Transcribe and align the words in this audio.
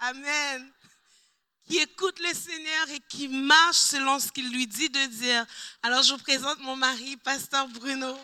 Amen. 0.00 0.72
Qui 1.68 1.78
écoute 1.78 2.18
le 2.20 2.34
Seigneur 2.34 2.88
et 2.90 3.00
qui 3.08 3.28
marche 3.28 3.76
selon 3.76 4.18
ce 4.18 4.32
qu'il 4.32 4.50
lui 4.50 4.66
dit 4.66 4.88
de 4.88 5.06
dire. 5.06 5.46
Alors 5.82 6.02
je 6.02 6.12
vous 6.12 6.18
présente 6.18 6.58
mon 6.60 6.74
mari, 6.74 7.16
pasteur 7.18 7.68
Bruno. 7.68 8.16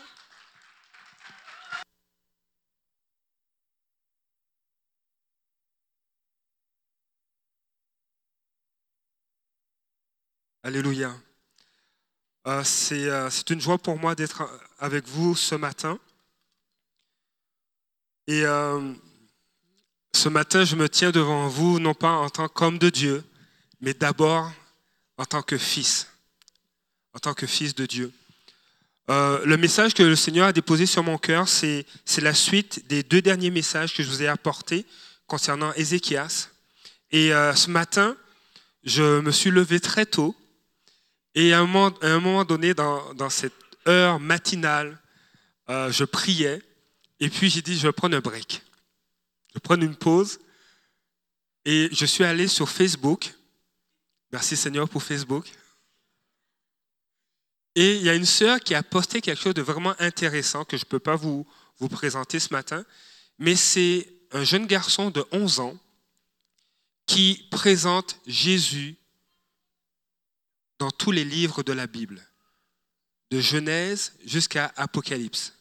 Alléluia. 10.63 11.15
Euh, 12.47 12.63
euh, 12.91 13.29
c'est 13.29 13.49
une 13.51 13.61
joie 13.61 13.77
pour 13.77 13.99
moi 13.99 14.15
d'être 14.15 14.49
avec 14.79 15.07
vous 15.07 15.35
ce 15.35 15.55
matin. 15.55 15.99
Et 18.25 18.45
euh, 18.45 18.93
ce 20.17 20.29
matin, 20.29 20.65
je 20.65 20.75
me 20.75 20.89
tiens 20.89 21.11
devant 21.11 21.47
vous, 21.47 21.79
non 21.79 21.93
pas 21.93 22.11
en 22.11 22.29
tant 22.29 22.47
qu'homme 22.47 22.79
de 22.79 22.89
Dieu, 22.89 23.23
mais 23.81 23.93
d'abord 23.93 24.51
en 25.17 25.25
tant 25.25 25.43
que 25.43 25.57
fils, 25.57 26.07
en 27.13 27.19
tant 27.19 27.33
que 27.33 27.45
fils 27.45 27.75
de 27.75 27.85
Dieu. 27.85 28.11
le 29.07 29.55
message 29.55 29.93
que 29.93 30.03
le 30.03 30.15
Seigneur 30.15 30.47
a 30.47 30.53
déposé 30.53 30.85
sur 30.85 31.03
mon 31.03 31.17
cœur, 31.17 31.47
c'est 31.47 31.85
la 32.17 32.33
suite 32.33 32.87
des 32.87 33.03
deux 33.03 33.21
derniers 33.21 33.51
messages 33.51 33.93
que 33.93 34.03
je 34.03 34.09
vous 34.09 34.23
ai 34.23 34.27
apportés 34.27 34.85
concernant 35.27 35.71
Ézéchias. 35.73 36.49
Et 37.11 37.29
ce 37.29 37.69
matin, 37.69 38.17
je 38.83 39.19
me 39.21 39.31
suis 39.31 39.51
levé 39.51 39.79
très 39.79 40.05
tôt 40.05 40.35
et 41.39 41.53
à 41.53 41.59
un 41.59 41.67
moment, 41.67 42.43
donné, 42.45 42.73
dans, 42.73 43.29
cette 43.29 43.53
heure 43.87 44.19
matinale, 44.19 44.99
euh, 45.69 45.91
je 45.91 46.03
priais 46.03 46.63
et 47.19 47.29
puis 47.29 47.51
j'ai 47.51 47.61
dit, 47.61 47.77
je 47.77 47.85
vais 47.85 47.93
prendre 47.93 48.17
un 48.17 48.21
break. 48.21 48.63
Vais 49.57 49.61
prendre 49.61 49.83
une 49.83 49.95
pause. 49.95 50.37
Et 51.65 51.89
je 51.91 52.05
suis 52.05 52.23
allé 52.23 52.47
sur 52.47 52.69
Facebook. 52.69 53.33
Merci 54.31 54.55
Seigneur 54.55 54.87
pour 54.87 55.01
Facebook. 55.01 55.51
Et 57.73 57.95
il 57.95 58.03
y 58.03 58.09
a 58.09 58.13
une 58.13 58.27
sœur 58.27 58.59
qui 58.59 58.75
a 58.75 58.83
posté 58.83 59.19
quelque 59.19 59.41
chose 59.41 59.55
de 59.55 59.63
vraiment 59.63 59.95
intéressant 59.97 60.63
que 60.63 60.77
je 60.77 60.85
ne 60.85 60.89
peux 60.89 60.99
pas 60.99 61.15
vous, 61.15 61.47
vous 61.79 61.89
présenter 61.89 62.39
ce 62.39 62.53
matin. 62.53 62.85
Mais 63.39 63.55
c'est 63.55 64.07
un 64.31 64.43
jeune 64.43 64.67
garçon 64.67 65.09
de 65.09 65.25
11 65.31 65.59
ans 65.61 65.77
qui 67.07 67.47
présente 67.49 68.19
Jésus 68.27 68.95
dans 70.77 70.91
tous 70.91 71.09
les 71.09 71.25
livres 71.25 71.63
de 71.63 71.73
la 71.73 71.87
Bible, 71.87 72.23
de 73.31 73.39
Genèse 73.39 74.13
jusqu'à 74.23 74.71
Apocalypse. 74.75 75.53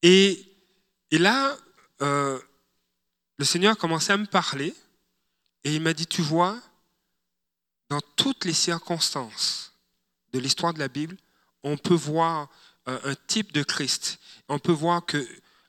Et, 0.00 0.50
et 1.10 1.18
là, 1.18 1.58
euh, 2.00 2.40
le 3.38 3.44
Seigneur 3.44 3.72
a 3.72 3.76
commencé 3.76 4.12
à 4.12 4.16
me 4.16 4.26
parler 4.26 4.74
et 5.64 5.74
il 5.74 5.82
m'a 5.82 5.92
dit, 5.92 6.06
tu 6.06 6.22
vois, 6.22 6.60
dans 7.88 8.00
toutes 8.16 8.44
les 8.44 8.52
circonstances 8.52 9.72
de 10.32 10.38
l'histoire 10.38 10.72
de 10.72 10.78
la 10.78 10.88
Bible, 10.88 11.16
on 11.62 11.76
peut 11.76 11.94
voir 11.94 12.48
euh, 12.88 12.98
un 13.04 13.14
type 13.26 13.52
de 13.52 13.62
Christ. 13.62 14.18
On 14.48 14.58
peut 14.58 14.72
voir 14.72 15.04
que, 15.04 15.26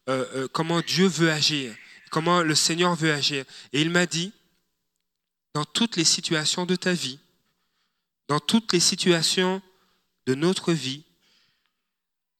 euh, 0.09 0.47
comment 0.53 0.81
Dieu 0.81 1.07
veut 1.07 1.31
agir, 1.31 1.75
comment 2.11 2.41
le 2.41 2.55
Seigneur 2.55 2.95
veut 2.95 3.11
agir. 3.11 3.43
Et 3.73 3.81
il 3.81 3.89
m'a 3.89 4.05
dit, 4.05 4.31
dans 5.53 5.65
toutes 5.65 5.95
les 5.95 6.03
situations 6.03 6.65
de 6.65 6.75
ta 6.75 6.93
vie, 6.93 7.19
dans 8.27 8.39
toutes 8.39 8.73
les 8.73 8.79
situations 8.79 9.61
de 10.25 10.35
notre 10.35 10.73
vie, 10.73 11.03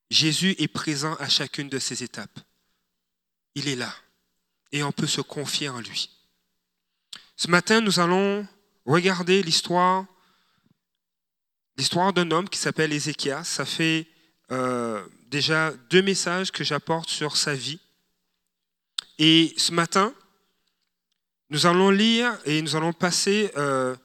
Jésus 0.09 0.55
est 0.59 0.67
présent 0.67 1.15
à 1.15 1.27
chacune 1.27 1.69
de 1.69 1.79
ces 1.79 2.03
étapes. 2.03 2.39
Il 3.55 3.67
est 3.67 3.75
là 3.75 3.93
et 4.71 4.83
on 4.83 4.91
peut 4.91 5.07
se 5.07 5.21
confier 5.21 5.69
en 5.69 5.79
lui. 5.79 6.09
Ce 7.35 7.49
matin, 7.49 7.81
nous 7.81 7.99
allons 7.99 8.47
regarder 8.85 9.43
l'histoire 9.43 10.05
l'histoire 11.77 12.11
d'un 12.11 12.31
homme 12.31 12.49
qui 12.49 12.57
s'appelle 12.57 12.91
Ézéchias. 12.91 13.43
Ça 13.43 13.65
fait 13.65 14.07
euh, 14.51 15.05
déjà 15.27 15.71
deux 15.89 16.01
messages 16.01 16.51
que 16.51 16.63
j'apporte 16.63 17.09
sur 17.09 17.37
sa 17.37 17.53
vie. 17.53 17.79
Et 19.19 19.53
ce 19.57 19.71
matin, 19.71 20.13
nous 21.49 21.65
allons 21.65 21.91
lire 21.91 22.37
et 22.45 22.61
nous 22.61 22.75
allons 22.75 22.93
passer 22.93 23.51
euh, 23.57 23.95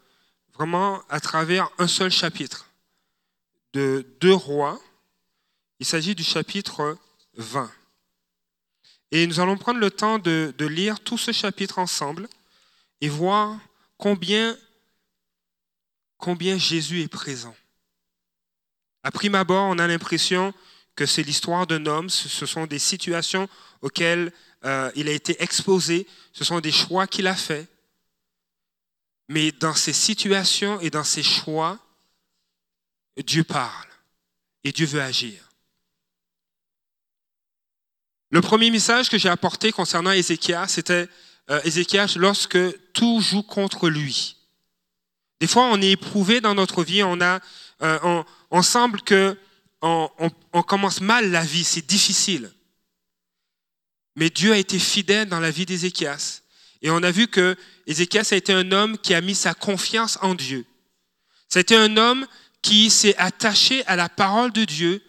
vraiment 0.54 1.02
à 1.08 1.20
travers 1.20 1.70
un 1.78 1.88
seul 1.88 2.10
chapitre 2.10 2.68
de 3.72 4.06
deux 4.20 4.34
rois. 4.34 4.80
Il 5.80 5.86
s'agit 5.86 6.14
du 6.14 6.22
chapitre 6.22 6.96
20. 7.34 7.70
Et 9.12 9.26
nous 9.26 9.40
allons 9.40 9.58
prendre 9.58 9.78
le 9.78 9.90
temps 9.90 10.18
de, 10.18 10.54
lire 10.58 10.98
tout 10.98 11.18
ce 11.18 11.32
chapitre 11.32 11.78
ensemble 11.78 12.28
et 13.02 13.10
voir 13.10 13.58
combien, 13.98 14.56
Jésus 16.56 17.02
est 17.02 17.08
présent. 17.08 17.54
À 19.02 19.10
prime 19.10 19.34
abord, 19.34 19.66
on 19.68 19.78
a 19.78 19.86
l'impression 19.86 20.54
que 20.96 21.04
c'est 21.04 21.22
l'histoire 21.22 21.66
d'un 21.66 21.84
homme, 21.84 22.08
ce 22.08 22.46
sont 22.46 22.66
des 22.66 22.78
situations 22.78 23.48
auxquelles 23.82 24.32
euh, 24.64 24.90
il 24.94 25.08
a 25.08 25.12
été 25.12 25.42
exposé, 25.42 26.06
ce 26.32 26.44
sont 26.44 26.60
des 26.60 26.72
choix 26.72 27.06
qu'il 27.06 27.26
a 27.26 27.34
faits. 27.34 27.68
Mais 29.28 29.52
dans 29.52 29.74
ces 29.74 29.92
situations 29.92 30.80
et 30.80 30.88
dans 30.88 31.04
ces 31.04 31.22
choix, 31.22 31.78
Dieu 33.18 33.44
parle 33.44 33.88
et 34.64 34.72
Dieu 34.72 34.86
veut 34.86 35.02
agir. 35.02 35.51
Le 38.32 38.40
premier 38.40 38.70
message 38.70 39.10
que 39.10 39.18
j'ai 39.18 39.28
apporté 39.28 39.72
concernant 39.72 40.10
Ézéchias, 40.10 40.68
c'était 40.68 41.06
euh, 41.50 41.60
Ézéchias 41.64 42.14
lorsque 42.16 42.58
tout 42.94 43.20
joue 43.20 43.42
contre 43.42 43.90
lui. 43.90 44.36
Des 45.38 45.46
fois, 45.46 45.64
on 45.66 45.82
est 45.82 45.90
éprouvé 45.90 46.40
dans 46.40 46.54
notre 46.54 46.82
vie, 46.82 47.02
on, 47.02 47.20
a, 47.20 47.40
euh, 47.82 48.22
on, 48.50 48.62
semble 48.62 49.02
que 49.02 49.36
on, 49.82 50.08
on 50.54 50.62
commence 50.62 51.02
mal 51.02 51.30
la 51.30 51.44
vie, 51.44 51.62
c'est 51.62 51.86
difficile. 51.86 52.50
Mais 54.16 54.30
Dieu 54.30 54.52
a 54.52 54.56
été 54.56 54.78
fidèle 54.78 55.28
dans 55.28 55.40
la 55.40 55.50
vie 55.50 55.66
d'Ézéchias. 55.66 56.40
Et 56.80 56.90
on 56.90 57.02
a 57.02 57.10
vu 57.10 57.28
que 57.28 57.54
Ézéchias 57.86 58.28
a 58.30 58.36
été 58.36 58.54
un 58.54 58.72
homme 58.72 58.96
qui 58.96 59.12
a 59.12 59.20
mis 59.20 59.34
sa 59.34 59.52
confiance 59.52 60.18
en 60.22 60.34
Dieu. 60.34 60.64
C'était 61.50 61.76
un 61.76 61.98
homme 61.98 62.26
qui 62.62 62.88
s'est 62.88 63.16
attaché 63.18 63.84
à 63.86 63.94
la 63.94 64.08
parole 64.08 64.52
de 64.52 64.64
Dieu, 64.64 65.02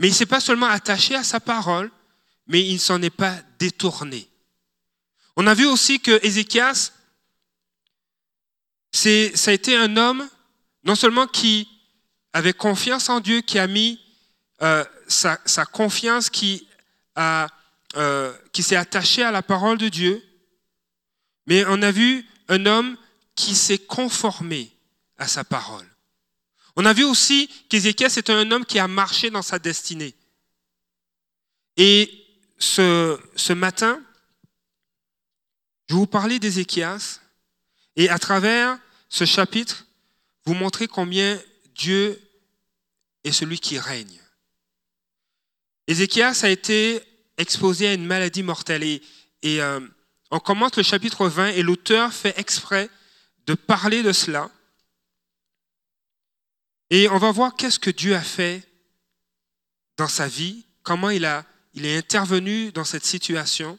mais 0.00 0.08
il 0.08 0.14
s'est 0.14 0.26
pas 0.26 0.40
seulement 0.40 0.66
attaché 0.66 1.14
à 1.14 1.22
sa 1.22 1.40
parole, 1.40 1.90
mais 2.46 2.66
il 2.66 2.74
ne 2.74 2.78
s'en 2.78 3.00
est 3.02 3.10
pas 3.10 3.36
détourné. 3.58 4.28
On 5.36 5.46
a 5.46 5.52
vu 5.52 5.66
aussi 5.66 6.00
que 6.00 6.18
Ézéchias, 6.26 6.92
ça 8.92 9.50
a 9.50 9.52
été 9.52 9.76
un 9.76 9.96
homme 9.98 10.26
non 10.84 10.94
seulement 10.94 11.26
qui 11.26 11.68
avait 12.32 12.54
confiance 12.54 13.10
en 13.10 13.20
Dieu, 13.20 13.42
qui 13.42 13.58
a 13.58 13.66
mis 13.66 14.00
euh, 14.62 14.84
sa, 15.06 15.36
confiance, 15.66 16.30
euh, 17.18 18.32
qui 18.52 18.62
s'est 18.62 18.76
attaché 18.76 19.22
à 19.22 19.30
la 19.30 19.42
parole 19.42 19.76
de 19.76 19.90
Dieu, 19.90 20.24
mais 21.46 21.64
on 21.68 21.82
a 21.82 21.90
vu 21.90 22.26
un 22.48 22.64
homme 22.64 22.96
qui 23.34 23.54
s'est 23.54 23.78
conformé 23.78 24.72
à 25.18 25.28
sa 25.28 25.44
parole. 25.44 25.89
On 26.76 26.84
a 26.84 26.92
vu 26.92 27.04
aussi 27.04 27.48
qu'Ézéchias 27.68 28.16
était 28.16 28.32
un 28.32 28.50
homme 28.50 28.64
qui 28.64 28.78
a 28.78 28.88
marché 28.88 29.30
dans 29.30 29.42
sa 29.42 29.58
destinée. 29.58 30.14
Et 31.76 32.10
ce, 32.58 33.52
matin, 33.52 34.00
je 35.88 35.94
vous 35.94 36.06
parler 36.06 36.38
d'Ézéchias 36.38 37.20
et 37.96 38.08
à 38.08 38.18
travers 38.18 38.78
ce 39.08 39.24
chapitre, 39.24 39.86
vous 40.44 40.54
montrer 40.54 40.86
combien 40.86 41.40
Dieu 41.74 42.20
est 43.24 43.32
celui 43.32 43.58
qui 43.58 43.78
règne. 43.78 44.20
Ézéchias 45.86 46.40
a 46.44 46.48
été 46.48 47.02
exposé 47.36 47.88
à 47.88 47.94
une 47.94 48.06
maladie 48.06 48.42
mortelle 48.42 48.82
et, 48.82 49.02
et 49.42 49.60
euh, 49.62 49.80
on 50.30 50.38
commence 50.38 50.76
le 50.76 50.82
chapitre 50.82 51.26
20 51.26 51.48
et 51.48 51.62
l'auteur 51.62 52.12
fait 52.12 52.38
exprès 52.38 52.88
de 53.46 53.54
parler 53.54 54.02
de 54.02 54.12
cela. 54.12 54.50
Et 56.90 57.08
on 57.08 57.18
va 57.18 57.30
voir 57.30 57.54
qu'est-ce 57.54 57.78
que 57.78 57.90
Dieu 57.90 58.14
a 58.14 58.22
fait 58.22 58.66
dans 59.96 60.08
sa 60.08 60.26
vie, 60.26 60.66
comment 60.82 61.10
il, 61.10 61.24
a, 61.24 61.44
il 61.74 61.86
est 61.86 61.96
intervenu 61.96 62.72
dans 62.72 62.84
cette 62.84 63.04
situation, 63.04 63.78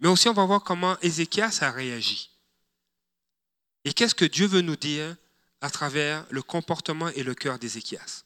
mais 0.00 0.08
aussi 0.08 0.28
on 0.28 0.32
va 0.32 0.44
voir 0.44 0.62
comment 0.62 0.98
Ézéchias 1.00 1.58
a 1.60 1.70
réagi. 1.70 2.30
Et 3.84 3.92
qu'est-ce 3.92 4.14
que 4.14 4.24
Dieu 4.24 4.46
veut 4.46 4.62
nous 4.62 4.76
dire 4.76 5.16
à 5.60 5.70
travers 5.70 6.24
le 6.30 6.42
comportement 6.42 7.08
et 7.10 7.22
le 7.22 7.34
cœur 7.34 7.58
d'Ézéchias? 7.58 8.24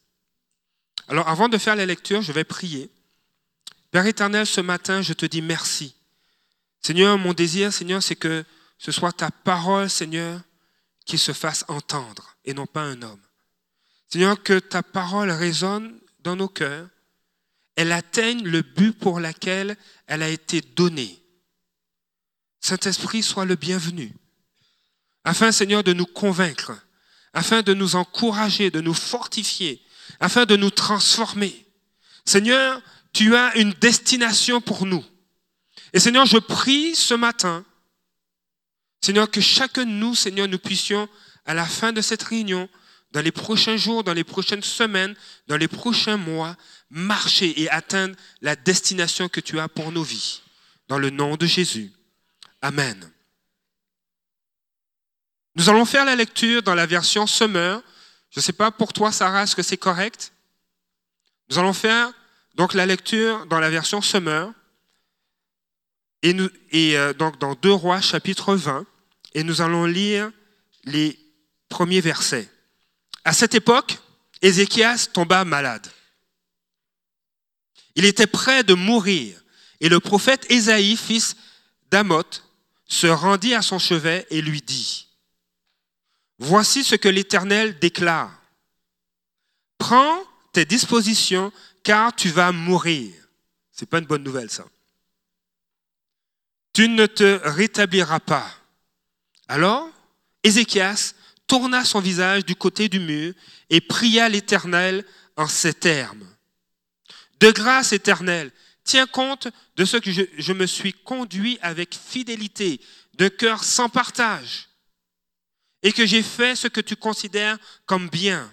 Alors 1.07 1.27
avant 1.27 1.49
de 1.49 1.57
faire 1.57 1.75
la 1.75 1.85
lecture, 1.85 2.21
je 2.21 2.31
vais 2.31 2.43
prier. 2.43 2.89
Père 3.91 4.05
éternel, 4.05 4.45
ce 4.45 4.61
matin, 4.61 5.01
je 5.01 5.13
te 5.13 5.25
dis 5.25 5.41
merci 5.41 5.95
Seigneur, 6.81 7.17
mon 7.17 7.33
désir, 7.33 7.71
Seigneur, 7.71 8.01
c'est 8.01 8.15
que 8.15 8.43
ce 8.79 8.91
soit 8.91 9.11
ta 9.11 9.29
parole, 9.29 9.89
Seigneur, 9.89 10.41
qui 11.05 11.17
se 11.17 11.31
fasse 11.31 11.63
entendre 11.67 12.35
et 12.43 12.53
non 12.53 12.65
pas 12.65 12.81
un 12.81 13.01
homme. 13.03 13.21
Seigneur, 14.11 14.43
que 14.43 14.59
ta 14.59 14.83
parole 14.83 15.31
résonne 15.31 15.97
dans 16.19 16.35
nos 16.35 16.49
cœurs, 16.49 16.87
elle 17.77 17.93
atteigne 17.93 18.43
le 18.43 18.61
but 18.61 18.91
pour 18.91 19.21
lequel 19.21 19.77
elle 20.05 20.21
a 20.21 20.29
été 20.29 20.59
donnée. 20.59 21.23
Saint-Esprit, 22.59 23.23
sois 23.23 23.45
le 23.45 23.55
bienvenu. 23.55 24.13
Afin, 25.23 25.53
Seigneur, 25.53 25.83
de 25.83 25.93
nous 25.93 26.05
convaincre, 26.05 26.73
afin 27.33 27.61
de 27.61 27.73
nous 27.73 27.95
encourager, 27.95 28.69
de 28.69 28.81
nous 28.81 28.93
fortifier, 28.93 29.81
afin 30.19 30.45
de 30.45 30.57
nous 30.57 30.71
transformer. 30.71 31.65
Seigneur, 32.25 32.81
tu 33.13 33.35
as 33.35 33.55
une 33.57 33.71
destination 33.73 34.59
pour 34.59 34.85
nous. 34.85 35.05
Et 35.93 35.99
Seigneur, 35.99 36.25
je 36.25 36.37
prie 36.37 36.95
ce 36.95 37.13
matin, 37.13 37.63
Seigneur, 38.99 39.31
que 39.31 39.41
chacun 39.41 39.85
de 39.85 39.91
nous, 39.91 40.15
Seigneur, 40.15 40.49
nous 40.49 40.59
puissions, 40.59 41.07
à 41.45 41.53
la 41.53 41.65
fin 41.65 41.93
de 41.93 42.01
cette 42.01 42.23
réunion, 42.23 42.69
dans 43.11 43.21
les 43.21 43.31
prochains 43.31 43.77
jours, 43.77 44.03
dans 44.03 44.13
les 44.13 44.23
prochaines 44.23 44.63
semaines, 44.63 45.15
dans 45.47 45.57
les 45.57 45.67
prochains 45.67 46.17
mois, 46.17 46.55
marcher 46.89 47.61
et 47.61 47.69
atteindre 47.69 48.15
la 48.41 48.55
destination 48.55 49.27
que 49.27 49.41
tu 49.41 49.59
as 49.59 49.67
pour 49.67 49.91
nos 49.91 50.03
vies. 50.03 50.41
Dans 50.87 50.97
le 50.97 51.09
nom 51.09 51.37
de 51.37 51.45
Jésus. 51.45 51.91
Amen. 52.61 53.11
Nous 55.55 55.69
allons 55.69 55.85
faire 55.85 56.05
la 56.05 56.15
lecture 56.15 56.63
dans 56.63 56.75
la 56.75 56.85
version 56.85 57.27
Summer. 57.27 57.81
Je 58.29 58.39
ne 58.39 58.41
sais 58.41 58.53
pas 58.53 58.71
pour 58.71 58.93
toi, 58.93 59.11
Sarah, 59.11 59.43
est-ce 59.43 59.55
que 59.55 59.63
c'est 59.63 59.77
correct? 59.77 60.33
Nous 61.49 61.59
allons 61.59 61.73
faire 61.73 62.11
donc 62.55 62.73
la 62.73 62.85
lecture 62.85 63.45
dans 63.47 63.59
la 63.59 63.69
version 63.69 64.01
Summer. 64.01 64.53
Et, 66.23 66.33
nous, 66.33 66.49
et 66.71 66.97
euh, 66.97 67.13
donc 67.13 67.39
dans 67.39 67.55
2 67.55 67.71
Rois 67.71 68.01
chapitre 68.01 68.55
20. 68.55 68.85
Et 69.33 69.43
nous 69.43 69.61
allons 69.61 69.85
lire 69.85 70.31
les 70.83 71.17
premiers 71.69 72.01
versets. 72.01 72.50
À 73.23 73.33
cette 73.33 73.55
époque, 73.55 73.97
Ézéchias 74.41 75.07
tomba 75.13 75.45
malade. 75.45 75.87
Il 77.95 78.05
était 78.05 78.27
prêt 78.27 78.63
de 78.63 78.73
mourir. 78.73 79.37
Et 79.79 79.89
le 79.89 79.99
prophète 79.99 80.49
Ésaïe, 80.49 80.95
fils 80.95 81.35
d'Amoth, 81.89 82.43
se 82.87 83.07
rendit 83.07 83.53
à 83.53 83.61
son 83.61 83.79
chevet 83.79 84.27
et 84.29 84.41
lui 84.41 84.61
dit, 84.61 85.07
Voici 86.39 86.83
ce 86.83 86.95
que 86.95 87.09
l'Éternel 87.09 87.77
déclare. 87.79 88.41
Prends 89.77 90.23
tes 90.53 90.65
dispositions 90.65 91.51
car 91.83 92.15
tu 92.15 92.29
vas 92.29 92.51
mourir. 92.51 93.13
C'est 93.71 93.87
pas 93.87 93.99
une 93.99 94.05
bonne 94.05 94.23
nouvelle 94.23 94.49
ça. 94.49 94.65
Tu 96.73 96.87
ne 96.87 97.05
te 97.05 97.39
rétabliras 97.43 98.19
pas. 98.19 98.49
Alors, 99.47 99.89
Ézéchias 100.43 101.13
tourna 101.51 101.83
son 101.83 101.99
visage 101.99 102.45
du 102.45 102.55
côté 102.55 102.87
du 102.87 103.01
mur 103.01 103.33
et 103.69 103.81
pria 103.81 104.29
l'Éternel 104.29 105.05
en 105.35 105.47
ces 105.49 105.73
termes. 105.73 106.25
De 107.41 107.51
grâce 107.51 107.91
éternelle, 107.91 108.53
tiens 108.85 109.05
compte 109.05 109.49
de 109.75 109.83
ce 109.83 109.97
que 109.97 110.13
je, 110.13 110.21
je 110.37 110.53
me 110.53 110.65
suis 110.65 110.93
conduit 110.93 111.59
avec 111.61 111.93
fidélité, 111.93 112.79
de 113.15 113.27
cœur 113.27 113.65
sans 113.65 113.89
partage, 113.89 114.69
et 115.83 115.91
que 115.91 116.05
j'ai 116.05 116.23
fait 116.23 116.55
ce 116.55 116.69
que 116.69 116.79
tu 116.79 116.95
considères 116.95 117.57
comme 117.85 118.07
bien. 118.07 118.49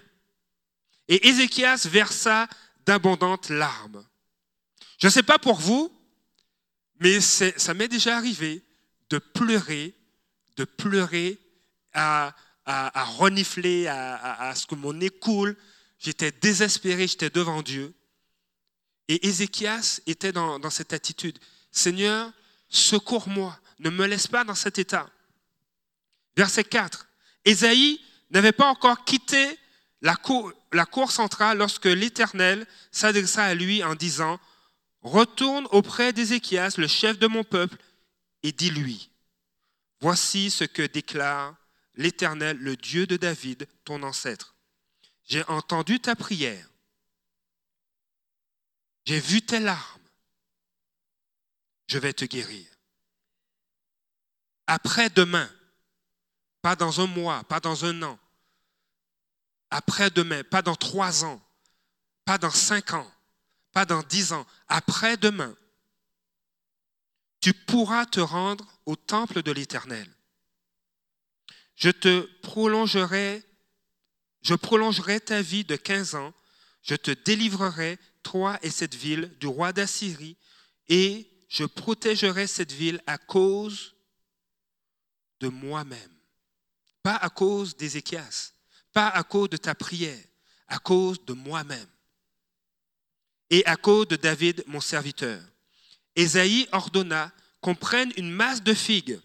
Et 1.07 1.29
Ézéchias 1.29 1.87
versa 1.87 2.49
d'abondantes 2.85 3.47
larmes. 3.47 4.05
Je 4.97 5.07
ne 5.07 5.11
sais 5.11 5.23
pas 5.23 5.39
pour 5.39 5.57
vous, 5.57 5.89
mais 6.99 7.21
ça 7.21 7.73
m'est 7.73 7.87
déjà 7.87 8.17
arrivé 8.17 8.61
de 9.09 9.19
pleurer, 9.19 9.95
de 10.57 10.65
pleurer 10.65 11.39
à, 11.93 12.35
à, 12.71 13.03
renifler, 13.03 13.87
à, 13.87 14.53
ce 14.55 14.67
que 14.67 14.75
mon 14.75 14.93
nez 14.93 15.09
coule. 15.09 15.57
J'étais 15.97 16.31
désespéré, 16.31 17.07
j'étais 17.07 17.31
devant 17.31 17.63
Dieu. 17.63 17.93
Et 19.07 19.27
Ézéchias 19.27 20.01
était 20.05 20.31
dans, 20.31 20.69
cette 20.69 20.93
attitude. 20.93 21.39
Seigneur, 21.71 22.31
secours-moi, 22.69 23.59
ne 23.79 23.89
me 23.89 24.05
laisse 24.05 24.27
pas 24.27 24.43
dans 24.43 24.55
cet 24.55 24.77
état. 24.77 25.09
Verset 26.37 26.63
4. 26.63 27.07
Ésaïe 27.43 27.99
n'avait 28.29 28.51
pas 28.51 28.67
encore 28.67 29.03
quitté 29.03 29.57
la 30.01 30.15
cour, 30.15 30.53
la 30.71 30.85
cour 30.85 31.11
centrale 31.11 31.57
lorsque 31.57 31.85
l'Éternel 31.85 32.67
s'adressa 32.91 33.45
à 33.45 33.55
lui 33.55 33.83
en 33.83 33.95
disant, 33.95 34.39
Retourne 35.01 35.67
auprès 35.71 36.13
d'Ézéchias, 36.13 36.75
le 36.77 36.87
chef 36.87 37.17
de 37.17 37.27
mon 37.27 37.43
peuple, 37.43 37.77
et 38.43 38.51
dis-lui, 38.51 39.09
Voici 40.01 40.49
ce 40.51 40.65
que 40.65 40.83
déclare 40.83 41.55
l'Éternel, 41.99 42.57
le 42.57 42.77
Dieu 42.77 43.05
de 43.05 43.17
David, 43.17 43.67
ton 43.83 44.01
ancêtre. 44.03 44.55
J'ai 45.25 45.43
entendu 45.49 45.99
ta 45.99 46.15
prière. 46.15 46.67
J'ai 49.05 49.19
vu 49.19 49.41
tes 49.41 49.59
larmes. 49.59 50.01
Je 51.87 51.99
vais 51.99 52.13
te 52.13 52.23
guérir. 52.23 52.65
Après-demain, 54.65 55.51
pas 56.61 56.77
dans 56.77 57.01
un 57.01 57.07
mois, 57.07 57.43
pas 57.43 57.59
dans 57.59 57.83
un 57.83 58.01
an, 58.01 58.17
après-demain, 59.69 60.43
pas 60.45 60.61
dans 60.61 60.75
trois 60.75 61.25
ans, 61.25 61.41
pas 62.23 62.37
dans 62.37 62.49
cinq 62.49 62.93
ans, 62.93 63.11
pas 63.73 63.85
dans 63.85 64.03
dix 64.03 64.31
ans, 64.31 64.47
après-demain, 64.67 65.53
tu 67.41 67.53
pourras 67.53 68.05
te 68.05 68.21
rendre 68.21 68.65
au 68.85 68.95
temple 68.95 69.43
de 69.43 69.51
l'Éternel 69.51 70.09
je 71.79 71.89
te 71.89 72.19
prolongerai, 72.41 73.41
ta 75.21 75.41
vie 75.41 75.63
de 75.63 75.77
15 75.77 76.15
ans, 76.15 76.33
je 76.81 76.95
te 76.95 77.11
délivrerai, 77.11 77.97
toi 78.21 78.59
et 78.61 78.69
cette 78.69 78.95
ville, 78.95 79.33
du 79.39 79.47
roi 79.47 79.71
d'Assyrie, 79.71 80.37
et 80.89 81.25
je 81.47 81.63
protégerai 81.63 82.47
cette 82.47 82.73
ville 82.73 83.01
à 83.07 83.17
cause 83.17 83.95
de 85.39 85.47
moi-même. 85.47 86.13
Pas 87.01 87.15
à 87.15 87.29
cause 87.29 87.77
d'Ézéchias, 87.77 88.51
pas 88.91 89.07
à 89.07 89.23
cause 89.23 89.49
de 89.49 89.57
ta 89.57 89.73
prière, 89.73 90.23
à 90.67 90.79
cause 90.79 91.23
de 91.25 91.33
moi-même. 91.33 91.87
Et 93.49 93.65
à 93.65 93.77
cause 93.77 94.09
de 94.09 94.17
David, 94.17 94.63
mon 94.67 94.81
serviteur. 94.81 95.41
Ésaïe 96.15 96.67
ordonna 96.73 97.31
qu'on 97.61 97.73
prenne 97.73 98.11
une 98.17 98.31
masse 98.31 98.61
de 98.61 98.73
figues 98.73 99.19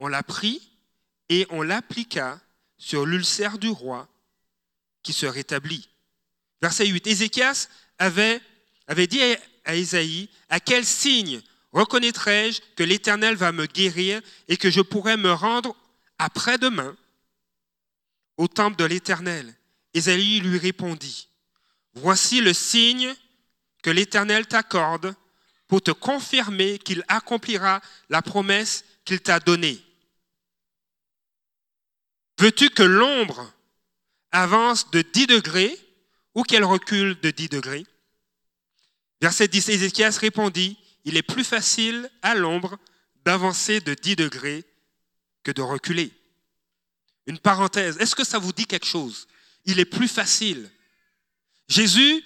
on 0.00 0.08
l'a 0.08 0.22
pris 0.22 0.70
et 1.28 1.46
on 1.50 1.62
l'appliqua 1.62 2.40
sur 2.78 3.06
l'ulcère 3.06 3.58
du 3.58 3.68
roi 3.68 4.08
qui 5.02 5.12
se 5.12 5.26
rétablit. 5.26 5.88
Verset 6.60 6.86
8. 6.86 7.06
Ézéchias 7.06 7.68
avait, 7.98 8.40
avait 8.86 9.06
dit 9.06 9.20
à 9.64 9.76
Isaïe, 9.76 10.28
à 10.48 10.60
quel 10.60 10.84
signe 10.84 11.40
reconnaîtrai-je 11.72 12.60
que 12.76 12.82
l'Éternel 12.82 13.36
va 13.36 13.52
me 13.52 13.66
guérir 13.66 14.20
et 14.48 14.56
que 14.56 14.70
je 14.70 14.80
pourrai 14.80 15.16
me 15.16 15.32
rendre 15.32 15.76
après-demain 16.18 16.96
au 18.36 18.48
temple 18.48 18.76
de 18.76 18.84
l'Éternel? 18.84 19.54
Isaïe 19.94 20.40
lui 20.40 20.58
répondit, 20.58 21.28
Voici 21.94 22.42
le 22.42 22.52
signe 22.52 23.14
que 23.82 23.90
l'Éternel 23.90 24.46
t'accorde 24.46 25.14
pour 25.66 25.80
te 25.80 25.90
confirmer 25.90 26.78
qu'il 26.78 27.02
accomplira 27.08 27.80
la 28.10 28.20
promesse 28.20 28.84
qu'il 29.04 29.20
t'a 29.20 29.40
donnée. 29.40 29.85
Veux-tu 32.38 32.68
que 32.70 32.82
l'ombre 32.82 33.52
avance 34.30 34.90
de 34.90 35.02
10 35.02 35.26
degrés 35.26 35.76
ou 36.34 36.42
qu'elle 36.42 36.64
recule 36.64 37.18
de 37.20 37.30
10 37.30 37.48
degrés? 37.48 37.86
Verset 39.20 39.48
10, 39.48 39.70
Ézéchias 39.70 40.18
répondit, 40.20 40.76
il 41.04 41.16
est 41.16 41.22
plus 41.22 41.44
facile 41.44 42.10
à 42.20 42.34
l'ombre 42.34 42.78
d'avancer 43.24 43.80
de 43.80 43.94
10 43.94 44.16
degrés 44.16 44.64
que 45.42 45.50
de 45.50 45.62
reculer. 45.62 46.12
Une 47.26 47.38
parenthèse, 47.38 47.96
est-ce 47.98 48.14
que 48.14 48.24
ça 48.24 48.38
vous 48.38 48.52
dit 48.52 48.66
quelque 48.66 48.86
chose? 48.86 49.26
Il 49.64 49.80
est 49.80 49.86
plus 49.86 50.08
facile. 50.08 50.70
Jésus, 51.68 52.22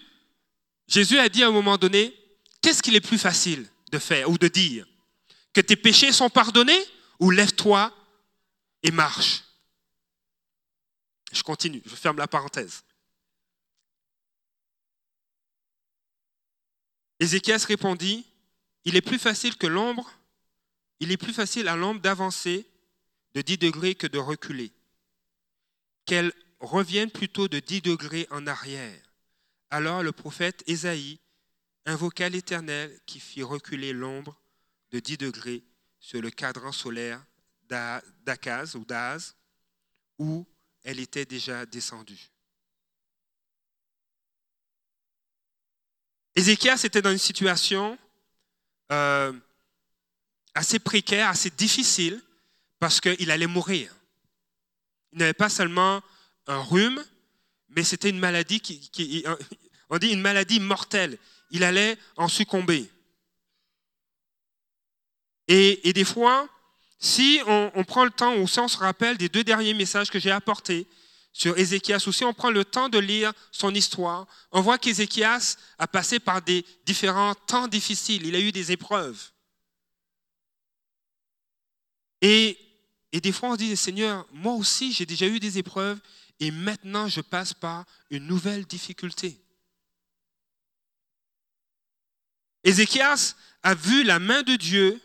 Jésus 0.88 1.18
a 1.18 1.28
dit 1.28 1.44
à 1.44 1.48
un 1.48 1.52
moment 1.52 1.78
donné, 1.78 2.14
qu'est-ce 2.60 2.82
qu'il 2.82 2.96
est 2.96 3.00
plus 3.00 3.18
facile 3.18 3.66
de 3.92 3.98
faire 3.98 4.28
ou 4.28 4.36
de 4.36 4.48
dire? 4.48 4.86
Que 5.52 5.60
tes 5.60 5.76
péchés 5.76 6.12
sont 6.12 6.28
pardonnés 6.28 6.84
ou 7.20 7.30
lève-toi 7.30 7.94
et 8.82 8.90
marche 8.90 9.44
je 11.32 11.42
continue, 11.42 11.82
je 11.86 11.94
ferme 11.94 12.18
la 12.18 12.28
parenthèse. 12.28 12.82
Ézéchias 17.20 17.64
répondit, 17.66 18.26
il 18.84 18.96
est 18.96 19.02
plus 19.02 19.18
facile 19.18 19.56
que 19.56 19.66
l'ombre, 19.66 20.10
il 21.00 21.12
est 21.12 21.16
plus 21.16 21.34
facile 21.34 21.68
à 21.68 21.76
l'ombre 21.76 22.00
d'avancer 22.00 22.66
de 23.34 23.42
10 23.42 23.58
degrés 23.58 23.94
que 23.94 24.06
de 24.06 24.18
reculer. 24.18 24.72
Qu'elle 26.06 26.32
revienne 26.60 27.10
plutôt 27.10 27.48
de 27.48 27.58
10 27.58 27.82
degrés 27.82 28.26
en 28.30 28.46
arrière. 28.46 29.00
Alors 29.70 30.02
le 30.02 30.12
prophète 30.12 30.64
Ésaïe 30.66 31.20
invoqua 31.86 32.28
l'Éternel 32.28 32.98
qui 33.06 33.20
fit 33.20 33.42
reculer 33.42 33.92
l'ombre 33.92 34.40
de 34.90 34.98
10 34.98 35.18
degrés 35.18 35.64
sur 36.00 36.20
le 36.20 36.30
cadran 36.30 36.72
solaire 36.72 37.24
d'Akaz 37.68 38.74
ou 38.74 38.84
d'Az, 38.84 39.36
où 40.18 40.46
elle 40.84 41.00
était 41.00 41.24
déjà 41.24 41.66
descendue. 41.66 42.30
Ézéchias 46.34 46.82
était 46.84 47.02
dans 47.02 47.10
une 47.10 47.18
situation 47.18 47.98
euh, 48.92 49.32
assez 50.54 50.78
précaire, 50.78 51.28
assez 51.28 51.50
difficile, 51.50 52.22
parce 52.78 53.00
qu'il 53.00 53.30
allait 53.30 53.46
mourir. 53.46 53.94
Il 55.12 55.18
n'avait 55.18 55.32
pas 55.32 55.48
seulement 55.48 56.02
un 56.46 56.60
rhume, 56.62 57.04
mais 57.68 57.84
c'était 57.84 58.10
une 58.10 58.18
maladie 58.18 58.60
qui, 58.60 59.24
mortelle. 60.60 61.18
Il 61.50 61.64
allait 61.64 61.96
en 62.16 62.28
succomber. 62.28 62.90
Et, 65.48 65.92
des 65.92 66.04
fois, 66.04 66.48
si 67.02 67.40
on, 67.46 67.82
prend 67.84 68.04
le 68.04 68.10
temps, 68.10 68.36
ou 68.36 68.46
si 68.46 68.60
on 68.60 68.68
se 68.68 68.76
rappelle 68.76 69.16
des 69.16 69.30
deux 69.30 69.42
derniers 69.42 69.72
messages 69.72 70.10
que 70.10 70.18
j'ai 70.18 70.30
apportés 70.30 70.86
sur 71.32 71.56
Ézéchias, 71.56 72.04
ou 72.06 72.12
si 72.12 72.24
on 72.24 72.34
prend 72.34 72.50
le 72.50 72.62
temps 72.62 72.90
de 72.90 72.98
lire 72.98 73.32
son 73.50 73.74
histoire, 73.74 74.26
on 74.52 74.60
voit 74.60 74.76
qu'Ézéchias 74.76 75.56
a 75.78 75.88
passé 75.88 76.20
par 76.20 76.42
des 76.42 76.62
différents 76.84 77.34
temps 77.34 77.68
difficiles. 77.68 78.26
Il 78.26 78.36
a 78.36 78.40
eu 78.40 78.52
des 78.52 78.70
épreuves. 78.70 79.30
Et, 82.20 82.58
et 83.12 83.22
des 83.22 83.32
fois, 83.32 83.48
on 83.48 83.56
dit, 83.56 83.74
Seigneur, 83.78 84.26
moi 84.30 84.52
aussi, 84.52 84.92
j'ai 84.92 85.06
déjà 85.06 85.26
eu 85.26 85.40
des 85.40 85.56
épreuves, 85.56 85.98
et 86.38 86.50
maintenant, 86.50 87.08
je 87.08 87.22
passe 87.22 87.54
par 87.54 87.86
une 88.10 88.26
nouvelle 88.26 88.66
difficulté. 88.66 89.40
Ézéchias 92.62 93.36
a 93.62 93.74
vu 93.74 94.04
la 94.04 94.18
main 94.18 94.42
de 94.42 94.56
Dieu 94.56 95.00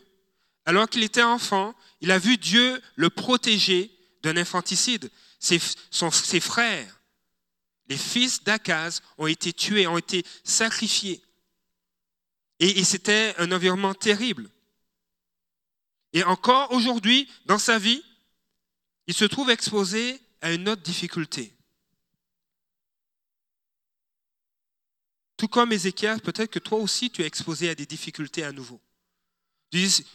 alors 0.65 0.89
qu'il 0.89 1.03
était 1.03 1.24
enfant. 1.24 1.75
Il 2.01 2.12
a 2.12 2.19
vu 2.19 2.38
Dieu 2.38 2.81
le 2.95 3.10
protéger 3.10 3.91
d'un 4.24 4.38
infanticide. 4.38 5.12
Ses, 5.39 5.60
frères, 6.39 7.01
les 7.88 7.98
fils 7.98 8.43
d'Akaz, 8.43 9.01
ont 9.17 9.27
été 9.27 9.53
tués, 9.53 9.88
ont 9.88 9.98
été 9.98 10.25
sacrifiés. 10.43 11.22
Et, 12.60 12.79
et 12.79 12.84
c'était 12.84 13.36
un 13.38 13.51
environnement 13.51 13.93
terrible. 13.93 14.50
Et 16.13 16.24
encore 16.24 16.72
aujourd'hui, 16.72 17.29
dans 17.45 17.60
sa 17.60 17.77
vie, 17.77 18.03
il 19.07 19.13
se 19.13 19.25
trouve 19.25 19.51
exposé 19.51 20.19
à 20.41 20.51
une 20.51 20.67
autre 20.69 20.81
difficulté. 20.81 21.53
Tout 25.38 25.48
comme 25.48 25.74
Ézéchiel, 25.74 26.22
peut-être 26.22 26.51
que 26.51 26.60
toi 26.60 26.79
aussi 26.79 27.12
tu 27.12 27.22
es 27.22 27.25
exposé 27.25 27.69
à 27.69 27.75
des 27.75 27.86
difficultés 27.86 28.43
à 28.43 28.51
nouveau. 28.51 28.79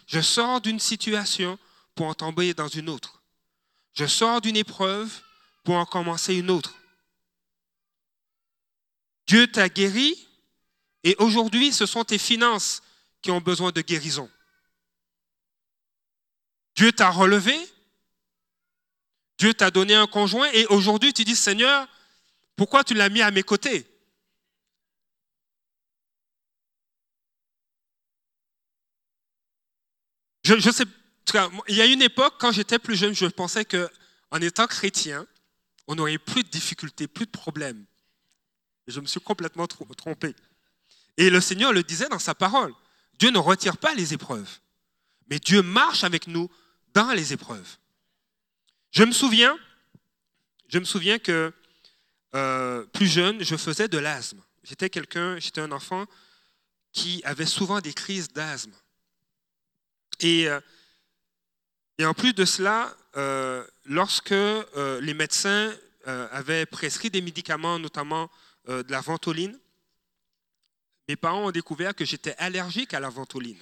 Je 0.07 0.21
sors 0.21 0.61
d'une 0.61 0.81
situation 0.81 1.59
pour 1.95 2.07
en 2.07 2.14
tomber 2.14 2.55
dans 2.55 2.69
une 2.69 2.88
autre. 2.88 3.23
Je 3.93 4.07
sors 4.07 4.40
d'une 4.40 4.57
épreuve 4.57 5.11
pour 5.64 5.75
en 5.75 5.85
commencer 5.85 6.35
une 6.35 6.50
autre. 6.50 6.75
Dieu 9.26 9.47
t'a 9.47 9.69
guéri 9.69 10.29
et 11.05 11.14
aujourd'hui 11.19 11.73
ce 11.73 11.87
sont 11.87 12.05
tes 12.05 12.19
finances 12.19 12.83
qui 13.23 13.31
ont 13.31 13.40
besoin 13.40 13.71
de 13.71 13.81
guérison. 13.81 14.31
Dieu 16.75 16.93
t'a 16.93 17.11
relevé, 17.11 17.55
Dieu 19.38 19.52
t'a 19.55 19.71
donné 19.71 19.95
un 19.95 20.07
conjoint 20.07 20.50
et 20.52 20.67
aujourd'hui 20.67 21.12
tu 21.12 21.25
dis 21.25 21.37
Seigneur, 21.37 21.87
pourquoi 22.57 22.85
tu 22.85 22.95
l'as 22.95 23.09
mis 23.09 23.23
à 23.23 23.31
mes 23.31 23.43
côtés? 23.43 23.90
Il 31.69 31.76
y 31.76 31.80
a 31.80 31.87
une 31.87 32.02
époque, 32.02 32.35
quand 32.38 32.52
j'étais 32.52 32.78
plus 32.78 32.97
jeune, 32.97 33.14
je 33.14 33.26
pensais 33.26 33.64
qu'en 33.64 34.40
étant 34.40 34.66
chrétien, 34.66 35.26
on 35.87 35.95
n'aurait 35.95 36.19
plus 36.19 36.42
de 36.42 36.49
difficultés, 36.49 37.07
plus 37.07 37.26
de 37.26 37.30
problèmes. 37.30 37.85
Je 38.87 39.00
me 39.00 39.07
suis 39.07 39.21
complètement 39.21 39.66
trompé. 39.66 40.35
Et 41.16 41.30
le 41.30 41.40
Seigneur 41.40 41.73
le 41.73 41.83
disait 41.83 42.09
dans 42.09 42.19
sa 42.19 42.35
parole. 42.35 42.73
Dieu 43.19 43.30
ne 43.30 43.38
retire 43.38 43.76
pas 43.76 43.95
les 43.95 44.14
épreuves, 44.14 44.61
mais 45.28 45.38
Dieu 45.38 45.62
marche 45.62 46.04
avec 46.04 46.26
nous 46.26 46.50
dans 46.95 47.12
les 47.12 47.33
épreuves. 47.33 47.76
Je 48.90 49.04
me 49.04 49.12
souviens, 49.12 49.57
je 50.69 50.78
me 50.78 50.85
souviens 50.85 51.19
que 51.19 51.52
euh, 52.35 52.87
plus 52.87 53.07
jeune, 53.07 53.42
je 53.42 53.57
faisais 53.57 53.88
de 53.88 53.99
l'asthme. 53.99 54.40
J'étais 54.64 54.88
quelqu'un, 54.88 55.38
j'étais 55.38 55.61
un 55.61 55.73
enfant 55.73 56.07
qui 56.92 57.21
avait 57.25 57.47
souvent 57.47 57.80
des 57.80 57.92
crises 57.92 58.28
d'asthme. 58.28 58.73
Et, 60.21 60.49
euh, 60.49 60.61
et 61.99 62.05
en 62.05 62.15
plus 62.15 62.33
de 62.33 62.45
cela, 62.45 62.95
euh, 63.17 63.67
lorsque 63.85 64.33
euh, 64.33 65.00
les 65.00 65.15
médecins 65.15 65.75
avaient 66.33 66.67
prescrit 66.67 67.11
des 67.11 67.21
médicaments, 67.21 67.79
notamment 67.79 68.31
de 68.67 68.91
la 68.91 69.00
ventoline, 69.00 69.57
mes 71.07 71.15
parents 71.15 71.47
ont 71.47 71.50
découvert 71.50 71.95
que 71.95 72.07
j'étais 72.07 72.35
allergique 72.39 72.95
à 72.95 73.00
la 73.00 73.11
ventoline, 73.11 73.59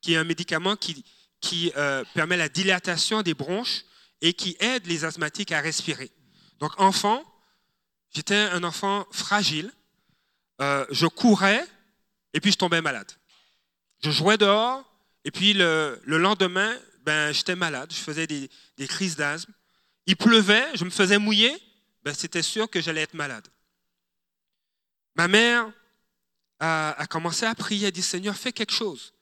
qui 0.00 0.12
est 0.12 0.16
un 0.18 0.24
médicament 0.24 0.76
qui, 0.76 1.04
qui 1.40 1.72
permet 2.14 2.36
la 2.36 2.50
dilatation 2.50 3.22
des 3.22 3.32
bronches 3.32 3.84
et 4.20 4.34
qui 4.34 4.56
aide 4.60 4.86
les 4.86 5.04
asthmatiques 5.06 5.52
à 5.52 5.60
respirer. 5.60 6.12
Donc, 6.60 6.78
enfant, 6.78 7.24
j'étais 8.14 8.36
un 8.36 8.62
enfant 8.62 9.06
fragile. 9.10 9.72
je 10.60 11.06
courais 11.06 11.66
et 12.34 12.40
puis 12.40 12.52
je 12.52 12.58
tombais 12.58 12.82
malade. 12.82 13.10
Je 14.04 14.10
jouais 14.10 14.36
dehors, 14.36 14.89
et 15.24 15.30
puis 15.30 15.52
le, 15.52 16.00
lendemain, 16.06 16.74
ben, 17.02 17.32
j'étais 17.32 17.56
malade, 17.56 17.92
je 17.92 17.98
faisais 17.98 18.26
des, 18.26 18.48
crises 18.88 19.16
d'asthme. 19.16 19.52
Il 20.06 20.16
pleuvait, 20.16 20.66
je 20.74 20.84
me 20.84 20.90
faisais 20.90 21.18
mouiller, 21.18 21.56
ben, 22.02 22.14
c'était 22.14 22.42
sûr 22.42 22.68
que 22.68 22.80
j'allais 22.80 23.02
être 23.02 23.14
malade. 23.14 23.46
Ma 25.16 25.28
mère 25.28 25.70
a, 26.58 27.06
commencé 27.08 27.44
à 27.44 27.54
prier, 27.54 27.88
elle 27.88 27.92
dit 27.92 28.02
Seigneur, 28.02 28.36
fais 28.36 28.52
quelque 28.52 28.72
chose. 28.72 29.12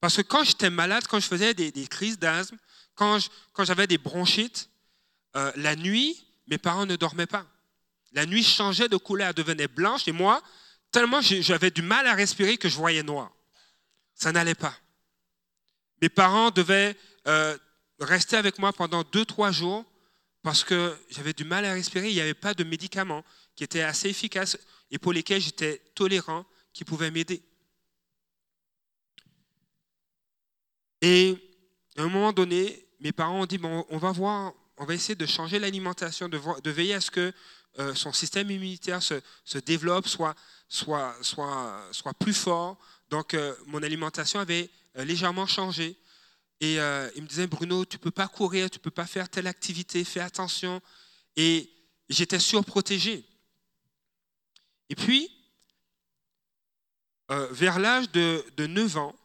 Parce 0.00 0.16
que 0.16 0.22
quand 0.22 0.44
j'étais 0.44 0.70
malade, 0.70 1.06
quand 1.08 1.20
je 1.20 1.26
faisais 1.26 1.54
des, 1.54 1.86
crises 1.86 2.18
d'asthme, 2.18 2.56
quand, 2.94 3.18
j'avais 3.60 3.86
des 3.86 3.98
bronchites, 3.98 4.70
euh, 5.36 5.50
la 5.56 5.76
nuit, 5.76 6.24
mes 6.46 6.58
parents 6.58 6.86
ne 6.86 6.96
dormaient 6.96 7.26
pas. 7.26 7.46
La 8.12 8.26
nuit 8.26 8.44
changeait 8.44 8.88
de 8.88 8.96
couleur, 8.96 9.34
devenait 9.34 9.66
blanche, 9.66 10.06
et 10.06 10.12
moi, 10.12 10.42
tellement 10.92 11.20
j'avais 11.20 11.70
du 11.70 11.82
mal 11.82 12.06
à 12.06 12.14
respirer 12.14 12.56
que 12.56 12.68
je 12.68 12.76
voyais 12.76 13.02
noir. 13.02 13.32
Ça 14.14 14.30
n'allait 14.30 14.54
pas. 14.54 14.74
Mes 16.04 16.10
parents 16.10 16.50
devaient 16.50 16.94
euh, 17.26 17.56
rester 17.98 18.36
avec 18.36 18.58
moi 18.58 18.74
pendant 18.74 19.04
deux, 19.04 19.24
trois 19.24 19.52
jours 19.52 19.86
parce 20.42 20.62
que 20.62 20.94
j'avais 21.08 21.32
du 21.32 21.44
mal 21.44 21.64
à 21.64 21.72
respirer. 21.72 22.10
Il 22.10 22.14
n'y 22.14 22.20
avait 22.20 22.34
pas 22.34 22.52
de 22.52 22.62
médicaments 22.62 23.24
qui 23.56 23.64
étaient 23.64 23.80
assez 23.80 24.10
efficaces 24.10 24.58
et 24.90 24.98
pour 24.98 25.14
lesquels 25.14 25.40
j'étais 25.40 25.80
tolérant, 25.94 26.44
qui 26.74 26.84
pouvaient 26.84 27.10
m'aider. 27.10 27.42
Et 31.00 31.38
à 31.96 32.02
un 32.02 32.08
moment 32.10 32.34
donné, 32.34 32.86
mes 33.00 33.12
parents 33.12 33.40
ont 33.40 33.46
dit, 33.46 33.56
bon, 33.56 33.86
on 33.88 33.96
va 33.96 34.12
voir, 34.12 34.52
on 34.76 34.84
va 34.84 34.92
essayer 34.92 35.14
de 35.14 35.24
changer 35.24 35.58
l'alimentation, 35.58 36.28
de, 36.28 36.70
veiller 36.70 36.92
à 36.92 37.00
ce 37.00 37.10
que 37.10 37.32
euh, 37.78 37.94
son 37.94 38.12
système 38.12 38.50
immunitaire 38.50 39.02
se, 39.02 39.58
développe, 39.60 40.06
soit, 40.06 40.34
soit, 40.68 41.16
soit, 41.22 41.88
soit 41.92 42.12
plus 42.12 42.34
fort. 42.34 42.76
Donc, 43.08 43.32
euh, 43.32 43.54
mon 43.68 43.82
alimentation 43.82 44.38
avait 44.38 44.68
légèrement 44.96 45.46
changé. 45.46 45.98
Et 46.60 46.80
euh, 46.80 47.10
il 47.16 47.22
me 47.22 47.28
disait, 47.28 47.46
Bruno, 47.46 47.84
tu 47.84 47.96
ne 47.96 48.00
peux 48.00 48.10
pas 48.10 48.28
courir, 48.28 48.70
tu 48.70 48.78
ne 48.78 48.82
peux 48.82 48.90
pas 48.90 49.06
faire 49.06 49.28
telle 49.28 49.46
activité, 49.46 50.04
fais 50.04 50.20
attention. 50.20 50.80
Et 51.36 51.70
j'étais 52.08 52.38
surprotégé. 52.38 53.24
Et 54.88 54.94
puis, 54.94 55.30
euh, 57.30 57.48
vers 57.50 57.78
l'âge 57.78 58.10
de, 58.12 58.44
de, 58.56 58.66
9 58.66 58.96
ans, 58.98 59.16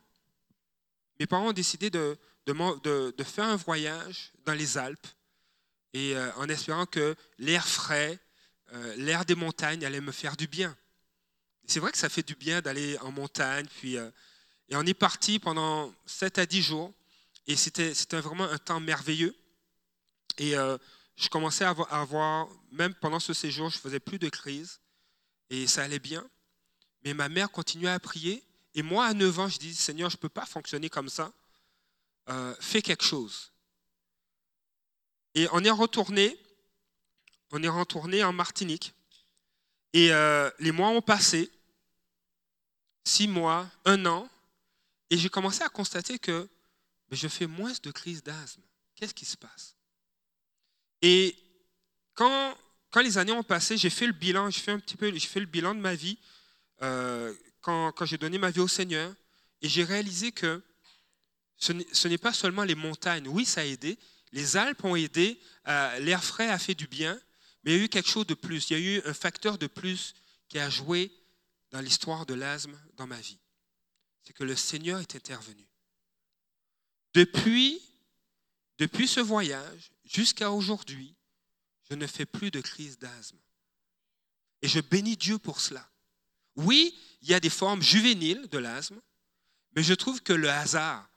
mes 1.19 1.27
parents 1.27 1.49
ont 1.49 1.53
décidé 1.53 1.89
de, 1.89 2.17
de, 2.45 3.11
de, 3.11 3.23
faire 3.23 3.45
un 3.45 3.57
voyage 3.57 4.31
dans 4.45 4.53
les 4.53 4.77
Alpes, 4.77 5.07
et 5.93 6.15
en 6.37 6.47
espérant 6.47 6.85
que 6.85 7.15
l'air 7.39 7.67
frais, 7.67 8.19
l'air 8.95 9.25
des 9.25 9.35
montagnes 9.35 9.83
allait 9.83 10.01
me 10.01 10.11
faire 10.11 10.37
du 10.37 10.47
bien. 10.47 10.77
C'est 11.65 11.79
vrai 11.79 11.91
que 11.91 11.97
ça 11.97 12.09
fait 12.09 12.25
du 12.25 12.35
bien 12.35 12.61
d'aller 12.61 12.97
en 12.99 13.11
montagne, 13.11 13.65
puis 13.79 13.97
et 14.69 14.75
on 14.75 14.85
est 14.85 14.93
parti 14.93 15.39
pendant 15.39 15.93
7 16.05 16.37
à 16.37 16.45
10 16.45 16.61
jours. 16.61 16.93
Et 17.47 17.55
c'était, 17.55 17.91
vraiment 18.21 18.43
un 18.43 18.59
temps 18.59 18.79
merveilleux. 18.79 19.35
Et 20.37 20.55
euh, 20.55 20.77
je 21.15 21.27
commençais 21.29 21.65
à 21.65 21.71
avoir, 21.89 22.47
même 22.71 22.93
pendant 22.93 23.19
ce 23.19 23.33
séjour, 23.33 23.69
je 23.69 23.79
faisais 23.79 23.99
plus 23.99 24.19
de 24.19 24.29
crise. 24.29 24.79
Et 25.49 25.65
ça 25.65 25.83
allait 25.83 25.99
bien. 25.99 26.23
Mais 27.03 27.15
ma 27.15 27.27
mère 27.27 27.49
continuait 27.49 27.89
à 27.89 27.99
prier. 27.99 28.43
Et 28.75 28.83
moi, 28.83 29.07
à 29.07 29.13
9 29.15 29.39
ans, 29.39 29.47
je 29.47 29.57
dis, 29.57 29.73
Seigneur, 29.73 30.11
je 30.11 30.17
ne 30.17 30.21
peux 30.21 30.29
pas 30.29 30.45
fonctionner 30.45 30.89
comme 30.89 31.09
ça. 31.09 31.31
Euh, 32.29 32.55
fais 32.59 32.83
quelque 32.83 33.03
chose. 33.03 33.51
Et 35.33 35.47
on 35.51 35.63
est 35.63 35.71
retourné, 35.71 36.37
on 37.51 37.63
est 37.63 37.69
retourné 37.69 38.23
en 38.23 38.33
Martinique. 38.33 38.93
Et 39.93 40.13
euh, 40.13 40.51
les 40.59 40.71
mois 40.71 40.89
ont 40.89 41.01
passé, 41.01 41.51
six 43.03 43.27
mois, 43.27 43.67
un 43.85 44.05
an, 44.05 44.29
et 45.09 45.17
j'ai 45.17 45.29
commencé 45.29 45.63
à 45.63 45.69
constater 45.69 46.19
que 46.19 46.47
je 47.11 47.27
fais 47.27 47.47
moins 47.47 47.73
de 47.83 47.91
crises 47.91 48.23
d'asthme. 48.23 48.61
Qu'est-ce 48.95 49.13
qui 49.13 49.25
se 49.25 49.37
passe? 49.37 49.75
Et 51.01 51.35
quand, 52.13 52.55
les 53.01 53.17
années 53.17 53.31
ont 53.31 53.43
passé, 53.43 53.77
j'ai 53.77 53.89
fait 53.89 54.07
le 54.07 54.13
bilan, 54.13 54.49
j'ai 54.49 54.61
fait 54.61 54.71
un 54.71 54.79
petit 54.79 54.97
peu, 54.97 55.11
j'ai 55.11 55.19
fait 55.19 55.39
le 55.39 55.45
bilan 55.45 55.73
de 55.73 55.79
ma 55.79 55.95
vie 55.95 56.17
euh, 56.81 57.33
quand, 57.61 57.91
quand 57.93 58.05
j'ai 58.05 58.17
donné 58.17 58.37
ma 58.37 58.51
vie 58.51 58.59
au 58.59 58.67
Seigneur, 58.67 59.13
et 59.61 59.69
j'ai 59.69 59.83
réalisé 59.83 60.31
que 60.31 60.61
ce 61.57 62.07
n'est 62.07 62.17
pas 62.17 62.33
seulement 62.33 62.63
les 62.63 62.75
montagnes. 62.75 63.27
Oui, 63.27 63.45
ça 63.45 63.61
a 63.61 63.65
aidé. 63.65 63.97
Les 64.31 64.55
Alpes 64.55 64.83
ont 64.85 64.95
aidé. 64.95 65.39
Euh, 65.67 65.99
l'air 65.99 66.23
frais 66.23 66.47
a 66.47 66.57
fait 66.57 66.75
du 66.75 66.87
bien. 66.87 67.19
Mais 67.63 67.71
il 67.71 67.77
y 67.77 67.81
a 67.81 67.83
eu 67.83 67.89
quelque 67.89 68.09
chose 68.09 68.27
de 68.27 68.33
plus. 68.33 68.69
Il 68.69 68.73
y 68.73 68.75
a 68.77 68.79
eu 68.79 69.01
un 69.05 69.13
facteur 69.13 69.57
de 69.57 69.67
plus 69.67 70.13
qui 70.47 70.57
a 70.57 70.69
joué 70.69 71.11
dans 71.71 71.81
l'histoire 71.81 72.25
de 72.25 72.33
l'asthme 72.33 72.79
dans 72.95 73.07
ma 73.07 73.19
vie. 73.19 73.37
C'est 74.29 74.33
que 74.33 74.43
le 74.43 74.55
Seigneur 74.55 74.99
est 74.99 75.15
intervenu. 75.15 75.65
Depuis, 77.15 77.81
depuis 78.77 79.07
ce 79.07 79.19
voyage 79.19 79.89
jusqu'à 80.05 80.51
aujourd'hui, 80.51 81.15
je 81.89 81.95
ne 81.95 82.05
fais 82.05 82.27
plus 82.27 82.51
de 82.51 82.61
crise 82.61 82.99
d'asthme. 82.99 83.39
Et 84.61 84.67
je 84.67 84.81
bénis 84.81 85.17
Dieu 85.17 85.39
pour 85.39 85.59
cela. 85.59 85.89
Oui, 86.55 86.95
il 87.23 87.29
y 87.29 87.33
a 87.33 87.39
des 87.39 87.49
formes 87.49 87.81
juvéniles 87.81 88.47
de 88.49 88.59
l'asthme, 88.59 89.01
mais 89.75 89.81
je 89.81 89.95
trouve 89.95 90.21
que 90.21 90.33
le 90.33 90.51
hasard 90.51 91.09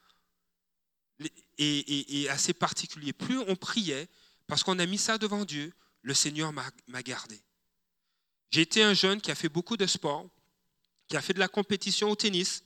est, 1.58 2.28
assez 2.30 2.54
particulier. 2.54 3.12
Plus 3.12 3.40
on 3.40 3.56
priait, 3.56 4.08
parce 4.46 4.62
qu'on 4.62 4.78
a 4.78 4.86
mis 4.86 4.96
ça 4.96 5.18
devant 5.18 5.44
Dieu, 5.44 5.74
le 6.00 6.14
Seigneur 6.14 6.50
m'a 6.54 7.02
gardé. 7.02 7.38
J'ai 8.50 8.62
été 8.62 8.82
un 8.82 8.94
jeune 8.94 9.20
qui 9.20 9.30
a 9.30 9.34
fait 9.34 9.50
beaucoup 9.50 9.76
de 9.76 9.86
sport, 9.86 10.30
qui 11.08 11.16
a 11.18 11.20
fait 11.20 11.34
de 11.34 11.40
la 11.40 11.48
compétition 11.48 12.08
au 12.08 12.16
tennis, 12.16 12.64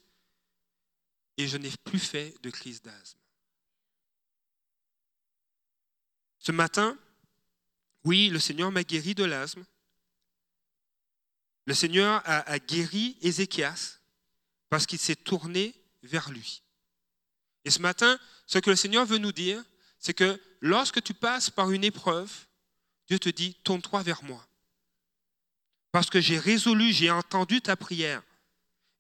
et 1.37 1.49
je 1.49 1.57
n'ai 1.57 1.71
plus 1.85 1.99
fait 1.99 2.35
de 2.43 2.51
crise 2.51 2.83
d'asthme. 2.83 3.19
Ce 6.39 6.53
matin, 6.53 6.97
oui, 8.05 8.29
le 8.29 8.39
Seigneur 8.39 8.71
m'a 8.71 8.85
guéri 8.85 9.15
de 9.15 9.25
l'asthme. 9.25 9.65
Le 11.65 11.75
Seigneur 11.75 12.23
a, 12.25 12.59
guéri 12.61 13.17
Ézéchias 13.21 13.99
parce 14.69 14.87
qu'il 14.87 15.01
s'est 15.01 15.17
tourné 15.17 15.75
vers 16.05 16.31
lui. 16.31 16.63
Et 17.65 17.71
ce 17.71 17.81
matin, 17.81 18.19
ce 18.47 18.59
que 18.59 18.71
le 18.71 18.77
Seigneur 18.77 19.05
veut 19.07 19.19
nous 19.19 19.33
dire, 19.33 19.63
c'est 19.99 20.15
que 20.15 20.41
lorsque 20.61 21.03
tu 21.03 21.15
passes 21.15 21.51
par 21.51 21.73
une 21.73 21.83
épreuve, 21.83 22.33
Dieu 23.09 23.19
te 23.19 23.29
dit, 23.29 23.55
tourne-toi 23.65 24.03
vers 24.05 24.23
moi. 24.23 24.47
Parce 25.91 26.09
que 26.09 26.21
j'ai 26.21 26.39
résolu, 26.39 26.93
j'ai 26.93 27.11
entendu 27.11 27.61
ta 27.61 27.75
prière, 27.75 28.23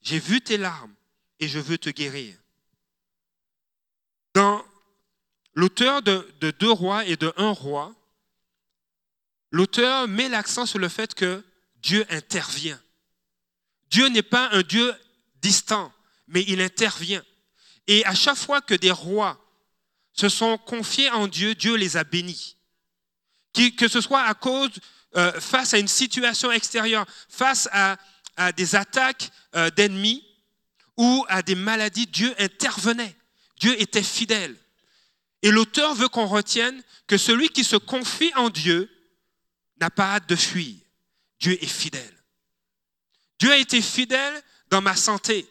j'ai 0.02 0.19
vu 0.19 0.40
tes 0.40 0.59
larmes 0.59 0.95
et 1.40 1.49
je 1.49 1.59
veux 1.59 1.78
te 1.78 1.90
guérir. 1.90 2.35
Dans 4.35 4.64
l'auteur 5.55 6.02
de, 6.02 6.28
de, 6.40 6.50
deux 6.50 6.71
rois 6.71 7.05
et 7.07 7.16
de 7.16 7.33
un 7.37 7.50
roi, 7.50 7.95
l'auteur 9.50 10.09
met 10.09 10.28
l'accent 10.28 10.66
sur 10.66 10.78
le 10.78 10.88
fait 10.88 11.14
que 11.14 11.45
Dieu 11.76 12.05
intervient. 12.11 12.81
Dieu 13.90 14.09
n'est 14.09 14.23
pas 14.23 14.50
un 14.52 14.62
Dieu 14.62 14.95
distant, 15.37 15.93
mais 16.26 16.45
il 16.49 16.61
intervient. 16.61 17.25
Et 17.87 18.05
à 18.05 18.14
chaque 18.14 18.37
fois 18.37 18.61
que 18.61 18.75
des 18.75 18.90
rois 18.90 19.40
se 20.12 20.28
sont 20.28 20.59
confiés 20.59 21.11
en 21.11 21.28
Dieu, 21.28 21.55
Dieu 21.55 21.76
les 21.76 21.97
a 21.97 22.05
bénis. 22.05 22.57
Que 23.55 23.88
ce 23.88 24.00
soit 24.00 24.23
à 24.23 24.35
cause, 24.35 24.71
euh, 25.16 25.40
face 25.40 25.73
à 25.73 25.78
une 25.78 25.88
situation 25.88 26.50
extérieure, 26.50 27.07
face 27.28 27.69
à, 27.73 27.97
des 28.55 28.75
attaques 28.75 29.31
euh, 29.55 29.71
d'ennemis 29.71 30.23
ou 30.96 31.24
à 31.28 31.42
des 31.42 31.54
maladies, 31.54 32.06
Dieu 32.06 32.34
intervenait. 32.38 33.16
Dieu 33.60 33.80
était 33.80 34.02
fidèle. 34.02 34.56
Et 35.42 35.50
l'auteur 35.50 35.94
veut 35.94 36.08
qu'on 36.08 36.26
retienne 36.26 36.82
que 37.06 37.18
celui 37.18 37.48
qui 37.50 37.64
se 37.64 37.76
confie 37.76 38.32
en 38.34 38.50
Dieu 38.50 38.90
n'a 39.80 39.90
pas 39.90 40.14
hâte 40.14 40.28
de 40.28 40.36
fuir. 40.36 40.74
Dieu 41.38 41.62
est 41.62 41.66
fidèle. 41.66 42.14
Dieu 43.38 43.52
a 43.52 43.58
été 43.58 43.82
fidèle 43.82 44.42
dans 44.70 44.80
ma 44.80 44.96
santé. 44.96 45.46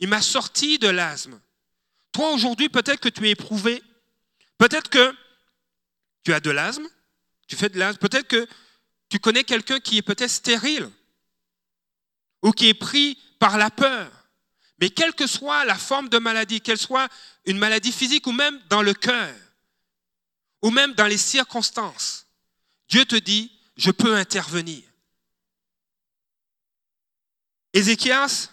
Il 0.00 0.08
m'a 0.08 0.22
sorti 0.22 0.78
de 0.78 0.88
l'asthme. 0.88 1.40
Toi, 2.12 2.32
aujourd'hui, 2.32 2.68
peut-être 2.68 3.00
que 3.00 3.08
tu 3.08 3.26
es 3.26 3.30
éprouvé. 3.30 3.82
Peut-être 4.56 4.88
que 4.88 5.14
tu 6.24 6.32
as 6.32 6.40
de 6.40 6.50
l'asthme. 6.50 6.88
Tu 7.46 7.56
fais 7.56 7.68
de 7.68 7.78
l'asthme. 7.78 8.00
Peut-être 8.00 8.26
que 8.26 8.48
tu 9.08 9.18
connais 9.18 9.44
quelqu'un 9.44 9.80
qui 9.80 9.98
est 9.98 10.02
peut-être 10.02 10.30
stérile 10.30 10.90
ou 12.42 12.52
qui 12.52 12.68
est 12.68 12.74
pris 12.74 13.18
par 13.38 13.58
la 13.58 13.70
peur. 13.70 14.10
Mais 14.78 14.90
quelle 14.90 15.14
que 15.14 15.26
soit 15.26 15.64
la 15.64 15.76
forme 15.76 16.08
de 16.08 16.18
maladie, 16.18 16.60
qu'elle 16.60 16.78
soit 16.78 17.08
une 17.44 17.58
maladie 17.58 17.92
physique 17.92 18.26
ou 18.26 18.32
même 18.32 18.60
dans 18.68 18.82
le 18.82 18.94
cœur, 18.94 19.34
ou 20.62 20.70
même 20.70 20.94
dans 20.94 21.06
les 21.06 21.18
circonstances, 21.18 22.26
Dieu 22.88 23.04
te 23.04 23.16
dit, 23.16 23.52
je 23.76 23.90
peux 23.90 24.14
intervenir. 24.14 24.82
Ézéchias 27.72 28.50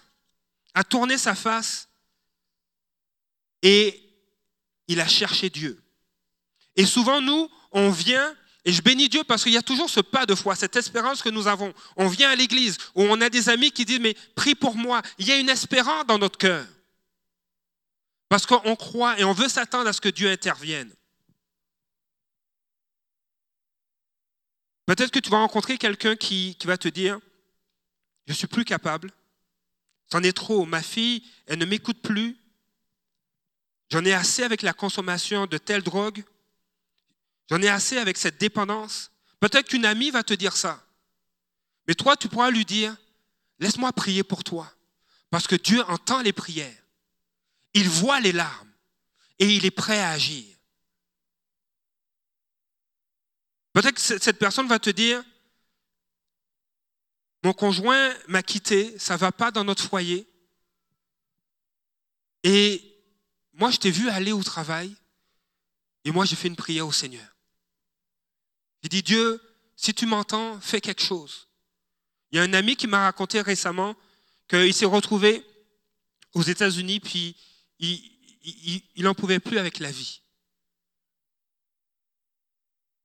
a 0.74 0.84
tourné 0.84 1.18
sa 1.18 1.36
face 1.36 1.88
et 3.62 4.02
il 4.88 5.00
a 5.00 5.08
cherché 5.08 5.50
Dieu. 5.50 5.82
Et 6.76 6.86
souvent, 6.86 7.22
nous, 7.22 7.50
on 7.72 7.90
vient, 7.90 8.36
et 8.66 8.74
je 8.74 8.82
bénis 8.82 9.10
Dieu 9.10 9.24
parce 9.24 9.44
qu'il 9.44 9.54
y 9.54 9.58
a 9.58 9.62
toujours 9.62 9.90
ce 9.90 10.00
pas 10.00 10.26
de 10.26 10.34
foi, 10.34 10.56
cette 10.56 10.76
espérance 10.76 11.22
que 11.22 11.30
nous 11.30 11.48
avons. 11.48 11.74
On 11.96 12.08
vient 12.08 12.32
à 12.32 12.36
l'église 12.36 12.78
où 12.96 13.04
on 13.04 13.22
a 13.22 13.30
des 13.30 13.48
amis 13.48 13.72
qui 13.72 13.86
disent, 13.86 14.00
mais 14.00 14.16
prie 14.36 14.56
pour 14.56 14.76
moi. 14.76 15.04
Il 15.20 15.28
y 15.28 15.32
a 15.32 15.38
une 15.38 15.50
espérance 15.50 16.08
dans 16.08 16.18
notre 16.18 16.40
cœur. 16.40 16.66
Parce 18.28 18.48
qu'on 18.48 18.76
croit 18.76 19.20
et 19.20 19.24
on 19.24 19.34
veut 19.34 19.50
s'attendre 19.50 19.88
à 19.88 19.94
ce 19.94 20.02
que 20.02 20.10
Dieu 20.10 20.30
intervienne. 20.30 20.92
Peut-être 24.88 25.12
que 25.12 25.20
tu 25.20 25.30
vas 25.30 25.38
rencontrer 25.38 25.78
quelqu'un 25.78 26.16
qui, 26.16 26.58
va 26.64 26.78
te 26.78 26.88
dire, 26.88 27.20
je 28.28 28.34
suis 28.34 28.48
plus 28.48 28.66
capable, 28.66 29.12
c'en 30.12 30.24
est 30.24 30.36
trop, 30.36 30.66
ma 30.66 30.82
fille, 30.82 31.24
elle 31.46 31.60
ne 31.60 31.66
m'écoute 31.66 32.02
plus, 32.02 32.38
J'en 33.92 34.04
ai 34.04 34.14
assez 34.14 34.44
avec 34.44 34.62
la 34.62 34.74
consommation 34.74 35.46
de 35.46 35.58
telle 35.58 35.84
drogue. 35.84 36.24
J'en 37.50 37.62
ai 37.62 37.70
assez 37.70 37.98
avec 37.98 38.18
cette 38.18 38.40
dépendance. 38.40 39.12
Peut-être 39.40 39.70
qu'une 39.70 39.86
amie 39.86 40.12
va 40.12 40.24
te 40.24 40.34
dire 40.34 40.58
ça. 40.58 40.84
Mais 41.88 41.96
toi, 41.96 42.18
tu 42.18 42.28
pourras 42.28 42.50
lui 42.50 42.66
dire, 42.66 42.96
laisse-moi 43.60 43.92
prier 43.94 44.24
pour 44.24 44.44
toi. 44.44 44.72
Parce 45.30 45.48
que 45.48 45.56
Dieu 45.56 45.84
entend 45.84 46.22
les 46.22 46.34
prières. 46.34 46.84
Il 47.74 47.90
voit 47.90 48.20
les 48.20 48.32
larmes 48.32 48.72
et 49.38 49.54
il 49.54 49.66
est 49.66 49.72
prêt 49.72 50.00
à 50.00 50.12
agir. 50.12 50.46
Peut-être 53.74 53.96
que 53.96 54.02
cette 54.02 54.40
personne 54.40 54.68
va 54.68 54.80
te 54.80 54.90
dire, 54.90 55.24
mon 57.44 57.54
conjoint 57.54 58.14
m'a 58.28 58.42
quitté, 58.42 58.98
ça 58.98 59.16
ne 59.16 59.20
va 59.20 59.32
pas 59.32 59.52
dans 59.52 59.66
notre 59.66 59.84
foyer. 59.84 60.28
Et 62.44 62.82
moi, 63.54 63.72
je 63.72 63.78
t'ai 63.78 63.92
vu 63.92 64.10
aller 64.10 64.32
au 64.32 64.44
travail 64.44 64.96
et 66.06 66.12
moi, 66.12 66.26
j'ai 66.26 66.36
fait 66.36 66.48
une 66.48 66.56
prière 66.56 66.88
au 66.88 66.92
Seigneur. 66.92 67.35
J'ai 68.86 68.90
dit, 68.90 69.02
Dieu, 69.02 69.42
si 69.76 69.96
tu 69.96 70.06
m'entends, 70.06 70.62
fais 70.62 70.80
quelque 70.80 71.02
chose. 71.02 71.48
Il 72.30 72.36
y 72.38 72.40
a 72.40 72.44
un 72.44 72.54
ami 72.54 72.76
qui 72.76 72.86
m'a 72.86 73.06
raconté 73.06 73.42
récemment 73.42 73.96
qu'il 74.48 74.76
s'est 74.76 74.86
retrouvé 74.86 75.44
aux 76.36 76.44
États-Unis, 76.44 77.00
puis 77.00 77.36
il 77.80 79.04
n'en 79.04 79.16
pouvait 79.16 79.40
plus 79.40 79.58
avec 79.58 79.80
la 79.80 79.90
vie. 79.90 80.22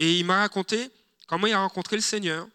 Et 0.00 0.18
il 0.18 0.26
m'a 0.26 0.40
raconté 0.40 0.90
comment 1.26 1.46
il 1.46 1.54
a 1.54 1.60
rencontré 1.60 1.96
le 1.96 2.02
Seigneur. 2.02 2.46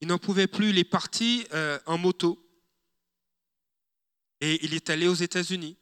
Il 0.00 0.08
n'en 0.08 0.18
pouvait 0.18 0.48
plus, 0.48 0.70
il 0.70 0.78
est 0.78 0.84
parti 0.84 1.46
euh, 1.52 1.78
en 1.86 1.96
moto. 1.96 2.44
Et 4.40 4.64
il 4.64 4.74
est 4.74 4.90
allé 4.90 5.06
aux 5.06 5.14
États-Unis. 5.14 5.76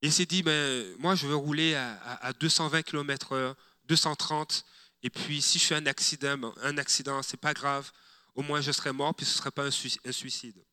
Il 0.00 0.10
s'est 0.10 0.24
dit, 0.24 0.42
ben, 0.42 0.96
moi, 0.98 1.16
je 1.16 1.26
veux 1.26 1.36
rouler 1.36 1.74
à, 1.74 2.32
220 2.40 2.80
km/h, 2.80 3.54
230, 3.90 4.64
et 5.02 5.10
puis 5.10 5.42
si 5.42 5.58
je 5.58 5.64
fais 5.64 5.74
un 5.74 5.86
accident, 5.86 6.54
un 6.62 6.78
accident, 6.78 7.22
c'est 7.22 7.40
pas 7.40 7.52
grave, 7.52 7.90
au 8.36 8.42
moins 8.42 8.60
je 8.60 8.70
serai 8.70 8.92
mort, 8.92 9.14
puis 9.14 9.26
ce 9.26 9.32
ne 9.32 9.38
serait 9.38 9.50
pas 9.50 9.64
un 9.64 10.12
suicide. 10.12 10.64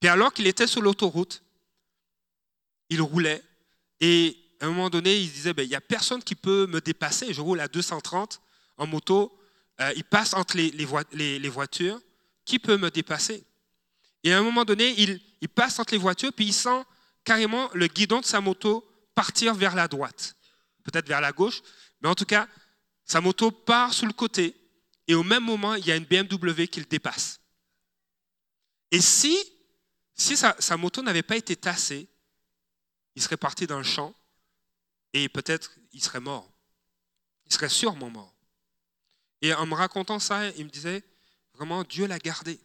Puis 0.00 0.08
alors 0.08 0.32
qu'il 0.32 0.46
était 0.48 0.66
sur 0.66 0.82
l'autoroute, 0.82 1.42
il 2.90 3.00
roulait, 3.00 3.42
et 4.00 4.36
à 4.60 4.66
un 4.66 4.68
moment 4.70 4.90
donné, 4.90 5.16
il 5.16 5.30
disait, 5.30 5.54
ben, 5.54 5.62
il 5.62 5.68
n'y 5.68 5.76
a 5.76 5.80
personne 5.80 6.22
qui 6.22 6.34
peut 6.34 6.66
me 6.66 6.80
dépasser, 6.80 7.32
je 7.32 7.40
roule 7.40 7.60
à 7.60 7.68
230 7.68 8.40
en 8.78 8.86
moto, 8.86 9.38
euh, 9.80 9.92
il 9.96 10.04
passe 10.04 10.34
entre 10.34 10.56
les, 10.56 10.70
les, 10.70 11.48
voitures, 11.48 12.00
qui 12.44 12.58
peut 12.58 12.76
me 12.76 12.90
dépasser? 12.90 13.44
Et 14.24 14.32
à 14.32 14.38
un 14.38 14.42
moment 14.42 14.64
donné, 14.64 14.94
il, 14.98 15.20
il 15.40 15.48
passe 15.48 15.78
entre 15.78 15.92
les 15.92 15.98
voitures, 15.98 16.32
puis 16.32 16.46
il 16.46 16.52
sent 16.52 16.82
carrément 17.22 17.70
le 17.74 17.86
guidon 17.86 18.20
de 18.20 18.24
sa 18.24 18.40
moto 18.40 18.84
partir 19.14 19.54
vers 19.54 19.74
la 19.74 19.86
droite, 19.86 20.34
peut-être 20.82 21.06
vers 21.06 21.20
la 21.20 21.32
gauche, 21.32 21.62
mais 22.04 22.10
en 22.10 22.14
tout 22.14 22.26
cas, 22.26 22.46
sa 23.06 23.22
moto 23.22 23.50
part 23.50 23.94
sur 23.94 24.06
le 24.06 24.12
côté 24.12 24.54
et 25.08 25.14
au 25.14 25.22
même 25.22 25.42
moment, 25.42 25.74
il 25.74 25.86
y 25.86 25.90
a 25.90 25.96
une 25.96 26.04
BMW 26.04 26.66
qui 26.66 26.80
le 26.80 26.84
dépasse. 26.84 27.40
Et 28.90 29.00
si, 29.00 29.34
si 30.14 30.36
sa, 30.36 30.76
moto 30.76 31.00
n'avait 31.00 31.22
pas 31.22 31.38
été 31.38 31.56
tassée, 31.56 32.06
il 33.14 33.22
serait 33.22 33.38
parti 33.38 33.66
dans 33.66 33.78
le 33.78 33.84
champ 33.84 34.14
et 35.14 35.30
peut-être 35.30 35.78
il 35.92 36.04
serait 36.04 36.20
mort. 36.20 36.46
Il 37.46 37.54
serait 37.54 37.70
sûrement 37.70 38.10
mort. 38.10 38.34
Et 39.40 39.54
en 39.54 39.64
me 39.64 39.74
racontant 39.74 40.18
ça, 40.18 40.50
il 40.50 40.66
me 40.66 40.70
disait, 40.70 41.02
vraiment, 41.54 41.84
Dieu 41.84 42.06
l'a 42.06 42.18
gardé. 42.18 42.60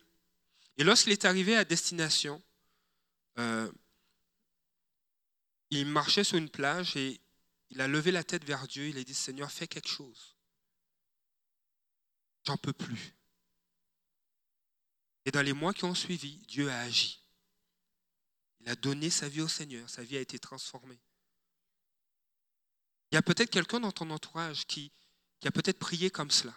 Et 0.77 0.83
lorsqu'il 0.83 1.13
est 1.13 1.23
arrivé 1.23 1.55
à 1.55 1.63
destination, 1.63 2.41
euh, 3.37 3.71
il 5.69 5.85
marchait 5.85 6.25
sur 6.25 6.37
une 6.37 6.49
plage 6.49 6.97
et 6.97 7.21
il 7.69 7.81
a 7.81 7.87
levé 7.87 8.11
la 8.11 8.23
tête 8.23 8.43
vers 8.43 8.67
Dieu. 8.67 8.87
Il 8.87 8.97
a 8.97 9.03
dit, 9.03 9.13
Seigneur, 9.13 9.51
fais 9.51 9.67
quelque 9.67 9.89
chose. 9.89 10.35
J'en 12.45 12.57
peux 12.57 12.73
plus. 12.73 13.15
Et 15.25 15.31
dans 15.31 15.41
les 15.41 15.53
mois 15.53 15.73
qui 15.73 15.85
ont 15.85 15.95
suivi, 15.95 16.37
Dieu 16.47 16.69
a 16.69 16.79
agi. 16.79 17.21
Il 18.61 18.69
a 18.69 18.75
donné 18.75 19.09
sa 19.09 19.29
vie 19.29 19.41
au 19.41 19.47
Seigneur. 19.47 19.89
Sa 19.89 20.03
vie 20.03 20.17
a 20.17 20.21
été 20.21 20.39
transformée. 20.39 20.99
Il 23.11 23.15
y 23.15 23.17
a 23.17 23.21
peut-être 23.21 23.49
quelqu'un 23.49 23.79
dans 23.79 23.91
ton 23.91 24.09
entourage 24.09 24.65
qui, 24.65 24.91
a 25.43 25.51
peut-être 25.51 25.79
prié 25.79 26.09
comme 26.09 26.31
cela. 26.31 26.55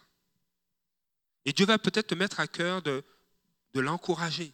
Et 1.44 1.52
Dieu 1.52 1.66
va 1.66 1.78
peut-être 1.78 2.08
te 2.08 2.14
mettre 2.14 2.40
à 2.40 2.46
cœur 2.46 2.82
de 2.82 3.04
l'encourager, 3.74 4.52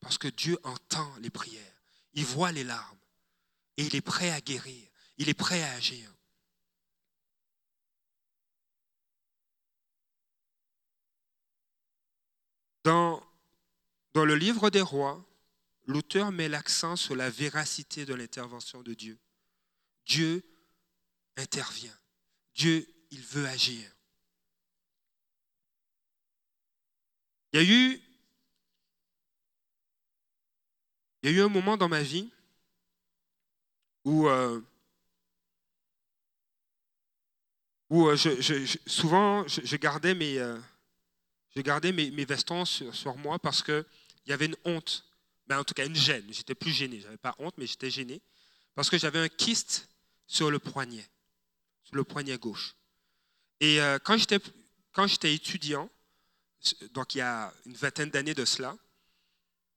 parce 0.00 0.18
que 0.18 0.28
Dieu 0.28 0.58
entend 0.62 1.16
les 1.16 1.30
prières, 1.30 1.82
il 2.12 2.24
voit 2.24 2.52
les 2.52 2.64
larmes, 2.64 2.98
et 3.76 3.84
il 3.84 3.96
est 3.96 4.02
prêt 4.02 4.30
à 4.30 4.40
guérir, 4.40 4.88
il 5.18 5.28
est 5.28 5.34
prêt 5.34 5.62
à 5.62 5.72
agir. 5.72 6.10
Dans, 12.84 13.22
le 14.14 14.34
livre 14.34 14.70
des 14.70 14.80
rois, 14.80 15.24
l'auteur 15.86 16.32
met 16.32 16.48
l'accent 16.48 16.96
sur 16.96 17.14
la 17.14 17.30
véracité 17.30 18.04
de 18.04 18.14
l'intervention 18.14 18.82
de 18.82 18.94
Dieu. 18.94 19.18
Dieu 20.06 20.42
intervient. 21.36 21.96
Dieu, 22.54 22.86
il 23.10 23.20
veut 23.20 23.46
agir. 23.46 23.92
Il 27.52 27.60
y 27.60 27.62
a 27.62 27.66
eu, 27.66 28.02
il 31.22 31.30
y 31.30 31.34
a 31.34 31.36
eu 31.36 31.42
un 31.42 31.48
moment 31.48 31.76
dans 31.76 31.88
ma 31.88 32.02
vie 32.02 32.30
où, 34.04 34.28
euh, 34.28 34.60
où 37.90 38.08
euh, 38.08 38.16
souvent 38.86 39.46
je, 39.48 39.76
gardais 39.76 40.14
mes, 40.14 40.38
euh, 40.38 40.58
vestons 42.28 42.64
sur, 42.64 43.16
moi 43.16 43.38
parce 43.38 43.62
qu'il 43.62 43.84
y 44.26 44.32
avait 44.32 44.46
une 44.46 44.56
honte, 44.64 45.04
mais 45.48 45.54
ben, 45.54 45.60
en 45.60 45.64
tout 45.64 45.74
cas 45.74 45.86
une 45.86 45.96
gêne. 45.96 46.26
J'étais 46.30 46.54
plus 46.54 46.72
gêné, 46.72 47.00
je 47.00 47.04
n'avais 47.04 47.16
pas 47.16 47.34
honte, 47.38 47.54
mais 47.56 47.66
j'étais 47.66 47.90
gêné. 47.90 48.20
Parce 48.74 48.90
que 48.90 48.98
j'avais 48.98 49.18
un 49.18 49.28
kyste 49.28 49.88
sur 50.26 50.50
le 50.50 50.58
poignet, 50.58 51.08
sur 51.82 51.96
le 51.96 52.04
poignet 52.04 52.38
gauche. 52.38 52.74
Et 53.60 53.78
quand 54.04 54.16
j'étais 54.16 54.38
quand 54.92 55.06
j'étais 55.06 55.34
étudiant, 55.34 55.88
donc 56.92 57.14
il 57.14 57.18
y 57.18 57.20
a 57.20 57.52
une 57.66 57.74
vingtaine 57.74 58.10
d'années 58.10 58.34
de 58.34 58.44
cela, 58.44 58.76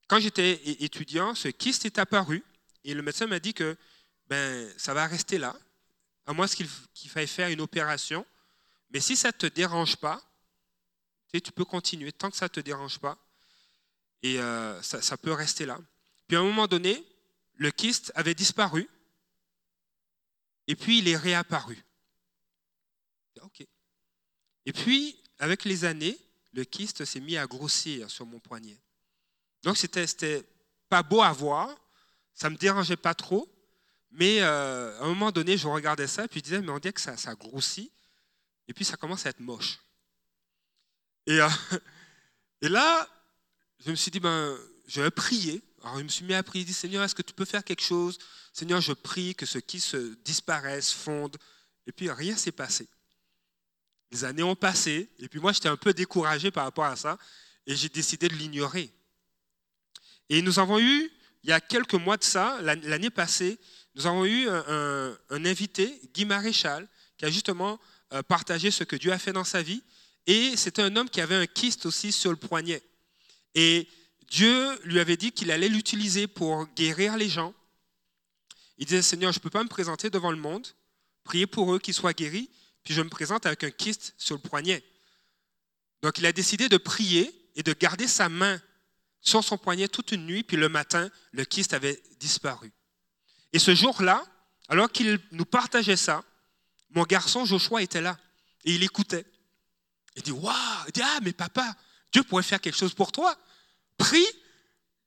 quand 0.08 0.20
j'étais 0.20 0.60
étudiant, 0.84 1.36
ce 1.36 1.48
kyste 1.48 1.86
est 1.86 2.00
apparu 2.00 2.44
et 2.84 2.94
le 2.94 3.02
médecin 3.02 3.28
m'a 3.28 3.40
dit 3.40 3.54
que 3.54 3.78
ben, 4.28 4.70
ça 4.78 4.94
va 4.94 5.08
rester 5.08 5.38
là, 5.38 5.56
à 6.26 6.34
moins 6.34 6.48
qu'il 6.48 7.10
faille 7.10 7.28
faire 7.28 7.50
une 7.50 7.62
opération. 7.62 8.26
Mais 8.92 9.00
si 9.00 9.16
ça 9.16 9.30
ne 9.30 9.34
te 9.34 9.48
dérange 9.48 9.98
pas, 9.98 10.22
tu, 11.34 11.52
peux 11.52 11.66
continuer 11.66 12.12
tant 12.12 12.30
que 12.30 12.38
ça 12.38 12.46
ne 12.46 12.50
te 12.50 12.60
dérange 12.60 13.00
pas. 13.00 13.18
Et 14.22 14.40
euh, 14.40 14.82
ça, 14.82 15.18
peut 15.18 15.32
rester 15.32 15.66
là. 15.66 15.80
Puis 16.28 16.38
à 16.38 16.42
un 16.42 16.44
moment 16.44 16.68
donné, 16.68 17.04
le 17.56 17.72
kyste 17.72 18.12
avait 18.16 18.36
disparu. 18.36 18.88
Et 20.68 20.76
puis 20.76 21.00
il 21.00 21.08
est 21.08 21.18
réapparu. 21.18 21.84
Et 24.66 24.74
puis, 24.74 25.22
avec 25.40 25.66
les 25.66 25.86
années, 25.86 26.18
le 26.54 26.64
kyste 26.64 27.06
s'est 27.06 27.20
mis 27.20 27.38
à 27.38 27.48
grossir 27.48 28.10
sur 28.10 28.26
mon 28.26 28.40
poignet. 28.40 28.78
Donc, 29.64 29.78
c'était 29.78 30.44
pas 30.90 31.04
beau 31.04 31.22
à 31.22 31.32
voir, 31.32 31.76
ça 32.34 32.50
ne 32.50 32.54
me 32.54 32.60
dérangeait 32.60 32.98
pas 32.98 33.14
trop, 33.14 33.50
mais 34.12 34.42
euh, 34.42 35.00
à 35.00 35.04
un 35.04 35.08
moment 35.08 35.32
donné, 35.32 35.58
je 35.58 35.68
regardais 35.68 36.08
ça 36.08 36.28
puis 36.28 36.40
je 36.40 36.44
disais, 36.44 36.62
mais 36.62 36.70
on 36.70 36.80
dirait 36.80 36.94
que 36.94 37.02
ça, 37.02 37.36
grossit, 37.36 37.92
et 38.68 38.74
puis 38.74 38.86
ça 38.86 38.98
commence 38.98 39.26
à 39.26 39.30
être 39.30 39.40
moche. 39.40 39.80
Et, 41.28 41.40
euh, 41.40 41.50
et 42.62 42.70
là, 42.70 43.08
je 43.86 43.92
me 43.92 43.96
suis 43.96 44.12
dit, 44.12 44.20
ben, 44.20 44.58
je 44.88 45.02
vais 45.02 45.12
prier. 45.12 45.62
Alors, 45.84 45.98
je 45.98 46.04
me 46.04 46.10
suis 46.10 46.26
mis 46.26 46.34
à 46.34 46.44
prier, 46.44 46.64
je 46.64 46.68
dis, 46.68 46.74
Seigneur, 46.74 47.04
est-ce 47.04 47.16
que 47.16 47.22
tu 47.22 47.34
peux 47.34 47.46
faire 47.46 47.64
quelque 47.64 47.84
chose? 47.84 48.18
Seigneur, 48.54 48.82
je 48.82 48.94
prie 48.94 49.34
que 49.34 49.46
ce 49.46 49.58
qui 49.58 49.80
se 49.80 50.16
disparaisse, 50.24 50.92
fonde. 50.92 51.38
Et 51.88 51.92
puis, 51.92 52.12
rien 52.12 52.36
s'est 52.36 52.52
passé. 52.52 52.88
Les 54.12 54.26
années 54.26 54.44
ont 54.44 54.56
passé, 54.56 55.10
et 55.20 55.30
puis 55.30 55.40
moi, 55.40 55.54
j'étais 55.54 55.70
un 55.70 55.78
peu 55.78 55.94
découragé 55.94 56.52
par 56.52 56.66
rapport 56.66 56.84
à 56.84 56.98
ça, 56.98 57.18
et 57.66 57.76
j'ai 57.76 57.88
décidé 57.88 58.28
de 58.28 58.36
l'ignorer. 58.36 58.92
Et 60.30 60.42
nous 60.42 60.60
avons 60.60 60.80
eu, 60.80 61.12
il 61.44 61.50
y 61.50 61.54
a 61.54 61.62
quelques 61.62 61.94
mois 61.94 62.18
de 62.18 62.24
ça, 62.24 62.62
l'année 62.62 63.10
passée, 63.10 63.58
nous 63.96 64.08
avons 64.08 64.26
eu 64.26 64.48
un, 64.50 65.18
invité, 65.30 66.00
Guy 66.14 66.26
Maréchal, 66.26 66.88
qui 67.18 67.26
a 67.26 67.30
justement 67.30 67.80
euh, 68.14 68.24
partagé 68.24 68.72
ce 68.72 68.84
que 68.84 68.96
Dieu 68.96 69.12
a 69.12 69.20
fait 69.20 69.34
dans 69.34 69.44
sa 69.44 69.62
vie. 69.62 69.84
Et 70.28 70.56
c'était 70.56 70.82
un 70.82 70.96
homme 70.96 71.10
qui 71.10 71.22
avait 71.22 71.36
un 71.36 71.48
kyste 71.48 71.86
aussi 71.86 72.12
sur 72.12 72.32
le 72.32 72.38
poignet. 72.38 72.82
Et 73.56 73.88
Dieu 74.30 74.80
lui 74.86 75.00
avait 75.00 75.18
dit 75.18 75.32
qu'il 75.32 75.52
allait 75.52 75.68
l'utiliser 75.68 76.28
pour 76.28 76.68
guérir 76.76 77.18
les 77.18 77.28
gens. 77.28 77.54
Il 78.78 78.86
disait, 78.86 79.02
Seigneur, 79.02 79.32
je 79.34 79.40
ne 79.40 79.44
peux 79.44 79.50
pas 79.50 79.64
me 79.64 79.70
présenter 79.70 80.10
devant 80.10 80.32
le 80.32 80.38
monde, 80.38 80.68
prier 81.24 81.48
pour 81.48 81.74
eux 81.74 81.80
qu'ils 81.80 81.94
soient 81.94 82.14
guéris, 82.14 82.50
puis 82.84 82.94
je 82.94 83.02
me 83.02 83.10
présente 83.10 83.46
avec 83.46 83.64
un 83.64 83.72
kyste 83.72 84.14
sur 84.18 84.36
le 84.36 84.42
poignet. 84.42 84.84
Donc 86.02 86.18
il 86.18 86.26
a 86.26 86.32
décidé 86.32 86.70
de 86.70 86.78
prier 86.78 87.32
et 87.56 87.64
de 87.64 87.74
garder 87.74 88.08
sa 88.08 88.30
main 88.30 88.60
sur 89.20 89.44
son 89.44 89.58
poignet 89.58 89.88
toute 89.88 90.12
une 90.12 90.26
nuit, 90.26 90.44
puis 90.44 90.58
le 90.58 90.70
matin, 90.70 91.12
le 91.32 91.46
kyste 91.46 91.74
avait 91.74 92.02
disparu. 92.20 92.72
Et 93.54 93.60
ce 93.60 93.76
jour-là, 93.76 94.24
alors 94.70 94.92
qu'il 94.92 95.20
nous 95.32 95.46
partageait 95.46 95.98
ça, 95.98 96.24
mon 96.92 97.04
garçon 97.04 97.46
Joshua 97.46 97.82
était 97.82 98.02
là 98.02 98.18
et 98.64 98.76
il 98.76 98.84
écoutait. 98.84 99.26
Il 100.16 100.24
dit 100.24 100.32
Waouh 100.32 100.56
Il 100.88 100.92
dit 100.94 101.02
Ah, 101.04 101.20
mais 101.22 101.34
papa, 101.34 101.76
Dieu 102.12 102.24
pourrait 102.24 102.44
faire 102.44 102.62
quelque 102.62 102.78
chose 102.78 102.94
pour 102.94 103.12
toi. 103.12 103.36
Prie, 103.98 104.26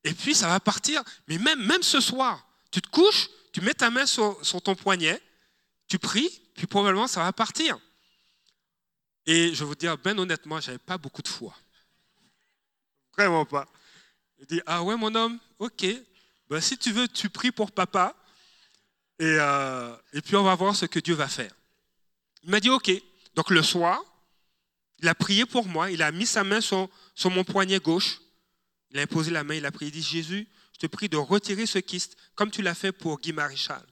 et 0.04 0.12
puis 0.12 0.34
ça 0.34 0.48
va 0.48 0.60
partir. 0.60 1.02
Mais 1.28 1.38
même, 1.38 1.64
même 1.64 1.82
ce 1.82 2.00
soir, 2.00 2.46
tu 2.70 2.80
te 2.80 2.88
couches, 2.88 3.28
tu 3.52 3.60
mets 3.60 3.74
ta 3.74 3.90
main 3.90 4.06
sur, 4.06 4.38
ton 4.62 4.74
poignet, 4.74 5.20
tu 5.86 5.98
pries, 5.98 6.30
puis 6.54 6.66
probablement 6.66 7.06
ça 7.06 7.22
va 7.22 7.32
partir. 7.32 7.78
Et 9.26 9.54
je 9.54 9.60
vais 9.60 9.64
vous 9.64 9.74
dire, 9.74 9.96
ben 9.96 10.18
honnêtement, 10.18 10.60
je 10.60 10.66
n'avais 10.66 10.78
pas 10.78 10.98
beaucoup 10.98 11.22
de 11.22 11.28
foi. 11.28 11.54
Vraiment 13.16 13.46
pas. 13.46 13.66
Il 14.38 14.46
dit, 14.46 14.60
ah 14.66 14.82
ouais 14.82 14.96
mon 14.96 15.14
homme, 15.14 15.38
ok, 15.58 15.86
ben, 16.50 16.60
si 16.60 16.76
tu 16.76 16.92
veux, 16.92 17.08
tu 17.08 17.30
pries 17.30 17.52
pour 17.52 17.72
papa, 17.72 18.14
et, 19.18 19.36
euh, 19.38 19.96
et 20.12 20.20
puis 20.20 20.36
on 20.36 20.42
va 20.42 20.54
voir 20.54 20.74
ce 20.74 20.86
que 20.86 20.98
Dieu 20.98 21.14
va 21.14 21.28
faire. 21.28 21.52
Il 22.42 22.50
m'a 22.50 22.60
dit, 22.60 22.70
ok. 22.70 22.90
Donc 23.34 23.50
le 23.50 23.62
soir, 23.62 24.02
il 24.98 25.08
a 25.08 25.14
prié 25.14 25.44
pour 25.46 25.66
moi, 25.66 25.90
il 25.90 26.02
a 26.02 26.10
mis 26.12 26.26
sa 26.26 26.44
main 26.44 26.60
sur, 26.60 26.88
mon 27.24 27.44
poignet 27.44 27.78
gauche, 27.78 28.20
il 28.90 28.98
a 28.98 29.02
imposé 29.02 29.30
la 29.30 29.44
main, 29.44 29.54
il 29.54 29.66
a 29.66 29.72
prié, 29.72 29.90
il 29.90 29.92
dit, 29.92 30.02
Jésus, 30.02 30.48
je 30.72 30.78
te 30.78 30.86
prie 30.86 31.08
de 31.08 31.16
retirer 31.16 31.66
ce 31.66 31.78
kyste, 31.78 32.16
comme 32.34 32.50
tu 32.50 32.62
l'as 32.62 32.74
fait 32.74 32.92
pour 32.92 33.20
Guy 33.20 33.32
Maréchal. 33.32 33.84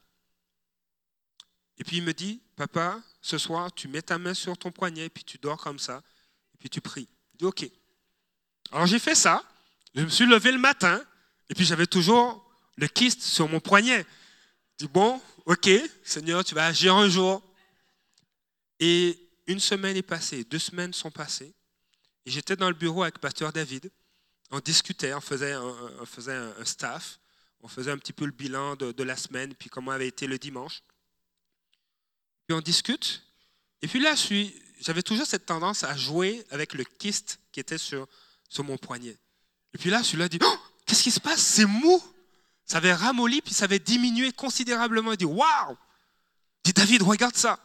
Et 1.77 1.83
puis 1.83 1.97
il 1.97 2.03
me 2.03 2.13
dit, 2.13 2.41
papa, 2.55 3.01
ce 3.21 3.37
soir, 3.37 3.73
tu 3.73 3.87
mets 3.87 4.01
ta 4.01 4.17
main 4.17 4.33
sur 4.33 4.57
ton 4.57 4.71
poignet, 4.71 5.09
puis 5.09 5.23
tu 5.23 5.37
dors 5.37 5.57
comme 5.57 5.79
ça, 5.79 6.01
et 6.53 6.57
puis 6.57 6.69
tu 6.69 6.81
pries. 6.81 7.07
Je 7.33 7.37
dis, 7.39 7.45
ok. 7.45 7.69
Alors 8.71 8.87
j'ai 8.87 8.99
fait 8.99 9.15
ça, 9.15 9.43
je 9.95 10.01
me 10.01 10.09
suis 10.09 10.25
levé 10.25 10.51
le 10.51 10.59
matin, 10.59 11.03
et 11.49 11.55
puis 11.55 11.65
j'avais 11.65 11.87
toujours 11.87 12.43
le 12.77 12.87
kyste 12.87 13.21
sur 13.21 13.47
mon 13.47 13.59
poignet. 13.59 14.05
Dis, 14.77 14.87
bon, 14.87 15.21
ok, 15.45 15.69
Seigneur, 16.03 16.43
tu 16.43 16.55
vas 16.55 16.67
agir 16.67 16.95
un 16.95 17.09
jour. 17.09 17.41
Et 18.79 19.17
une 19.47 19.59
semaine 19.59 19.95
est 19.97 20.01
passée, 20.01 20.43
deux 20.43 20.59
semaines 20.59 20.93
sont 20.93 21.11
passées, 21.11 21.53
et 22.25 22.31
j'étais 22.31 22.55
dans 22.55 22.69
le 22.69 22.75
bureau 22.75 23.03
avec 23.03 23.19
Pasteur 23.19 23.51
David. 23.53 23.91
On 24.51 24.59
discutait, 24.59 25.13
on 25.13 25.21
faisait 25.21 25.53
un, 25.53 26.65
staff, 26.65 27.19
on 27.61 27.67
faisait 27.67 27.91
un 27.91 27.97
petit 27.97 28.13
peu 28.13 28.25
le 28.25 28.31
bilan 28.31 28.75
de, 28.75 29.03
la 29.03 29.15
semaine, 29.15 29.53
puis 29.55 29.69
comment 29.69 29.91
avait 29.91 30.07
été 30.07 30.27
le 30.27 30.37
dimanche 30.37 30.81
puis 32.47 32.55
on 32.55 32.61
discute. 32.61 33.23
Et 33.81 33.87
puis 33.87 33.99
là, 33.99 34.15
j'avais 34.81 35.03
toujours 35.03 35.25
cette 35.25 35.45
tendance 35.45 35.83
à 35.83 35.95
jouer 35.95 36.43
avec 36.51 36.73
le 36.73 36.83
kyste 36.83 37.39
qui 37.51 37.59
était 37.59 37.77
sur, 37.77 38.07
sur 38.49 38.63
mon 38.63 38.77
poignet. 38.77 39.17
Et 39.73 39.77
puis 39.77 39.89
là, 39.89 40.03
celui-là 40.03 40.29
dit 40.29 40.39
oh, 40.43 40.57
Qu'est-ce 40.85 41.03
qui 41.03 41.11
se 41.11 41.19
passe? 41.19 41.41
C'est 41.41 41.65
mou 41.65 42.01
Ça 42.65 42.77
avait 42.77 42.93
ramolli, 42.93 43.41
puis 43.41 43.53
ça 43.53 43.65
avait 43.65 43.79
diminué 43.79 44.31
considérablement. 44.31 45.11
Il 45.11 45.17
dit 45.17 45.25
Waouh 45.25 45.77
dit 46.63 46.73
David, 46.73 47.01
regarde 47.01 47.35
ça. 47.35 47.59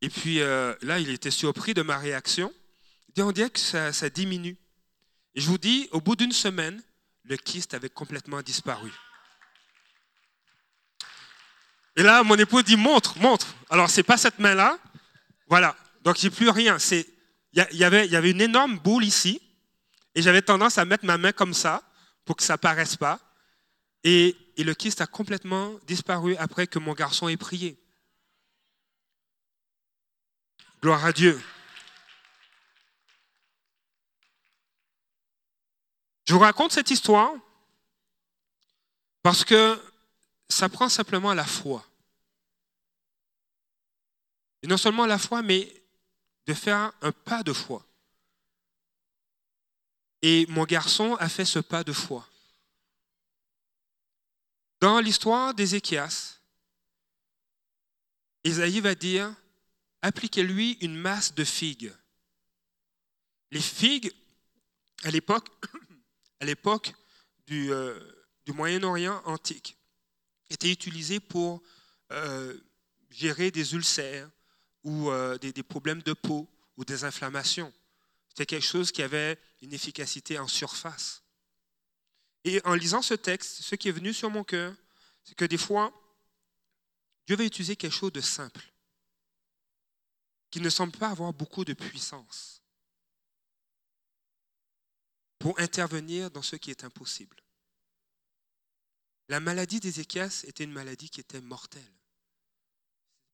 Et 0.00 0.08
puis 0.08 0.40
euh, 0.40 0.74
là, 0.82 0.98
il 0.98 1.10
était 1.10 1.30
surpris 1.30 1.74
de 1.74 1.82
ma 1.82 1.98
réaction. 1.98 2.52
Il 3.08 3.14
dit 3.14 3.22
On 3.22 3.32
dirait 3.32 3.50
que 3.50 3.58
ça, 3.58 4.10
diminue. 4.10 4.56
Et 5.34 5.40
je 5.40 5.48
vous 5.48 5.58
dis, 5.58 5.88
au 5.92 6.00
bout 6.00 6.16
d'une 6.16 6.32
semaine, 6.32 6.82
le 7.24 7.36
kyste 7.36 7.74
avait 7.74 7.90
complètement 7.90 8.42
disparu. 8.42 8.90
Et 11.96 12.02
là, 12.02 12.22
mon 12.22 12.36
époux 12.36 12.62
dit 12.62 12.76
montre, 12.76 13.18
montre. 13.18 13.54
Alors, 13.70 13.90
c'est 13.90 14.02
pas 14.02 14.16
cette 14.16 14.38
main-là. 14.38 14.78
Voilà. 15.48 15.76
Donc, 16.02 16.16
j'ai 16.16 16.30
plus 16.30 16.48
rien. 16.48 16.78
C'est, 16.78 17.06
il 17.52 17.78
y, 17.78 17.84
avait, 17.84 18.30
une 18.30 18.40
énorme 18.40 18.78
boule 18.78 19.04
ici, 19.04 19.40
et 20.14 20.22
j'avais 20.22 20.42
tendance 20.42 20.78
à 20.78 20.84
mettre 20.84 21.04
ma 21.04 21.18
main 21.18 21.32
comme 21.32 21.54
ça 21.54 21.82
pour 22.24 22.36
que 22.36 22.42
ça 22.42 22.58
paraisse 22.58 22.96
pas. 22.96 23.18
Et, 24.04 24.36
le 24.56 24.74
kyste 24.74 25.00
a 25.00 25.06
complètement 25.06 25.78
disparu 25.86 26.36
après 26.36 26.66
que 26.66 26.78
mon 26.78 26.92
garçon 26.92 27.28
ait 27.28 27.36
prié. 27.36 27.78
Gloire 30.82 31.04
à 31.04 31.12
Dieu. 31.12 31.40
Je 36.26 36.34
vous 36.34 36.40
raconte 36.40 36.72
cette 36.72 36.90
histoire 36.90 37.32
parce 39.22 39.44
que 39.44 39.80
ça 40.48 40.68
prend 40.68 40.88
simplement 40.88 41.34
la 41.34 41.44
foi. 41.44 41.84
Et 44.62 44.66
non 44.66 44.76
seulement 44.76 45.06
la 45.06 45.18
foi, 45.18 45.42
mais 45.42 45.72
de 46.46 46.54
faire 46.54 46.92
un 47.00 47.12
pas 47.12 47.42
de 47.42 47.52
foi. 47.52 47.84
Et 50.22 50.46
mon 50.48 50.64
garçon 50.64 51.14
a 51.16 51.28
fait 51.28 51.44
ce 51.44 51.60
pas 51.60 51.84
de 51.84 51.92
foi. 51.92 52.26
Dans 54.80 55.00
l'histoire 55.00 55.54
d'Ézéchias, 55.54 56.38
Isaïe 58.44 58.80
va 58.80 58.94
dire, 58.94 59.34
appliquez-lui 60.02 60.78
une 60.80 60.96
masse 60.96 61.34
de 61.34 61.44
figues. 61.44 61.92
Les 63.50 63.60
figues, 63.60 64.12
à 65.02 65.10
l'époque, 65.10 65.48
euh, 67.50 68.26
du 68.46 68.52
Moyen-Orient 68.52 69.20
antique, 69.24 69.76
étaient 70.50 70.70
utilisées 70.70 71.20
pour 71.20 71.62
euh, 72.12 72.56
gérer 73.10 73.50
des 73.50 73.74
ulcères 73.74 74.30
ou 74.84 75.10
euh, 75.10 75.36
des 75.38 75.62
problèmes 75.62 76.02
de 76.02 76.12
peau 76.12 76.48
ou 76.76 76.84
des 76.84 77.04
inflammations. 77.04 77.72
C'était 78.28 78.46
quelque 78.46 78.66
chose 78.66 78.92
qui 78.92 79.02
avait 79.02 79.38
une 79.60 79.72
efficacité 79.72 80.38
en 80.38 80.46
surface. 80.46 81.24
Et 82.44 82.60
en 82.64 82.74
lisant 82.74 83.02
ce 83.02 83.14
texte, 83.14 83.62
ce 83.62 83.74
qui 83.74 83.88
est 83.88 83.92
venu 83.92 84.12
sur 84.12 84.30
mon 84.30 84.44
cœur, 84.44 84.74
c'est 85.24 85.34
que 85.34 85.44
des 85.44 85.58
fois, 85.58 85.92
Dieu 87.26 87.36
va 87.36 87.44
utiliser 87.44 87.76
quelque 87.76 87.92
chose 87.92 88.12
de 88.12 88.20
simple, 88.20 88.72
qui 90.50 90.60
ne 90.60 90.70
semble 90.70 90.92
pas 90.92 91.08
avoir 91.08 91.32
beaucoup 91.32 91.64
de 91.64 91.74
puissance, 91.74 92.62
pour 95.38 95.58
intervenir 95.60 96.30
dans 96.30 96.42
ce 96.42 96.56
qui 96.56 96.70
est 96.70 96.84
impossible. 96.84 97.36
La 99.28 99.40
maladie 99.40 99.78
d'Ézéchias 99.78 100.44
était 100.46 100.64
une 100.64 100.72
maladie 100.72 101.10
qui 101.10 101.20
était 101.20 101.40
mortelle. 101.40 101.92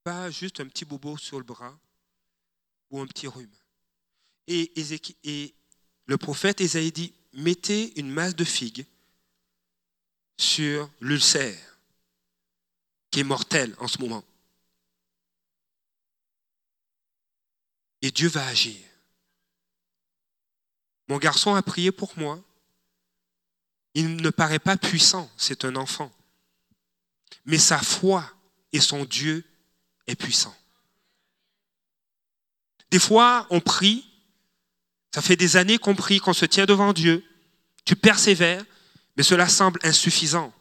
Pas 0.02 0.30
juste 0.30 0.60
un 0.60 0.66
petit 0.66 0.84
bobo 0.84 1.16
sur 1.16 1.38
le 1.38 1.44
bras 1.44 1.78
ou 2.90 3.00
un 3.00 3.06
petit 3.06 3.28
rhume. 3.28 3.54
Et, 4.46 5.54
le 6.06 6.18
prophète 6.18 6.60
Ésaïe 6.60 6.92
dit, 6.92 7.14
mettez 7.32 7.98
une 7.98 8.10
masse 8.10 8.36
de 8.36 8.44
figues 8.44 8.84
sur 10.36 10.90
l'ulcère, 11.00 11.78
qui 13.10 13.20
est 13.20 13.24
mortel 13.24 13.74
en 13.78 13.88
ce 13.88 13.98
moment. 13.98 14.24
Et 18.02 18.10
Dieu 18.10 18.28
va 18.28 18.46
agir. 18.46 18.80
Mon 21.08 21.18
garçon 21.18 21.54
a 21.54 21.62
prié 21.62 21.92
pour 21.92 22.18
moi. 22.18 22.42
Il 23.94 24.16
ne 24.16 24.30
paraît 24.30 24.58
pas 24.58 24.76
puissant, 24.76 25.30
c'est 25.36 25.64
un 25.64 25.76
enfant. 25.76 26.12
Mais 27.44 27.58
sa 27.58 27.78
foi 27.78 28.28
et 28.72 28.80
son 28.80 29.04
Dieu 29.04 29.44
est 30.06 30.16
puissant. 30.16 30.54
Des 32.90 32.98
fois, 32.98 33.46
on 33.50 33.60
prie, 33.60 34.06
ça 35.14 35.22
fait 35.22 35.36
des 35.36 35.56
années 35.56 35.78
qu'on 35.78 35.94
prie, 35.94 36.18
qu'on 36.18 36.32
se 36.32 36.44
tient 36.44 36.66
devant 36.66 36.92
Dieu, 36.92 37.24
tu 37.84 37.96
persévères, 37.96 38.64
mais 39.16 39.22
cela 39.22 39.48
semble 39.48 39.80
insuffisant. 39.82 40.52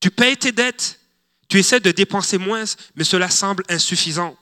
Tu 0.00 0.10
payes 0.10 0.36
tes 0.36 0.52
dettes, 0.52 1.00
tu 1.48 1.58
essaies 1.58 1.80
de 1.80 1.90
dépenser 1.90 2.38
moins, 2.38 2.64
mais 2.94 3.04
cela 3.04 3.30
semble 3.30 3.64
insuffisant. 3.68 4.36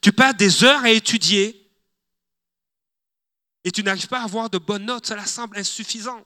Tu 0.00 0.12
passes 0.12 0.36
des 0.36 0.64
heures 0.64 0.84
à 0.84 0.90
étudier 0.90 1.62
et 3.64 3.72
tu 3.72 3.82
n'arrives 3.82 4.06
pas 4.06 4.20
à 4.20 4.24
avoir 4.24 4.48
de 4.48 4.58
bonnes 4.58 4.84
notes, 4.84 5.06
cela 5.06 5.26
semble 5.26 5.58
insuffisant. 5.58 6.24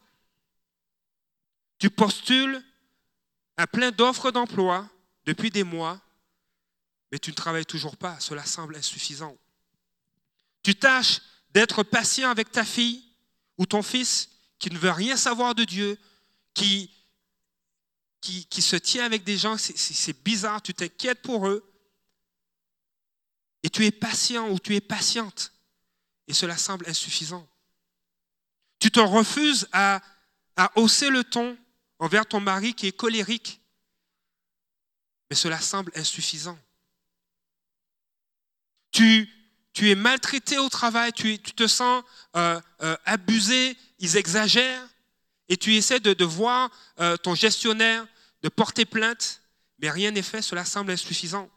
Tu 1.78 1.88
postules 1.88 2.62
à 3.56 3.66
plein 3.66 3.90
d'offres 3.90 4.30
d'emploi 4.30 4.88
depuis 5.24 5.50
des 5.50 5.64
mois, 5.64 6.00
mais 7.10 7.18
tu 7.18 7.30
ne 7.30 7.34
travailles 7.34 7.64
toujours 7.64 7.96
pas, 7.96 8.18
cela 8.20 8.44
semble 8.44 8.76
insuffisant. 8.76 9.36
Tu 10.62 10.74
tâches 10.74 11.20
d'être 11.54 11.82
patient 11.82 12.30
avec 12.30 12.52
ta 12.52 12.64
fille 12.64 13.02
ou 13.56 13.66
ton 13.66 13.82
fils 13.82 14.28
qui 14.58 14.70
ne 14.70 14.78
veut 14.78 14.90
rien 14.90 15.16
savoir 15.16 15.54
de 15.54 15.64
Dieu, 15.64 15.98
qui, 16.54 16.90
se 18.22 18.76
tient 18.76 19.04
avec 19.04 19.24
des 19.24 19.38
gens, 19.38 19.56
c'est 19.58 20.22
bizarre, 20.22 20.62
tu 20.62 20.74
t'inquiètes 20.74 21.22
pour 21.22 21.48
eux, 21.48 21.66
et 23.62 23.70
tu 23.70 23.84
es 23.84 23.90
patient 23.90 24.48
ou 24.50 24.58
tu 24.58 24.74
es 24.74 24.80
patiente, 24.80 25.52
et 26.26 26.32
cela 26.32 26.56
semble 26.56 26.88
insuffisant. 26.88 27.46
Tu 28.78 28.90
te 28.90 29.00
refuses 29.00 29.68
à, 29.72 30.00
à 30.56 30.72
hausser 30.78 31.10
le 31.10 31.24
ton 31.24 31.56
envers 31.98 32.26
ton 32.26 32.40
mari 32.40 32.74
qui 32.74 32.86
est 32.86 32.96
colérique, 32.96 33.60
mais 35.28 35.36
cela 35.36 35.60
semble 35.60 35.92
insuffisant. 35.94 36.58
Tu, 38.90 39.28
tu 39.72 39.90
es 39.90 39.94
maltraité 39.94 40.58
au 40.58 40.68
travail, 40.68 41.12
tu, 41.12 41.38
tu 41.38 41.52
te 41.52 41.66
sens 41.66 42.02
euh, 42.36 42.60
euh, 42.82 42.96
abusé, 43.04 43.76
ils 43.98 44.16
exagèrent, 44.16 44.88
et 45.50 45.56
tu 45.56 45.74
essaies 45.74 46.00
de, 46.00 46.24
voir 46.24 46.70
euh, 47.00 47.16
ton 47.16 47.34
gestionnaire, 47.34 48.06
de 48.42 48.48
porter 48.48 48.84
plainte, 48.84 49.42
mais 49.80 49.90
rien 49.90 50.12
n'est 50.12 50.22
fait, 50.22 50.42
cela 50.42 50.64
semble 50.64 50.92
insuffisant. 50.92 51.50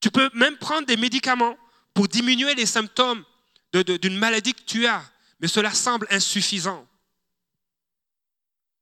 Tu 0.00 0.10
peux 0.10 0.28
même 0.34 0.58
prendre 0.58 0.86
des 0.86 0.96
médicaments 0.96 1.56
pour 1.94 2.08
diminuer 2.08 2.54
les 2.54 2.66
symptômes 2.66 3.24
d'une 3.72 4.18
maladie 4.18 4.54
que 4.54 4.62
tu 4.62 4.86
as, 4.86 5.04
mais 5.38 5.46
cela 5.46 5.72
semble 5.72 6.08
insuffisant. 6.10 6.86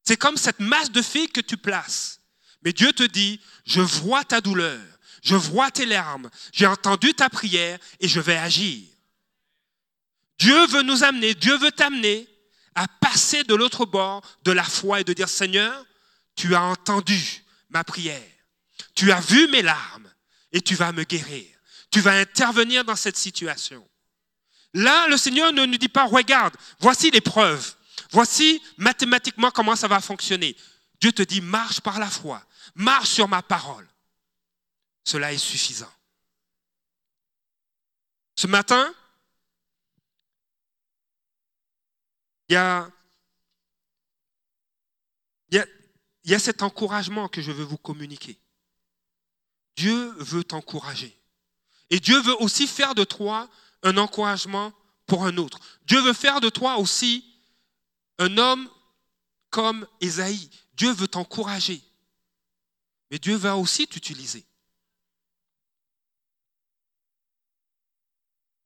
C'est 0.05 0.17
comme 0.17 0.39
cette 0.39 0.61
masse 0.61 0.91
de 0.91 1.03
filles 1.03 1.29
que 1.29 1.43
tu 1.43 1.59
places. 1.59 2.21
Mais 2.63 2.73
Dieu 2.73 2.93
te 2.93 3.03
dit, 3.03 3.41
je 3.67 3.83
vois 3.83 4.25
ta 4.25 4.41
douleur, 4.41 4.81
je 5.23 5.37
vois 5.37 5.71
tes 5.71 5.85
larmes, 5.85 6.31
j'ai 6.53 6.67
entendu 6.67 7.13
ta 7.13 7.29
prière 7.29 7.79
et 8.01 8.09
je 8.09 8.21
vais 8.21 8.37
agir. 8.37 8.89
Dieu 10.39 10.67
veut 10.69 10.83
nous 10.83 11.05
amener, 11.05 11.35
Dieu 11.35 11.59
veut 11.59 11.73
t'amener 11.73 12.28
à 12.79 12.87
passer 13.01 13.43
de 13.45 13.55
l'autre 13.55 13.87
bord 13.87 14.23
de 14.45 14.53
la 14.53 14.63
foi 14.63 15.01
et 15.01 15.05
de 15.05 15.13
dire, 15.13 15.29
Seigneur, 15.29 15.85
tu 16.37 16.55
as 16.55 16.63
entendu 16.63 17.45
ma 17.71 17.83
prière, 17.83 18.23
tu 18.95 19.11
as 19.11 19.21
vu 19.21 19.49
mes 19.49 19.63
larmes 19.63 20.09
et 20.53 20.61
tu 20.61 20.75
vas 20.77 20.93
me 20.93 21.05
guérir. 21.05 21.47
Tu 21.91 22.01
vas 22.01 22.19
intervenir 22.19 22.85
dans 22.85 22.97
cette 22.97 23.17
situation. 23.17 23.87
Là, 24.75 25.09
le 25.09 25.17
Seigneur 25.17 25.53
ne 25.53 25.65
nous 25.65 25.79
dit 25.79 25.89
pas, 25.89 26.05
regarde, 26.05 26.55
voici 26.79 27.11
les 27.11 27.21
preuves, 27.21 27.75
voici 28.11 28.63
mathématiquement 28.77 29.51
comment 29.51 29.75
ça 29.75 29.89
va 29.89 30.01
fonctionner. 30.01 30.57
Dieu 31.01 31.13
te 31.13 31.23
dit, 31.23 31.41
marche 31.41 31.81
par 31.81 31.99
la 31.99 32.11
foi, 32.11 32.45
marche 32.75 33.09
sur 33.09 33.27
ma 33.27 33.43
parole. 33.43 33.89
Cela 35.05 35.33
est 35.33 35.39
suffisant. 35.39 35.93
Ce 38.37 38.47
matin, 38.47 38.95
il 42.49 42.55
y 42.55 42.57
a, 42.57 42.91
cet 46.39 46.63
encouragement 46.63 47.29
que 47.29 47.43
je 47.43 47.53
veux 47.53 47.65
vous 47.65 47.77
communiquer. 47.79 48.39
Dieu 49.77 50.13
veut 50.19 50.45
t'encourager. 50.45 51.15
Et 51.91 52.01
Dieu 52.01 52.21
veut 52.21 52.41
aussi 52.43 52.67
faire 52.67 52.95
de 52.95 53.05
toi 53.05 53.49
un 53.83 53.97
encouragement 53.97 54.73
pour 55.07 55.25
un 55.25 55.37
autre. 55.37 55.61
Dieu 55.85 56.01
veut 56.01 56.13
faire 56.13 56.41
de 56.41 56.49
toi 56.49 56.77
aussi 56.77 57.25
un 58.19 58.37
homme 58.39 58.69
comme 59.51 59.87
Esaïe. 60.01 60.51
Dieu 60.75 60.93
veut 60.93 61.09
t'encourager. 61.09 61.83
Mais 63.11 63.19
Dieu 63.19 63.37
va 63.37 63.57
aussi 63.57 63.87
t'utiliser. 63.87 64.45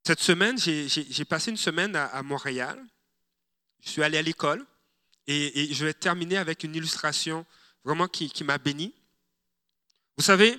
Cette 0.05 0.19
semaine, 0.19 0.57
j'ai 0.57 1.25
passé 1.25 1.51
une 1.51 1.57
semaine 1.57 1.95
à 1.95 2.21
Montréal 2.23 2.85
je 3.83 3.89
suis 3.89 4.03
allé 4.03 4.17
à 4.17 4.21
l'école 4.21 4.65
et, 5.27 5.73
je 5.73 5.85
vais 5.85 5.93
terminer 5.93 6.37
avec 6.37 6.63
une 6.63 6.75
illustration 6.75 7.45
vraiment 7.83 8.07
qui, 8.07 8.43
m'a 8.43 8.57
béni. 8.57 8.93
Vous 10.17 10.23
savez, 10.23 10.57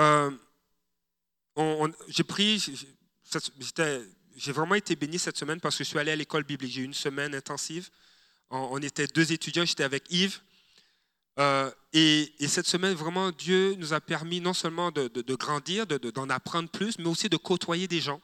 euh, 0.00 0.30
j'ai 2.08 2.24
pris, 2.24 2.62
j'ai 4.36 4.52
vraiment 4.52 4.74
été 4.74 4.96
béni 4.96 5.18
cette 5.18 5.36
semaine 5.36 5.60
parce 5.60 5.76
que 5.76 5.84
je 5.84 5.88
suis 5.88 5.98
allé 5.98 6.12
à 6.12 6.16
l'école 6.16 6.44
biblique. 6.44 6.72
J'ai 6.72 6.82
eu 6.82 6.84
une 6.84 6.94
semaine 6.94 7.34
intensive. 7.34 7.90
On, 8.50 8.78
était 8.78 9.06
deux 9.06 9.32
étudiants, 9.32 9.64
j'étais 9.64 9.84
avec 9.84 10.10
Yves. 10.10 10.40
Euh, 11.38 11.70
et, 11.92 12.32
cette 12.46 12.66
semaine, 12.66 12.94
vraiment, 12.94 13.32
Dieu 13.32 13.74
nous 13.74 13.92
a 13.92 14.00
permis 14.00 14.40
non 14.40 14.54
seulement 14.54 14.90
de, 14.90 15.34
grandir, 15.34 15.86
d'en 15.86 16.30
apprendre 16.30 16.68
plus, 16.68 16.98
mais 16.98 17.06
aussi 17.06 17.28
de 17.28 17.36
côtoyer 17.36 17.88
des 17.88 18.00
gens. 18.00 18.20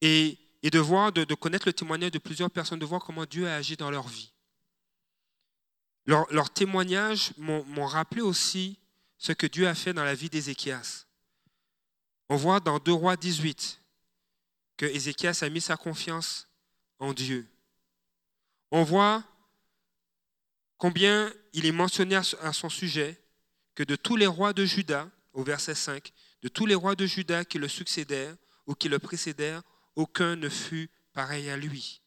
Et 0.00 0.38
et 0.62 0.70
de 0.70 0.78
voir, 0.78 1.12
de, 1.12 1.34
connaître 1.34 1.66
le 1.66 1.72
témoignage 1.72 2.12
de 2.12 2.18
plusieurs 2.18 2.50
personnes, 2.50 2.78
de 2.78 2.86
voir 2.86 3.02
comment 3.02 3.24
Dieu 3.24 3.48
a 3.48 3.56
agi 3.56 3.76
dans 3.76 3.90
leur 3.90 4.08
vie. 4.08 4.32
leurs 6.06 6.50
témoignages 6.52 7.32
m'ont 7.36 7.86
rappelé 7.86 8.20
aussi 8.22 8.78
ce 9.18 9.32
que 9.32 9.46
Dieu 9.46 9.68
a 9.68 9.74
fait 9.74 9.92
dans 9.92 10.04
la 10.04 10.14
vie 10.14 10.28
d'Ézéchias. 10.28 11.06
On 12.28 12.36
voit 12.36 12.60
dans 12.60 12.78
2 12.78 12.92
Rois 12.92 13.16
18 13.16 13.80
que 14.76 14.86
Ézéchias 14.86 15.38
a 15.42 15.48
mis 15.48 15.60
sa 15.60 15.76
confiance 15.76 16.48
en 16.98 17.12
Dieu. 17.12 17.48
On 18.70 18.84
voit 18.84 19.22
combien 20.78 21.32
il 21.52 21.66
est 21.66 21.72
mentionné 21.72 22.16
à 22.16 22.52
son 22.52 22.68
sujet 22.68 23.20
que 23.74 23.82
de 23.82 23.96
tous 23.96 24.16
les 24.16 24.26
rois 24.26 24.52
de 24.52 24.64
Juda, 24.64 25.10
au 25.32 25.44
verset 25.44 25.74
5, 25.74 26.12
de 26.42 26.48
tous 26.48 26.66
les 26.66 26.74
rois 26.74 26.94
de 26.94 27.06
Juda 27.06 27.44
qui 27.44 27.58
le 27.58 27.68
succédèrent 27.68 28.36
ou 28.66 28.74
qui 28.74 28.88
le 28.88 28.98
précédèrent, 28.98 29.62
aucun 29.96 30.36
ne 30.36 30.48
fut 30.48 30.90
pareil 31.12 31.50
à 31.50 31.56
lui. 31.56 32.00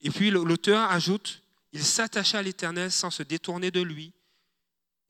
Et 0.00 0.10
puis 0.10 0.30
l'auteur 0.30 0.90
ajoute, 0.90 1.42
il 1.72 1.84
s'attacha 1.84 2.38
à 2.38 2.42
l'Éternel 2.42 2.92
sans 2.92 3.10
se 3.10 3.22
détourner 3.22 3.70
de 3.70 3.80
lui, 3.80 4.12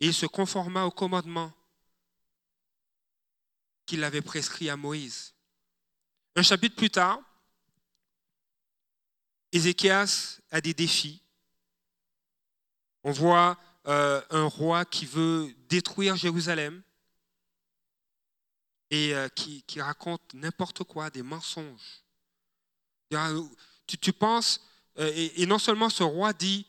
et 0.01 0.07
il 0.07 0.15
se 0.15 0.27
conforma 0.27 0.85
au 0.85 0.91
commandement 0.91 1.53
qu'il 3.87 4.03
avait 4.03 4.23
prescrit 4.23 4.71
à 4.71 4.77
Moïse. 4.77 5.35
Un 6.37 6.43
chapitre 6.43 6.75
plus 6.75 6.91
tard, 6.91 7.21
Ézéchias 9.53 10.41
a 10.51 10.61
des 10.61 10.75
défis. 10.75 11.23
On 13.05 13.13
voit 13.13 13.59
euh, 13.87 14.23
un 14.31 14.45
roi 14.45 14.85
qui 14.85 15.07
veut 15.07 15.55
détruire 15.69 16.17
Jérusalem 16.17 16.83
et 18.91 19.15
euh, 19.15 19.29
qui, 19.29 19.81
raconte 19.81 20.23
n'importe 20.35 20.85
quoi, 20.85 21.11
des 21.11 21.23
mensonges. 21.23 22.03
Tu, 23.87 24.13
penses, 24.13 24.61
euh, 24.99 25.11
et, 25.15 25.47
non 25.47 25.59
seulement 25.59 25.89
ce 25.89 26.03
roi 26.03 26.33
dit 26.33 26.67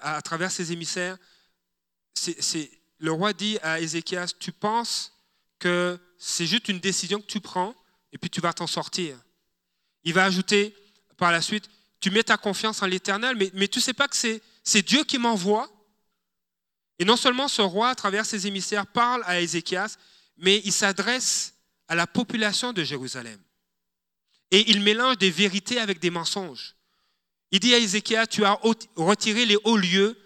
à, 0.00 0.22
travers 0.22 0.50
ses 0.50 0.72
émissaires, 0.72 1.18
c'est, 2.14 2.70
le 2.98 3.12
roi 3.12 3.32
dit 3.32 3.58
à 3.62 3.80
Ézéchias, 3.80 4.32
tu 4.38 4.50
penses 4.50 5.12
que 5.58 5.98
c'est 6.16 6.46
juste 6.46 6.68
une 6.68 6.80
décision 6.80 7.20
que 7.20 7.26
tu 7.26 7.40
prends 7.40 7.74
et 8.12 8.18
puis 8.18 8.30
tu 8.30 8.40
vas 8.40 8.52
t'en 8.52 8.66
sortir. 8.66 9.16
Il 10.04 10.14
va 10.14 10.24
ajouter 10.24 10.74
par 11.16 11.32
la 11.32 11.42
suite, 11.42 11.68
tu 12.00 12.10
mets 12.10 12.22
ta 12.22 12.36
confiance 12.36 12.82
en 12.82 12.86
l'Éternel, 12.86 13.36
mais, 13.36 13.50
mais 13.54 13.68
tu 13.68 13.78
ne 13.78 13.82
sais 13.82 13.92
pas 13.92 14.08
que 14.08 14.16
c'est 14.16 14.82
Dieu 14.82 15.04
qui 15.04 15.18
m'envoie. 15.18 15.70
Et 16.98 17.04
non 17.04 17.16
seulement 17.16 17.48
ce 17.48 17.62
roi, 17.62 17.90
à 17.90 17.94
travers 17.94 18.26
ses 18.26 18.46
émissaires, 18.46 18.86
parle 18.86 19.22
à 19.26 19.40
Ézéchias, 19.40 19.96
mais 20.38 20.60
il 20.64 20.72
s'adresse 20.72 21.54
à 21.88 21.94
la 21.94 22.06
population 22.06 22.72
de 22.72 22.84
Jérusalem. 22.84 23.40
Et 24.50 24.70
il 24.70 24.80
mélange 24.80 25.18
des 25.18 25.30
vérités 25.30 25.78
avec 25.78 25.98
des 25.98 26.10
mensonges. 26.10 26.74
Il 27.50 27.60
dit 27.60 27.74
à 27.74 27.78
Ézéchias, 27.78 28.26
tu 28.26 28.44
as 28.44 28.58
retiré 28.96 29.46
les 29.46 29.56
hauts 29.64 29.76
lieux 29.76 30.18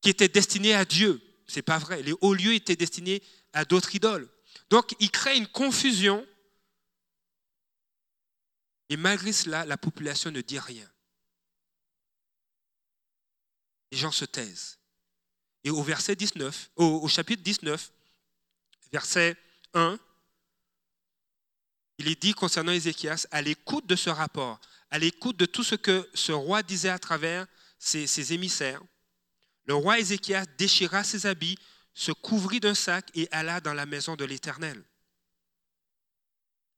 qui 0.00 0.10
étaient 0.10 0.28
destinés 0.28 0.74
à 0.74 0.84
Dieu. 0.84 1.20
Ce 1.46 1.56
n'est 1.56 1.62
pas 1.62 1.78
vrai. 1.78 2.02
Les 2.02 2.14
hauts 2.20 2.34
lieux 2.34 2.54
étaient 2.54 2.76
destinés 2.76 3.22
à 3.52 3.64
d'autres 3.64 3.94
idoles. 3.94 4.28
Donc, 4.70 4.94
il 5.00 5.10
crée 5.10 5.36
une 5.36 5.46
confusion. 5.46 6.26
Et 8.88 8.96
malgré 8.96 9.32
cela, 9.32 9.64
la 9.64 9.76
population 9.76 10.30
ne 10.30 10.40
dit 10.40 10.58
rien. 10.58 10.88
Les 13.90 13.98
gens 13.98 14.12
se 14.12 14.24
taisent. 14.24 14.78
Et 15.64 15.70
au 15.70 15.82
verset 15.82 16.16
19, 16.16 16.70
au, 16.76 17.06
chapitre 17.08 17.42
19, 17.42 17.92
verset 18.92 19.36
1, 19.74 19.98
il 21.98 22.08
est 22.08 22.20
dit 22.20 22.34
concernant 22.34 22.72
Ézéchias, 22.72 23.26
à 23.30 23.42
l'écoute 23.42 23.86
de 23.86 23.96
ce 23.96 24.10
rapport, 24.10 24.60
à 24.90 24.98
l'écoute 24.98 25.36
de 25.36 25.46
tout 25.46 25.64
ce 25.64 25.74
que 25.74 26.08
ce 26.14 26.32
roi 26.32 26.62
disait 26.62 26.88
à 26.88 26.98
travers 26.98 27.46
ses 27.78 28.32
émissaires, 28.32 28.82
le 29.64 29.74
roi 29.74 29.98
Ézéchias 29.98 30.44
déchira 30.58 31.04
ses 31.04 31.26
habits, 31.26 31.58
se 31.94 32.12
couvrit 32.12 32.60
d'un 32.60 32.74
sac 32.74 33.10
et 33.14 33.28
alla 33.30 33.60
dans 33.60 33.74
la 33.74 33.86
maison 33.86 34.16
de 34.16 34.24
l'Éternel. 34.24 34.82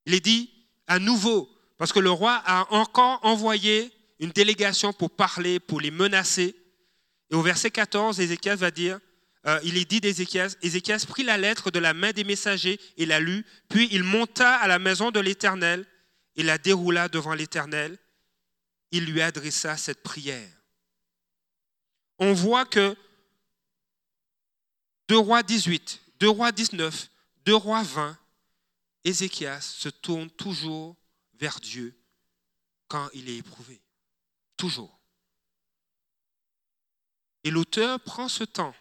Il 0.06 0.14
est 0.14 0.20
dit 0.20 0.50
à 0.86 0.98
nouveau, 0.98 1.48
parce 1.78 1.92
que 1.92 2.00
le 2.00 2.10
roi 2.10 2.42
a 2.44 2.72
encore 2.72 3.24
envoyé 3.24 3.92
une 4.18 4.30
délégation 4.30 4.92
pour 4.92 5.10
parler, 5.10 5.60
pour 5.60 5.80
les 5.80 5.90
menacer. 5.90 6.54
Et 7.30 7.34
au 7.34 7.42
verset 7.42 7.70
14, 7.70 8.20
Ézéchias 8.20 8.56
va 8.56 8.70
dire, 8.70 9.00
euh, 9.46 9.60
il 9.62 9.76
est 9.76 9.84
dit 9.84 10.00
d'Ézéchias, 10.00 10.56
Ézéchias 10.62 11.04
prit 11.06 11.22
la 11.22 11.36
lettre 11.36 11.70
de 11.70 11.78
la 11.78 11.92
main 11.92 12.12
des 12.12 12.24
messagers 12.24 12.80
et 12.96 13.04
la 13.04 13.20
lut, 13.20 13.44
puis 13.68 13.88
il 13.90 14.02
monta 14.02 14.56
à 14.56 14.68
la 14.68 14.78
maison 14.78 15.10
de 15.10 15.20
l'Éternel 15.20 15.86
et 16.36 16.42
la 16.42 16.56
déroula 16.56 17.08
devant 17.08 17.34
l'Éternel. 17.34 17.98
Il 18.90 19.06
lui 19.06 19.20
adressa 19.20 19.76
cette 19.76 20.02
prière. 20.02 20.50
On 22.18 22.32
voit 22.32 22.64
que 22.64 22.96
2 25.08 25.18
rois 25.18 25.42
18, 25.42 26.00
2 26.20 26.28
rois 26.28 26.52
19, 26.52 27.10
2 27.44 27.54
rois 27.54 27.82
20, 27.82 28.16
Ézéchias 29.04 29.60
se 29.60 29.90
tourne 29.90 30.30
toujours 30.30 30.96
vers 31.34 31.60
Dieu 31.60 31.94
quand 32.88 33.10
il 33.12 33.28
est 33.28 33.36
éprouvé. 33.36 33.82
Toujours. 34.56 34.98
Et 37.42 37.50
l'auteur 37.50 38.00
prend 38.00 38.28
ce 38.28 38.44
temps, 38.44 38.74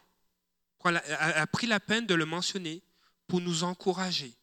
a 0.83 1.47
pris 1.47 1.67
la 1.67 1.79
peine 1.79 2.05
de 2.05 2.13
le 2.13 2.25
mentionner 2.25 2.83
pour 3.27 3.41
nous 3.41 3.63
encourager 3.63 4.33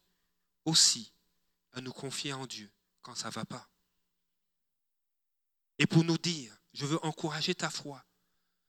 aussi 0.64 1.12
à 1.72 1.80
nous 1.80 1.92
confier 1.92 2.32
en 2.32 2.46
Dieu 2.46 2.70
quand 3.02 3.14
ça 3.14 3.28
ne 3.28 3.32
va 3.34 3.44
pas. 3.44 3.68
Et 5.78 5.86
pour 5.86 6.04
nous 6.04 6.18
dire, 6.18 6.52
je 6.72 6.86
veux 6.86 7.04
encourager 7.04 7.54
ta 7.54 7.70
foi. 7.70 8.04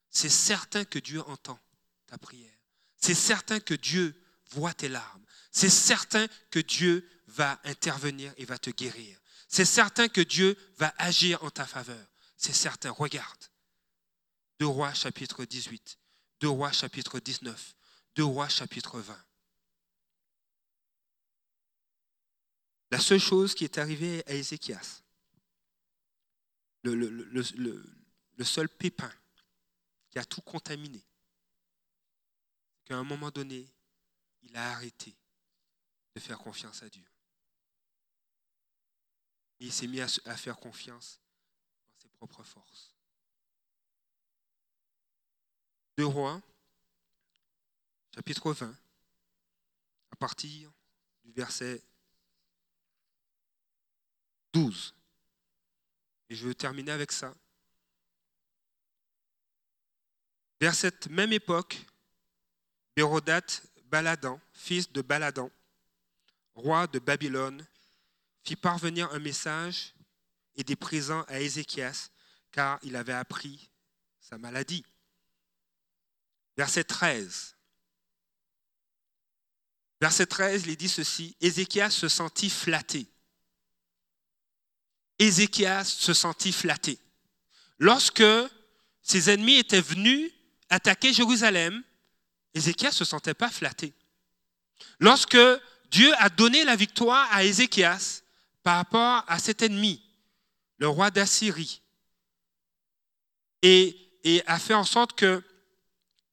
C'est 0.10 0.30
certain 0.30 0.86
que 0.86 1.00
Dieu 1.00 1.22
entend 1.22 1.60
ta 2.08 2.18
prière. 2.18 2.58
C'est 2.98 3.16
certain 3.16 3.60
que 3.60 3.74
Dieu 3.74 4.16
voit 4.52 4.74
tes 4.74 4.90
larmes. 4.90 5.26
C'est 5.52 5.70
certain 5.70 6.28
que 6.50 6.60
Dieu 6.60 7.08
va 7.28 7.60
intervenir 7.64 8.34
et 8.38 8.46
va 8.46 8.58
te 8.58 8.70
guérir. 8.70 9.20
C'est 9.48 9.66
certain 9.66 10.08
que 10.08 10.22
Dieu 10.22 10.58
va 10.78 10.94
agir 10.98 11.44
en 11.44 11.50
ta 11.50 11.66
faveur. 11.66 12.08
C'est 12.38 12.54
certain. 12.54 12.92
Regarde. 12.92 13.46
2 14.60 14.68
Rois 14.68 14.94
chapitre 14.94 15.44
18, 15.44 15.98
2 16.42 16.50
Rois 16.50 16.72
chapitre 16.72 17.20
19, 17.20 17.76
2 18.16 18.24
Rois 18.24 18.50
chapitre 18.50 19.00
20. 19.00 19.26
La 22.90 23.00
seule 23.00 23.20
chose 23.20 23.54
qui 23.54 23.64
est 23.64 23.78
arrivée 23.78 24.24
à 24.28 24.34
Ézéchias, 24.34 25.04
le, 26.84 28.44
seul 28.44 28.68
pépin 28.68 29.12
qui 30.10 30.18
a 30.18 30.26
tout 30.26 30.42
contaminé, 30.42 31.02
qu'à 32.86 32.98
un 32.98 33.04
moment 33.04 33.30
donné, 33.30 33.70
il 34.42 34.58
a 34.58 34.72
arrêté 34.72 35.16
de 36.16 36.20
faire 36.20 36.40
confiance 36.40 36.82
à 36.82 36.90
Dieu. 36.90 37.06
Il 39.60 39.72
s'est 39.72 39.88
mis 39.88 40.02
à, 40.02 40.08
faire 40.08 40.58
confiance 40.58 41.22
en 41.88 42.02
ses 42.02 42.10
propres 42.10 42.44
forces. 42.44 42.91
Deux 46.02 46.08
rois, 46.08 46.42
chapitre 48.16 48.54
20, 48.54 48.76
à 50.10 50.16
partir 50.16 50.72
du 51.24 51.32
verset 51.32 51.80
12. 54.52 54.96
Et 56.32 56.34
je 56.34 56.48
veux 56.48 56.56
terminer 56.56 56.92
avec 56.92 57.12
ça. 57.12 57.36
Vers 60.60 60.74
cette 60.74 61.06
même 61.06 61.34
époque, 61.34 61.78
Bérodate 62.96 63.62
Baladan, 63.84 64.42
fils 64.54 64.92
de 64.92 65.04
Baladan, 65.04 65.52
roi 66.56 66.88
de 66.88 66.98
Babylone, 66.98 67.64
fit 68.44 68.56
parvenir 68.56 69.12
un 69.12 69.20
message 69.20 69.94
et 70.56 70.64
des 70.64 70.76
présents 70.76 71.26
à 71.28 71.40
Ézéchias, 71.42 72.10
car 72.52 72.80
il 72.82 72.96
avait 72.96 73.14
appris 73.14 73.70
sa 74.20 74.40
maladie. 74.40 74.84
Verset 76.62 76.84
13. 76.84 77.56
Verset 80.00 80.28
13, 80.28 80.68
il 80.68 80.78
dit 80.78 80.90
ceci, 80.90 81.36
Ézéchias 81.42 81.90
se 81.90 82.08
sentit 82.08 82.52
flatté. 82.52 83.08
Ézéchias 85.18 85.86
se 85.86 86.14
sentit 86.14 86.52
flatté. 86.52 87.00
Lorsque 87.80 88.24
ses 89.02 89.32
ennemis 89.32 89.56
étaient 89.56 89.82
venus 89.82 90.32
attaquer 90.70 91.12
Jérusalem, 91.14 91.84
Ézéchias 92.54 92.90
ne 92.90 92.96
se 92.96 93.06
sentait 93.06 93.34
pas 93.34 93.50
flatté. 93.50 93.96
Lorsque 95.00 95.40
Dieu 95.90 96.14
a 96.20 96.30
donné 96.30 96.64
la 96.64 96.76
victoire 96.76 97.28
à 97.32 97.44
Ézéchias 97.44 98.22
par 98.62 98.76
rapport 98.76 99.26
à 99.28 99.40
cet 99.40 99.64
ennemi, 99.64 100.00
le 100.78 100.88
roi 100.88 101.10
d'Assyrie, 101.10 101.82
et, 103.64 103.98
a 104.46 104.60
fait 104.60 104.76
en 104.76 104.84
sorte 104.84 105.14
que, 105.14 105.44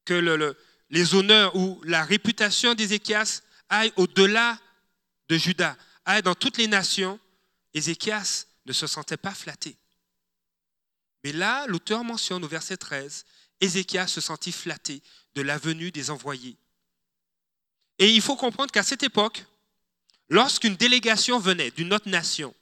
que 0.09 0.55
les 0.89 1.13
honneurs 1.13 1.55
ou 1.55 1.79
la 1.83 2.03
réputation 2.03 2.73
d'Ézéchias 2.73 3.41
aille 3.69 3.93
au-delà 3.95 4.59
de 5.27 5.37
Juda, 5.37 5.77
aille 6.03 6.23
dans 6.23 6.33
toutes 6.33 6.57
les 6.57 6.65
nations, 6.65 7.19
Ézéchias 7.75 8.47
ne 8.65 8.73
se 8.73 8.87
sentait 8.87 9.17
pas 9.17 9.35
flatté. 9.35 9.77
Mais 11.23 11.31
là, 11.31 11.67
l'auteur 11.67 12.03
mentionne 12.03 12.43
au 12.43 12.47
verset 12.47 12.77
13, 12.77 13.23
Ézéchias 13.61 14.07
se 14.07 14.19
sentit 14.19 14.51
flatté 14.51 15.03
de 15.35 15.43
la 15.43 15.59
venue 15.59 15.91
des 15.91 16.09
envoyés. 16.09 16.57
Et 17.99 18.09
il 18.09 18.21
faut 18.21 18.35
comprendre 18.35 18.71
qu'à 18.71 18.81
cette 18.81 19.03
époque, 19.03 19.45
lorsqu'une 20.27 20.75
délégation 20.75 21.37
venait 21.37 21.69
d'une 21.69 21.93
autre 21.93 22.09
nation, 22.09 22.55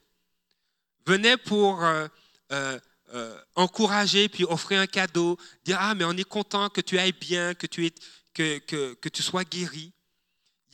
venait 1.06 1.38
pour 1.38 1.82
euh, 1.86 2.10
euh, 2.52 2.78
euh, 3.14 3.39
encourager, 3.55 4.30
puis 4.30 4.43
offrir 4.43 4.82
un 4.82 4.88
cadeau, 4.88 5.38
dire 5.64 5.78
Ah, 5.80 5.95
mais 5.95 6.03
on 6.03 6.14
est 6.14 6.28
content 6.28 6.70
que 6.70 6.82
tu 6.82 6.97
ailles 6.99 7.14
bien, 7.14 7.53
que 7.53 7.68
tu, 7.68 7.89
que, 8.34 8.60
que 8.60 9.10
tu 9.10 9.24
sois 9.24 9.43
guéri. 9.43 9.93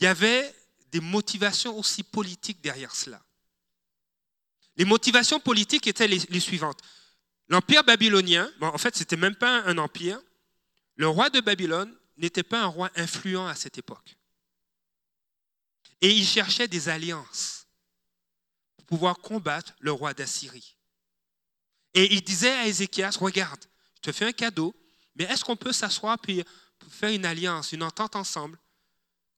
Il 0.00 0.04
y 0.04 0.06
avait 0.06 0.54
des 0.90 1.00
motivations 1.00 1.76
aussi 1.78 2.02
politiques 2.02 2.60
derrière 2.60 2.94
cela. 2.94 3.20
Les 4.76 4.84
motivations 4.84 5.40
politiques 5.40 5.86
étaient 5.86 6.08
les, 6.08 6.40
suivantes. 6.40 6.80
L'empire 7.48 7.84
babylonien, 7.84 8.50
en 8.60 8.78
fait, 8.78 8.94
ce 8.94 9.00
n'était 9.00 9.16
même 9.16 9.36
pas 9.36 9.62
un 9.62 9.78
empire. 9.78 10.20
Le 10.96 11.08
roi 11.08 11.30
de 11.30 11.40
Babylone 11.40 11.94
n'était 12.16 12.42
pas 12.42 12.62
un 12.62 12.66
roi 12.66 12.90
influent 12.96 13.46
à 13.46 13.54
cette 13.54 13.78
époque. 13.78 14.16
Et 16.00 16.10
il 16.10 16.24
cherchait 16.26 16.68
des 16.68 16.88
alliances 16.88 17.66
pour 18.76 18.86
pouvoir 18.86 19.18
combattre 19.18 19.74
le 19.80 19.92
roi 19.92 20.12
d'Assyrie. 20.14 20.76
Et 21.94 22.12
il 22.12 22.22
disait 22.22 22.52
à 22.52 22.66
Ézéchias, 22.66 23.16
regarde, 23.20 23.64
je 23.96 24.00
te 24.02 24.12
fais 24.12 24.26
un 24.26 24.32
cadeau, 24.32 24.74
mais 25.14 25.24
est-ce 25.24 25.44
qu'on 25.44 25.56
peut 25.56 25.72
s'asseoir 25.72 26.18
puis 26.18 26.42
faire 26.90 27.10
une 27.10 27.24
alliance, 27.24 27.72
une 27.72 27.84
entente 27.84 28.16
ensemble, 28.16 28.58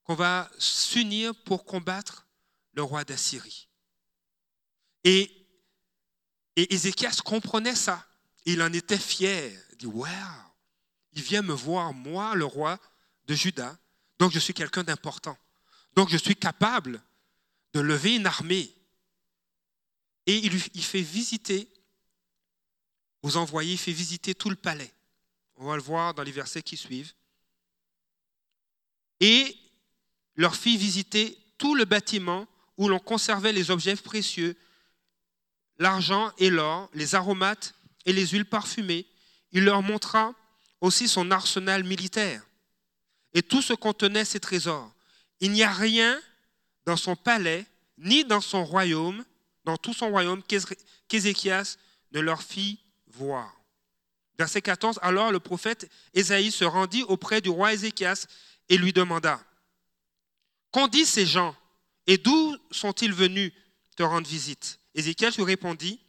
qu'on 0.04 0.14
va 0.14 0.50
s'unir 0.58 1.34
pour 1.44 1.64
combattre 1.64 2.26
le 2.72 2.82
roi 2.82 3.04
d'Assyrie? 3.04 3.68
Et, 5.04 5.30
Ézéchias 6.56 7.20
comprenait 7.22 7.74
ça. 7.74 8.06
Il 8.46 8.62
en 8.62 8.72
était 8.72 8.98
fier. 8.98 9.62
Il 9.72 9.76
dit, 9.76 9.86
waouh, 9.86 10.08
il 11.12 11.22
vient 11.22 11.42
me 11.42 11.52
voir, 11.52 11.92
moi, 11.92 12.34
le 12.34 12.46
roi 12.46 12.78
de 13.26 13.34
Juda. 13.34 13.78
Donc 14.18 14.32
je 14.32 14.38
suis 14.38 14.54
quelqu'un 14.54 14.82
d'important. 14.82 15.36
Donc 15.94 16.08
je 16.08 16.16
suis 16.16 16.34
capable 16.34 17.02
de 17.74 17.80
lever 17.80 18.16
une 18.16 18.26
armée. 18.26 18.74
Et 20.26 20.38
il, 20.38 20.54
il 20.74 20.84
fait 20.84 21.02
visiter, 21.02 21.70
aux 23.26 23.36
envoyés, 23.36 23.72
il 23.72 23.78
fait 23.78 23.90
visiter 23.90 24.36
tout 24.36 24.50
le 24.50 24.56
palais. 24.56 24.92
On 25.56 25.66
va 25.66 25.74
le 25.74 25.82
voir 25.82 26.14
dans 26.14 26.22
les 26.22 26.30
versets 26.30 26.62
qui 26.62 26.76
suivent. 26.76 27.12
Et 29.18 29.56
leur 30.36 30.54
fit 30.54 30.76
visiter 30.76 31.36
tout 31.58 31.74
le 31.74 31.84
bâtiment 31.84 32.46
où 32.76 32.88
l'on 32.88 33.00
conservait 33.00 33.52
les 33.52 33.72
objets 33.72 33.96
précieux 33.96 34.56
l'argent 35.78 36.30
et 36.38 36.50
l'or, 36.50 36.88
les 36.94 37.16
aromates 37.16 37.74
et 38.04 38.12
les 38.12 38.28
huiles 38.28 38.44
parfumées. 38.44 39.06
Il 39.50 39.64
leur 39.64 39.82
montra 39.82 40.32
aussi 40.80 41.08
son 41.08 41.32
arsenal 41.32 41.82
militaire 41.82 42.46
et 43.34 43.42
tout 43.42 43.60
ce 43.60 43.72
contenait 43.72 44.24
ses 44.24 44.38
trésors. 44.38 44.94
Il 45.40 45.50
n'y 45.50 45.64
a 45.64 45.72
rien 45.72 46.16
dans 46.84 46.96
son 46.96 47.16
palais, 47.16 47.66
ni 47.98 48.24
dans 48.24 48.40
son 48.40 48.64
royaume, 48.64 49.24
dans 49.64 49.76
tout 49.76 49.94
son 49.94 50.10
royaume, 50.10 50.42
qu'Ézéchias 51.08 51.76
ne 52.12 52.20
leur 52.20 52.40
fit 52.40 52.78
Verset 54.38 54.62
14, 54.62 54.98
alors 55.02 55.32
le 55.32 55.40
prophète 55.40 55.90
Ésaïe 56.12 56.50
se 56.50 56.64
rendit 56.64 57.04
auprès 57.04 57.40
du 57.40 57.48
roi 57.48 57.72
Ézéchias 57.72 58.26
et 58.68 58.76
lui 58.76 58.92
demanda, 58.92 59.40
Qu'ont 60.70 60.88
dit 60.88 61.06
ces 61.06 61.24
gens 61.24 61.56
et 62.06 62.18
d'où 62.18 62.56
sont-ils 62.70 63.12
venus 63.12 63.52
te 63.96 64.02
rendre 64.02 64.28
visite? 64.28 64.78
Ézéchiel 64.94 65.32
lui 65.36 65.44
répondit, 65.44 66.00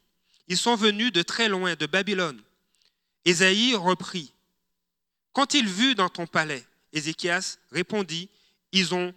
Ils 0.47 0.57
sont 0.57 0.75
venus 0.75 1.11
de 1.11 1.21
très 1.21 1.47
loin, 1.47 1.75
de 1.75 1.85
Babylone. 1.85 2.41
Ésaïe 3.23 3.75
reprit, 3.75 4.33
Qu'ont-ils 5.33 5.67
vu 5.67 5.95
dans 5.95 6.09
ton 6.09 6.27
palais 6.27 6.65
Ézéchias 6.91 7.57
répondit, 7.71 8.29
Ils 8.71 8.93
ont 8.93 9.13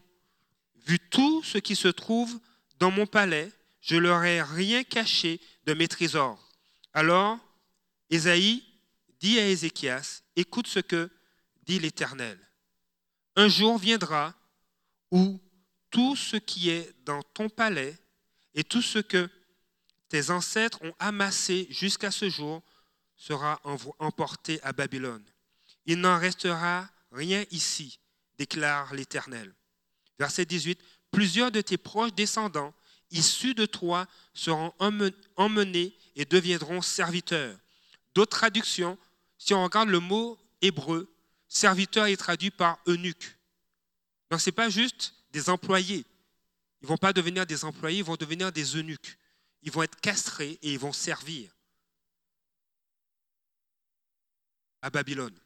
vu 0.86 0.98
tout 0.98 1.42
ce 1.42 1.58
qui 1.58 1.76
se 1.76 1.88
trouve 1.88 2.38
dans 2.78 2.90
mon 2.90 3.06
palais, 3.06 3.50
je 3.80 3.96
leur 3.96 4.24
ai 4.24 4.42
rien 4.42 4.84
caché 4.84 5.40
de 5.66 5.74
mes 5.74 5.88
trésors. 5.88 6.38
Alors 6.94 7.38
Ésaïe 8.10 8.64
dit 9.20 9.38
à 9.38 9.48
Ézéchias, 9.48 10.22
Écoute 10.36 10.66
ce 10.66 10.80
que 10.80 11.10
dit 11.62 11.78
l'Éternel. 11.78 12.38
Un 13.36 13.48
jour 13.48 13.78
viendra 13.78 14.34
où 15.10 15.40
tout 15.90 16.16
ce 16.16 16.36
qui 16.36 16.70
est 16.70 16.94
dans 17.04 17.22
ton 17.22 17.48
palais 17.48 17.96
et 18.54 18.64
tout 18.64 18.82
ce 18.82 18.98
que 18.98 19.28
tes 20.08 20.30
ancêtres 20.30 20.82
ont 20.82 20.94
amassé 20.98 21.66
jusqu'à 21.70 22.10
ce 22.10 22.28
jour 22.28 22.62
sera 23.16 23.60
emporté 23.98 24.60
à 24.62 24.72
Babylone. 24.72 25.24
Il 25.86 26.00
n'en 26.00 26.18
restera 26.18 26.88
rien 27.12 27.44
ici, 27.50 28.00
déclare 28.38 28.94
l'Éternel. 28.94 29.54
Verset 30.18 30.44
18. 30.44 30.80
Plusieurs 31.10 31.50
de 31.50 31.60
tes 31.60 31.78
proches 31.78 32.14
descendants, 32.14 32.74
issus 33.10 33.54
de 33.54 33.66
toi, 33.66 34.06
seront 34.34 34.72
emmenés 35.36 35.96
et 36.16 36.24
deviendront 36.24 36.82
serviteurs. 36.82 37.58
D'autres 38.14 38.36
traductions, 38.36 38.98
si 39.38 39.54
on 39.54 39.64
regarde 39.64 39.88
le 39.88 40.00
mot 40.00 40.38
hébreu, 40.62 41.12
serviteur 41.48 42.06
est 42.06 42.16
traduit 42.16 42.50
par 42.50 42.78
eunuque. 42.86 43.36
Donc 44.30 44.40
ce 44.40 44.48
n'est 44.48 44.54
pas 44.54 44.70
juste 44.70 45.14
des 45.32 45.48
employés. 45.48 46.04
Ils 46.80 46.84
ne 46.84 46.88
vont 46.88 46.96
pas 46.96 47.12
devenir 47.12 47.46
des 47.46 47.64
employés, 47.64 47.98
ils 47.98 48.04
vont 48.04 48.16
devenir 48.16 48.52
des 48.52 48.76
eunuques 48.76 49.18
ils 49.62 49.70
vont 49.70 49.82
être 49.82 50.00
castrés 50.00 50.58
et 50.62 50.72
ils 50.72 50.78
vont 50.78 50.92
servir 50.92 51.50
à 54.82 54.90
Babylone. 54.90 55.38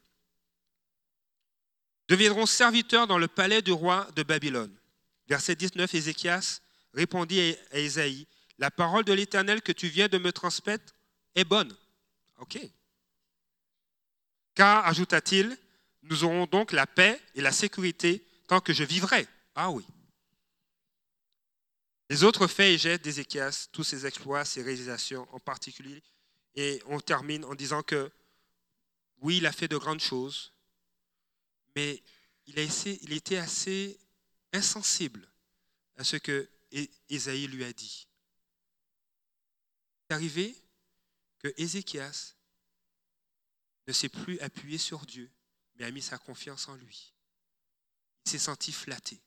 Deviendront 2.07 2.45
serviteurs 2.45 3.07
dans 3.07 3.17
le 3.17 3.27
palais 3.27 3.61
du 3.61 3.71
roi 3.71 4.07
de 4.15 4.23
Babylone. 4.23 4.73
Verset 5.27 5.55
19, 5.55 5.93
Ézéchias 5.93 6.61
répondit 6.93 7.55
à 7.71 7.79
Ésaïe, 7.79 8.27
la 8.57 8.71
parole 8.71 9.03
de 9.03 9.11
l'Éternel 9.11 9.61
que 9.61 9.71
tu 9.71 9.87
viens 9.87 10.07
de 10.07 10.17
me 10.17 10.31
transmettre 10.31 10.93
est 11.33 11.43
bonne. 11.43 11.75
OK. 12.37 12.59
Car, 14.53 14.85
ajouta-t-il, 14.85 15.57
nous 16.03 16.23
aurons 16.23 16.45
donc 16.45 16.71
la 16.71 16.87
paix 16.87 17.21
et 17.35 17.41
la 17.41 17.51
sécurité 17.51 18.25
tant 18.47 18.61
que 18.61 18.73
je 18.73 18.83
vivrai. 18.83 19.27
Ah 19.55 19.71
oui. 19.71 19.85
Les 22.09 22.23
autres 22.23 22.47
faits 22.47 22.73
et 22.73 22.77
gestes 22.77 23.03
d'Ézéchias, 23.03 23.67
tous 23.71 23.83
ses 23.83 24.05
exploits, 24.05 24.45
ses 24.45 24.61
réalisations 24.61 25.27
en 25.31 25.39
particulier, 25.39 26.03
et 26.55 26.81
on 26.85 26.99
termine 26.99 27.43
en 27.45 27.55
disant 27.55 27.81
que 27.81 28.11
oui, 29.21 29.37
il 29.37 29.45
a 29.45 29.51
fait 29.51 29.67
de 29.67 29.77
grandes 29.77 30.01
choses, 30.01 30.53
mais 31.75 32.01
il, 32.45 32.59
était 33.13 33.37
assez 33.37 33.99
insensible 34.53 35.27
à 35.97 36.03
ce 36.03 36.17
que 36.17 36.47
Ésaïe 37.09 37.47
lui 37.47 37.63
a 37.63 37.73
dit. 37.73 38.07
C'est 40.03 40.13
arrivé 40.13 40.55
que 41.45 41.61
Ézéchias 41.61 42.33
ne 43.87 43.93
s'est 43.93 44.09
plus 44.09 44.39
appuyé 44.39 44.79
sur 44.79 45.05
Dieu, 45.05 45.29
mais 45.75 45.85
a 45.85 45.91
mis 45.91 46.01
sa 46.01 46.17
confiance 46.17 46.67
en 46.67 46.73
lui. 46.73 47.13
Il 48.25 48.31
s'est 48.31 48.39
senti 48.39 48.71
flatté. 48.71 49.21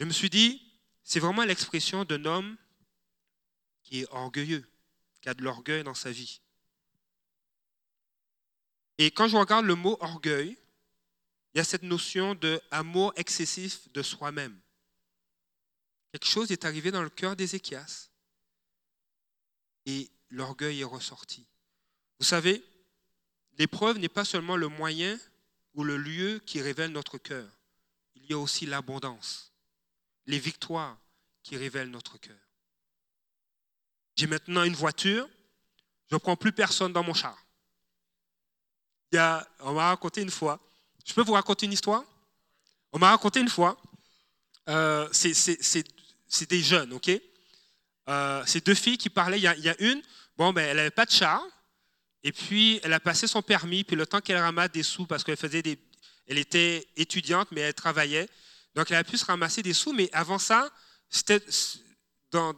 Je 0.00 0.06
me 0.06 0.10
suis 0.10 0.28
dit, 0.28 0.60
c'est 1.04 1.20
vraiment 1.20 1.44
l'expression 1.44 2.04
d'un 2.04 2.24
homme 2.24 2.56
qui 3.84 4.00
est 4.00 4.08
orgueilleux, 4.10 4.68
qui 5.20 5.28
a 5.28 5.34
de 5.34 5.44
l'orgueil 5.44 5.84
dans 5.84 5.94
sa 5.94 6.10
vie. 6.10 6.40
Et 8.98 9.12
quand 9.12 9.28
je 9.28 9.36
regarde 9.36 9.66
le 9.66 9.76
mot 9.76 9.96
orgueil, 10.00 10.58
il 11.54 11.58
y 11.58 11.60
a 11.60 11.64
cette 11.64 11.84
notion 11.84 12.34
de 12.34 12.60
amour 12.72 13.12
excessif 13.14 13.88
de 13.92 14.02
soi-même. 14.02 14.60
Quelque 16.10 16.26
chose 16.26 16.50
est 16.50 16.64
arrivé 16.64 16.90
dans 16.90 17.04
le 17.04 17.10
cœur 17.10 17.36
d'Ézéchias 17.36 18.10
et 19.86 20.10
l'orgueil 20.30 20.80
est 20.80 20.84
ressorti. 20.84 21.46
Vous 22.18 22.26
savez, 22.26 22.62
l'épreuve 23.58 23.98
n'est 23.98 24.08
pas 24.08 24.24
seulement 24.24 24.56
le 24.56 24.68
moyen 24.68 25.18
ou 25.74 25.84
le 25.84 25.96
lieu 25.96 26.40
qui 26.46 26.60
révèle 26.60 26.92
notre 26.92 27.18
cœur, 27.18 27.48
il 28.14 28.26
y 28.26 28.32
a 28.32 28.38
aussi 28.38 28.66
l'abondance 28.66 29.50
les 30.30 30.38
victoires 30.38 30.96
qui 31.42 31.56
révèlent 31.56 31.90
notre 31.90 32.18
cœur. 32.18 32.36
J'ai 34.16 34.26
maintenant 34.26 34.64
une 34.64 34.74
voiture, 34.74 35.28
je 36.08 36.14
ne 36.14 36.18
prends 36.18 36.36
plus 36.36 36.52
personne 36.52 36.92
dans 36.92 37.02
mon 37.02 37.14
char. 37.14 37.36
On 39.12 39.72
m'a 39.72 39.88
raconté 39.88 40.22
une 40.22 40.30
fois, 40.30 40.60
je 41.04 41.12
peux 41.12 41.22
vous 41.22 41.32
raconter 41.32 41.66
une 41.66 41.72
histoire? 41.72 42.04
On 42.92 42.98
m'a 42.98 43.10
raconté 43.10 43.40
une 43.40 43.48
fois, 43.48 43.80
euh, 44.68 45.08
c'est 45.12 46.48
des 46.48 46.62
jeunes, 46.62 46.92
ok? 46.92 47.10
Euh, 48.08 48.44
C'est 48.46 48.64
deux 48.64 48.74
filles 48.74 48.98
qui 48.98 49.10
parlaient, 49.10 49.38
il 49.38 49.42
y 49.42 49.68
a 49.68 49.80
une, 49.80 50.02
bon, 50.40 50.54
ben, 50.54 50.66
elle 50.66 50.78
n'avait 50.78 50.90
pas 50.90 51.04
de 51.04 51.10
char, 51.10 51.42
et 52.22 52.32
puis 52.32 52.80
elle 52.82 52.94
a 52.94 52.98
passé 52.98 53.26
son 53.26 53.42
permis, 53.42 53.84
puis 53.84 53.94
le 53.94 54.06
temps 54.06 54.22
qu'elle 54.22 54.38
ramasse 54.38 54.72
des 54.72 54.82
sous, 54.82 55.04
parce 55.04 55.22
qu'elle 55.22 55.36
faisait 55.36 55.60
des, 55.60 55.78
elle 56.26 56.38
était 56.38 56.88
étudiante, 56.96 57.48
mais 57.50 57.60
elle 57.60 57.74
travaillait, 57.74 58.26
donc 58.74 58.90
elle 58.90 58.96
a 58.96 59.04
pu 59.04 59.18
se 59.18 59.26
ramasser 59.26 59.62
des 59.62 59.74
sous, 59.74 59.92
mais 59.92 60.08
avant 60.14 60.38
ça, 60.38 60.70
c'était 61.10 61.44
dans, 62.30 62.56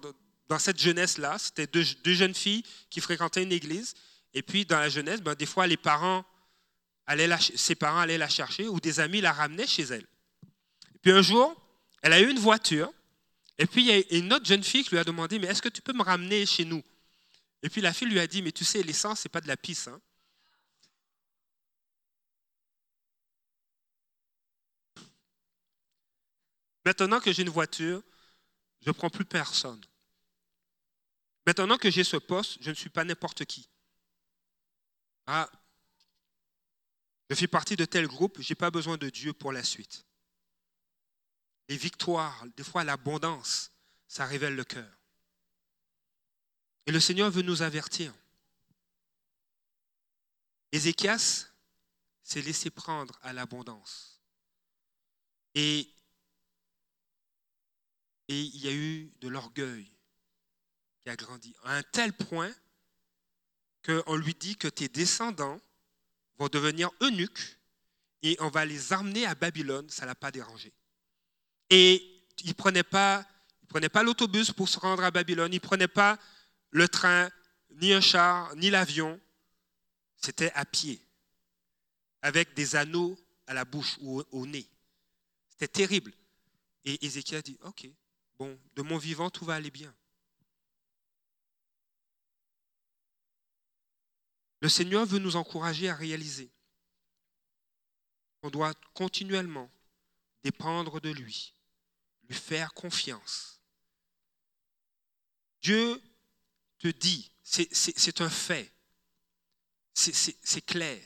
cette 0.60 0.78
jeunesse-là, 0.78 1.38
c'était 1.40 1.66
deux, 1.66 2.14
jeunes 2.14 2.36
filles 2.36 2.62
qui 2.88 3.00
fréquentaient 3.00 3.42
une 3.42 3.50
église. 3.50 3.94
Et 4.32 4.42
puis, 4.42 4.64
dans 4.64 4.78
la 4.78 4.88
jeunesse, 4.88 5.20
ben, 5.20 5.34
des 5.34 5.46
fois, 5.46 5.66
les 5.66 5.76
parents 5.76 6.24
allaient 7.06 7.36
ses 7.40 7.74
parents 7.74 7.98
allaient 7.98 8.16
la 8.16 8.28
chercher 8.28 8.68
ou 8.68 8.78
des 8.78 9.00
amis 9.00 9.20
la 9.20 9.32
ramenaient 9.32 9.66
chez 9.66 9.82
elle. 9.82 10.06
Et 10.94 10.98
puis 11.02 11.10
un 11.10 11.22
jour, 11.22 11.60
elle 12.00 12.12
a 12.12 12.20
eu 12.20 12.30
une 12.30 12.38
voiture. 12.38 12.92
Et 13.58 13.66
puis, 13.66 13.82
il 13.82 13.88
y 13.88 13.92
a 13.92 14.18
une 14.18 14.32
autre 14.32 14.46
jeune 14.46 14.62
fille 14.62 14.84
qui 14.84 14.90
lui 14.90 14.98
a 14.98 15.04
demandé, 15.04 15.40
mais 15.40 15.48
est-ce 15.48 15.62
que 15.62 15.68
tu 15.68 15.82
peux 15.82 15.92
me 15.92 16.04
ramener 16.04 16.46
chez 16.46 16.64
nous? 16.64 16.82
Et 17.62 17.70
puis, 17.70 17.80
la 17.80 17.92
fille 17.92 18.08
lui 18.08 18.18
a 18.18 18.26
dit, 18.26 18.42
mais 18.42 18.52
tu 18.52 18.64
sais, 18.64 18.82
l'essence, 18.82 19.20
ce 19.20 19.28
n'est 19.28 19.32
pas 19.32 19.40
de 19.40 19.48
la 19.48 19.56
pisse. 19.56 19.88
Hein. 19.88 20.00
Maintenant 26.84 27.20
que 27.20 27.32
j'ai 27.32 27.42
une 27.42 27.48
voiture, 27.48 28.02
je 28.80 28.90
ne 28.90 28.92
prends 28.92 29.10
plus 29.10 29.24
personne. 29.24 29.80
Maintenant 31.46 31.78
que 31.78 31.90
j'ai 31.90 32.04
ce 32.04 32.16
poste, 32.16 32.58
je 32.60 32.70
ne 32.70 32.74
suis 32.74 32.90
pas 32.90 33.04
n'importe 33.04 33.44
qui. 33.44 33.68
Ah, 35.26 35.48
je 37.30 37.34
fais 37.34 37.46
partie 37.46 37.76
de 37.76 37.84
tel 37.84 38.06
groupe, 38.06 38.40
je 38.40 38.52
n'ai 38.52 38.56
pas 38.56 38.70
besoin 38.70 38.96
de 38.96 39.08
Dieu 39.08 39.32
pour 39.32 39.52
la 39.52 39.62
suite. 39.62 40.04
Les 41.68 41.76
victoires, 41.76 42.44
des 42.56 42.64
fois 42.64 42.84
l'abondance, 42.84 43.70
ça 44.08 44.26
révèle 44.26 44.56
le 44.56 44.64
cœur. 44.64 45.01
Et 46.86 46.92
le 46.92 47.00
Seigneur 47.00 47.30
veut 47.30 47.42
nous 47.42 47.62
avertir. 47.62 48.12
Ézéchias 50.72 51.46
s'est 52.22 52.42
laissé 52.42 52.70
prendre 52.70 53.18
à 53.22 53.32
l'abondance. 53.32 54.20
Et, 55.54 55.88
il 58.28 58.56
y 58.56 58.68
a 58.68 58.72
eu 58.72 59.12
de 59.20 59.28
l'orgueil 59.28 59.90
qui 61.02 61.10
a 61.10 61.16
grandi 61.16 61.54
à 61.64 61.76
un 61.76 61.82
tel 61.82 62.14
point 62.14 62.50
qu'on 63.84 64.16
lui 64.16 64.32
dit 64.34 64.56
que 64.56 64.68
tes 64.68 64.88
descendants 64.88 65.60
vont 66.38 66.48
devenir 66.48 66.88
eunuques 67.02 67.58
et 68.22 68.36
on 68.40 68.48
va 68.48 68.64
les 68.64 68.94
emmener 68.94 69.26
à 69.26 69.34
Babylone, 69.34 69.90
ça 69.90 70.02
ne 70.02 70.06
l'a 70.06 70.14
pas 70.14 70.30
dérangé. 70.30 70.72
Et 71.68 72.24
il 72.44 72.48
ne 72.48 72.54
prenait 72.54 72.84
pas, 72.84 73.26
pas 73.92 74.02
l'autobus 74.02 74.52
pour 74.52 74.68
se 74.68 74.78
rendre 74.78 75.02
à 75.02 75.10
Babylone, 75.10 75.52
il 75.52 75.56
ne 75.56 75.60
prenait 75.60 75.88
pas 75.88 76.18
le 76.72 76.88
train, 76.88 77.30
ni 77.70 77.92
un 77.92 78.00
char, 78.00 78.54
ni 78.56 78.70
l'avion, 78.70 79.20
c'était 80.16 80.50
à 80.52 80.64
pied, 80.64 81.00
avec 82.22 82.54
des 82.54 82.76
anneaux 82.76 83.18
à 83.46 83.54
la 83.54 83.64
bouche 83.64 83.98
ou 84.00 84.22
au 84.30 84.46
nez. 84.46 84.68
C'était 85.48 85.68
terrible. 85.68 86.12
Et 86.84 87.04
Ézéchiel 87.04 87.42
dit, 87.42 87.58
OK, 87.62 87.88
bon, 88.38 88.58
de 88.74 88.82
mon 88.82 88.98
vivant, 88.98 89.30
tout 89.30 89.44
va 89.44 89.54
aller 89.54 89.70
bien. 89.70 89.94
Le 94.60 94.68
Seigneur 94.68 95.04
veut 95.04 95.18
nous 95.18 95.36
encourager 95.36 95.88
à 95.88 95.94
réaliser 95.94 96.50
qu'on 98.40 98.50
doit 98.50 98.74
continuellement 98.94 99.70
dépendre 100.42 101.00
de 101.00 101.10
lui, 101.10 101.54
lui 102.28 102.34
faire 102.34 102.72
confiance. 102.72 103.60
Dieu 105.60 106.00
te 106.82 106.88
dit, 106.88 107.30
c'est 107.42 108.20
un 108.20 108.30
fait, 108.30 108.72
c'est 109.94 110.66
clair, 110.66 111.00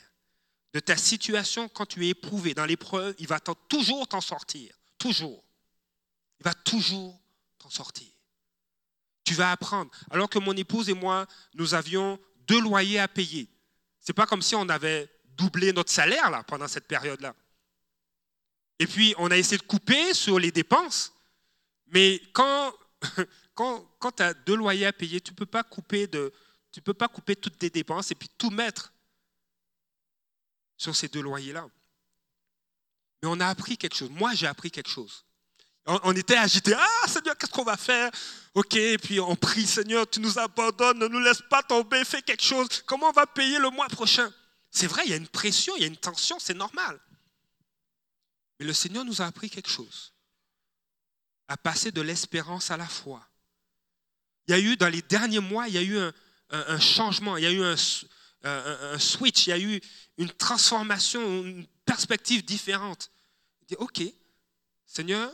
de 0.72 0.80
ta 0.80 0.96
situation 0.96 1.68
quand 1.68 1.86
tu 1.86 2.06
es 2.06 2.10
éprouvé 2.10 2.54
dans 2.54 2.64
l'épreuve, 2.64 3.14
il 3.18 3.26
va 3.26 3.40
toujours 3.40 4.08
t'en 4.08 4.20
sortir, 4.20 4.74
toujours. 4.98 5.42
Il 6.40 6.44
va 6.44 6.54
toujours 6.54 7.18
t'en 7.58 7.70
sortir. 7.70 8.08
Tu 9.24 9.34
vas 9.34 9.52
apprendre. 9.52 9.90
Alors 10.10 10.28
que 10.28 10.38
mon 10.38 10.52
épouse 10.52 10.88
et 10.88 10.94
moi, 10.94 11.26
nous 11.54 11.74
avions 11.74 12.18
deux 12.46 12.60
loyers 12.60 12.98
à 12.98 13.08
payer. 13.08 13.48
C'est 14.00 14.12
pas 14.12 14.26
comme 14.26 14.42
si 14.42 14.54
on 14.54 14.68
avait 14.68 15.10
doublé 15.36 15.72
notre 15.72 15.90
salaire 15.90 16.30
là, 16.30 16.42
pendant 16.44 16.68
cette 16.68 16.86
période-là. 16.86 17.34
Et 18.78 18.86
puis, 18.86 19.14
on 19.18 19.30
a 19.30 19.36
essayé 19.36 19.58
de 19.58 19.62
couper 19.62 20.14
sur 20.14 20.38
les 20.38 20.52
dépenses. 20.52 21.12
Mais 21.88 22.20
quand, 22.32 22.74
quand, 23.56 24.12
tu 24.16 24.22
as 24.22 24.34
deux 24.34 24.54
loyers 24.54 24.86
à 24.86 24.92
payer, 24.92 25.20
tu 25.20 25.32
ne 25.32 25.36
peux, 25.36 25.46
pas 25.46 25.64
couper 25.64 26.06
de, 26.06 26.32
tu 26.70 26.80
peux 26.82 26.94
pas 26.94 27.08
couper 27.08 27.34
toutes 27.34 27.58
tes 27.58 27.70
dépenses 27.70 28.10
et 28.10 28.14
puis 28.14 28.28
tout 28.36 28.50
mettre 28.50 28.92
sur 30.76 30.94
ces 30.94 31.08
deux 31.08 31.22
loyers-là. 31.22 31.66
Mais 33.22 33.28
on 33.28 33.40
a 33.40 33.46
appris 33.48 33.78
quelque 33.78 33.96
chose. 33.96 34.10
Moi, 34.10 34.34
j'ai 34.34 34.46
appris 34.46 34.70
quelque 34.70 34.90
chose. 34.90 35.24
On, 35.86 36.12
était 36.12 36.36
agité. 36.36 36.74
Ah, 36.76 37.08
Seigneur, 37.08 37.38
qu'est-ce 37.38 37.52
qu'on 37.52 37.64
va 37.64 37.76
faire? 37.76 38.10
Ok, 38.54 38.74
et 38.74 38.98
puis 38.98 39.20
on 39.20 39.36
prie, 39.36 39.64
Seigneur, 39.66 40.08
tu 40.08 40.20
nous 40.20 40.38
abandonnes, 40.38 40.98
ne 40.98 41.06
nous 41.06 41.20
laisse 41.20 41.42
pas 41.48 41.62
tomber, 41.62 42.04
fais 42.04 42.22
quelque 42.22 42.42
chose. 42.42 42.82
Comment 42.84 43.08
on 43.08 43.12
va 43.12 43.26
payer 43.26 43.58
le 43.58 43.70
mois 43.70 43.88
prochain? 43.88 44.30
C'est 44.70 44.88
vrai, 44.88 45.02
il 45.06 45.10
y 45.10 45.14
a 45.14 45.16
une 45.16 45.28
pression, 45.28 45.74
il 45.76 45.82
y 45.82 45.84
a 45.84 45.88
une 45.88 45.96
tension, 45.96 46.38
c'est 46.40 46.54
normal. 46.54 47.00
Mais 48.58 48.66
le 48.66 48.72
Seigneur 48.72 49.04
nous 49.04 49.22
a 49.22 49.26
appris 49.26 49.48
quelque 49.48 49.70
chose. 49.70 50.12
À 51.48 51.56
passer 51.56 51.92
de 51.92 52.00
l'espérance 52.00 52.72
à 52.72 52.76
la 52.76 52.88
foi. 52.88 53.24
Il 54.48 54.52
y 54.52 54.54
a 54.54 54.60
eu, 54.60 54.76
dans 54.76 54.88
les 54.88 55.02
derniers 55.02 55.40
mois, 55.40 55.68
il 55.68 55.74
y 55.74 55.78
a 55.78 55.82
eu 55.82 55.98
un, 56.50 56.78
changement, 56.78 57.36
il 57.36 57.44
y 57.44 57.46
a 57.46 57.52
eu 57.52 57.62
un, 57.62 58.98
switch, 58.98 59.46
il 59.46 59.50
y 59.50 59.52
a 59.52 59.58
eu 59.58 59.80
une 60.18 60.30
transformation, 60.30 61.44
une 61.44 61.66
perspective 61.84 62.44
différente. 62.44 63.10
Il 63.62 63.66
dit, 63.68 63.76
OK, 63.76 64.02
Seigneur, 64.86 65.32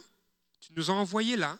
tu 0.60 0.72
nous 0.74 0.90
as 0.90 0.94
envoyés 0.94 1.36
là. 1.36 1.58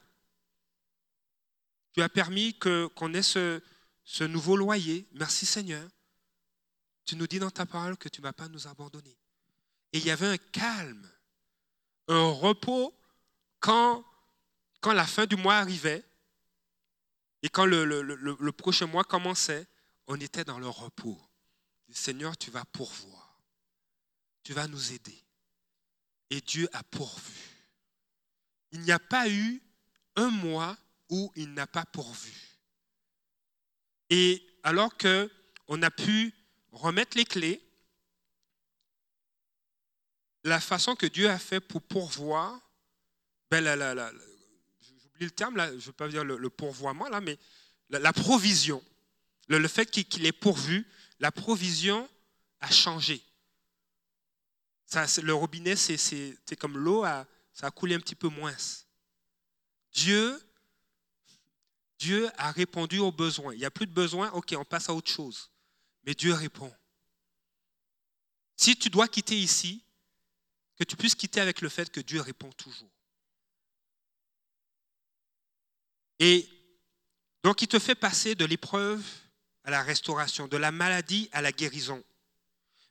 Tu 1.92 2.00
as 2.00 2.08
permis 2.08 2.58
qu'on 2.58 3.12
ait 3.12 3.22
ce, 3.22 3.60
ce 4.04 4.24
nouveau 4.24 4.56
loyer. 4.56 5.06
Merci 5.12 5.44
Seigneur. 5.44 5.86
Tu 7.04 7.16
nous 7.16 7.26
dis 7.26 7.38
dans 7.38 7.50
ta 7.50 7.66
parole 7.66 7.96
que 7.96 8.08
tu 8.08 8.20
ne 8.20 8.26
vas 8.26 8.32
pas 8.32 8.48
nous 8.48 8.66
abandonner. 8.66 9.16
Et 9.92 9.98
il 9.98 10.04
y 10.06 10.10
avait 10.10 10.26
un 10.26 10.38
calme, 10.38 11.06
un 12.08 12.30
repos 12.30 12.94
quand, 13.60 14.04
quand 14.80 14.92
la 14.92 15.06
fin 15.06 15.26
du 15.26 15.36
mois 15.36 15.56
arrivait 15.56 16.04
et 17.42 17.48
quand 17.48 17.66
le, 17.66 18.50
prochain 18.50 18.86
mois 18.86 19.04
commençait, 19.04 19.66
on 20.06 20.20
était 20.20 20.44
dans 20.44 20.58
le 20.58 20.68
repos. 20.68 21.20
Seigneur, 21.92 22.36
tu 22.38 22.50
vas 22.50 22.64
pourvoir. 22.64 23.42
Tu 24.42 24.54
vas 24.54 24.66
nous 24.66 24.92
aider. 24.92 25.22
Et 26.30 26.40
Dieu 26.40 26.68
a 26.72 26.82
pourvu 26.84 27.52
il 28.72 28.80
n'y 28.80 28.92
a 28.92 28.98
pas 28.98 29.28
eu 29.28 29.62
un 30.16 30.30
mois 30.30 30.76
où 31.10 31.30
il 31.36 31.52
n'a 31.52 31.66
pas 31.66 31.84
pourvu. 31.84 32.58
Et 34.10 34.44
alors 34.62 34.96
qu'on 34.96 35.82
a 35.82 35.90
pu 35.90 36.34
remettre 36.72 37.16
les 37.16 37.24
clés, 37.24 37.62
la 40.44 40.60
façon 40.60 40.96
que 40.96 41.06
Dieu 41.06 41.30
a 41.30 41.38
fait 41.38 41.60
pour 41.60 41.82
pourvoir, 41.82 42.58
ben 43.50 43.64
le 45.24 45.30
terme, 45.30 45.56
là, 45.56 45.68
je 45.70 45.74
ne 45.74 45.80
veux 45.80 45.92
pas 45.92 46.08
dire 46.08 46.24
le, 46.24 46.50
pourvoiement, 46.50 47.08
là, 47.08 47.20
mais 47.20 47.38
la, 47.90 48.12
provision, 48.12 48.82
le, 49.48 49.66
fait 49.68 49.86
qu'il 49.86 50.26
est 50.26 50.32
pourvu, 50.32 50.86
la 51.20 51.30
provision 51.30 52.08
a 52.60 52.70
changé. 52.70 53.22
Ça, 54.86 55.06
le 55.22 55.34
robinet, 55.34 55.76
c'est 55.76 56.56
comme 56.58 56.76
l'eau 56.76 57.04
ça 57.52 57.66
a 57.66 57.70
coulé 57.70 57.94
un 57.94 58.00
petit 58.00 58.14
peu 58.14 58.28
moins. 58.28 58.54
Dieu, 59.92 60.40
Dieu 61.98 62.30
a 62.38 62.50
répondu 62.50 62.98
aux 62.98 63.12
besoins. 63.12 63.52
Il 63.54 63.58
n'y 63.58 63.64
a 63.64 63.70
plus 63.70 63.86
de 63.86 63.92
besoin, 63.92 64.30
ok, 64.32 64.54
on 64.56 64.64
passe 64.64 64.88
à 64.88 64.94
autre 64.94 65.10
chose. 65.10 65.50
Mais 66.04 66.14
Dieu 66.14 66.32
répond. 66.32 66.72
Si 68.56 68.76
tu 68.76 68.90
dois 68.90 69.08
quitter 69.08 69.36
ici, 69.38 69.82
que 70.76 70.84
tu 70.84 70.96
puisses 70.96 71.14
quitter 71.14 71.40
avec 71.40 71.60
le 71.60 71.68
fait 71.68 71.90
que 71.90 72.00
Dieu 72.00 72.20
répond 72.20 72.50
toujours. 72.52 72.91
Et 76.22 76.48
donc 77.42 77.62
il 77.62 77.66
te 77.66 77.80
fait 77.80 77.96
passer 77.96 78.36
de 78.36 78.44
l'épreuve 78.44 79.02
à 79.64 79.72
la 79.72 79.82
restauration, 79.82 80.46
de 80.46 80.56
la 80.56 80.70
maladie 80.70 81.28
à 81.32 81.42
la 81.42 81.50
guérison. 81.50 82.00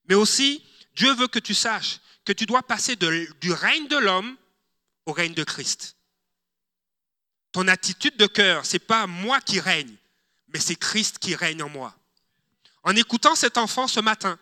Mais 0.09 0.15
aussi, 0.15 0.61
Dieu 0.97 1.13
veut 1.13 1.29
que 1.29 1.39
tu 1.39 1.53
saches 1.53 2.01
que 2.25 2.33
tu 2.33 2.45
dois 2.45 2.61
passer 2.61 2.97
du 2.97 3.53
règne 3.53 3.87
de 3.87 3.95
l'homme 3.95 4.35
au 5.05 5.13
règne 5.13 5.33
de 5.33 5.45
Christ. 5.45 5.95
Ton 7.53 7.69
attitude 7.69 8.17
de 8.17 8.27
cœur, 8.27 8.65
c'est 8.65 8.79
pas 8.79 9.07
moi 9.07 9.39
qui 9.39 9.61
règne, 9.61 9.95
mais 10.49 10.59
c'est 10.59 10.75
Christ 10.75 11.17
qui 11.17 11.33
règne 11.33 11.63
en 11.63 11.69
moi. 11.69 11.95
En 12.83 12.93
écoutant 12.97 13.35
cet 13.35 13.57
enfant 13.57 13.87
ce 13.87 14.01
matin, 14.01 14.37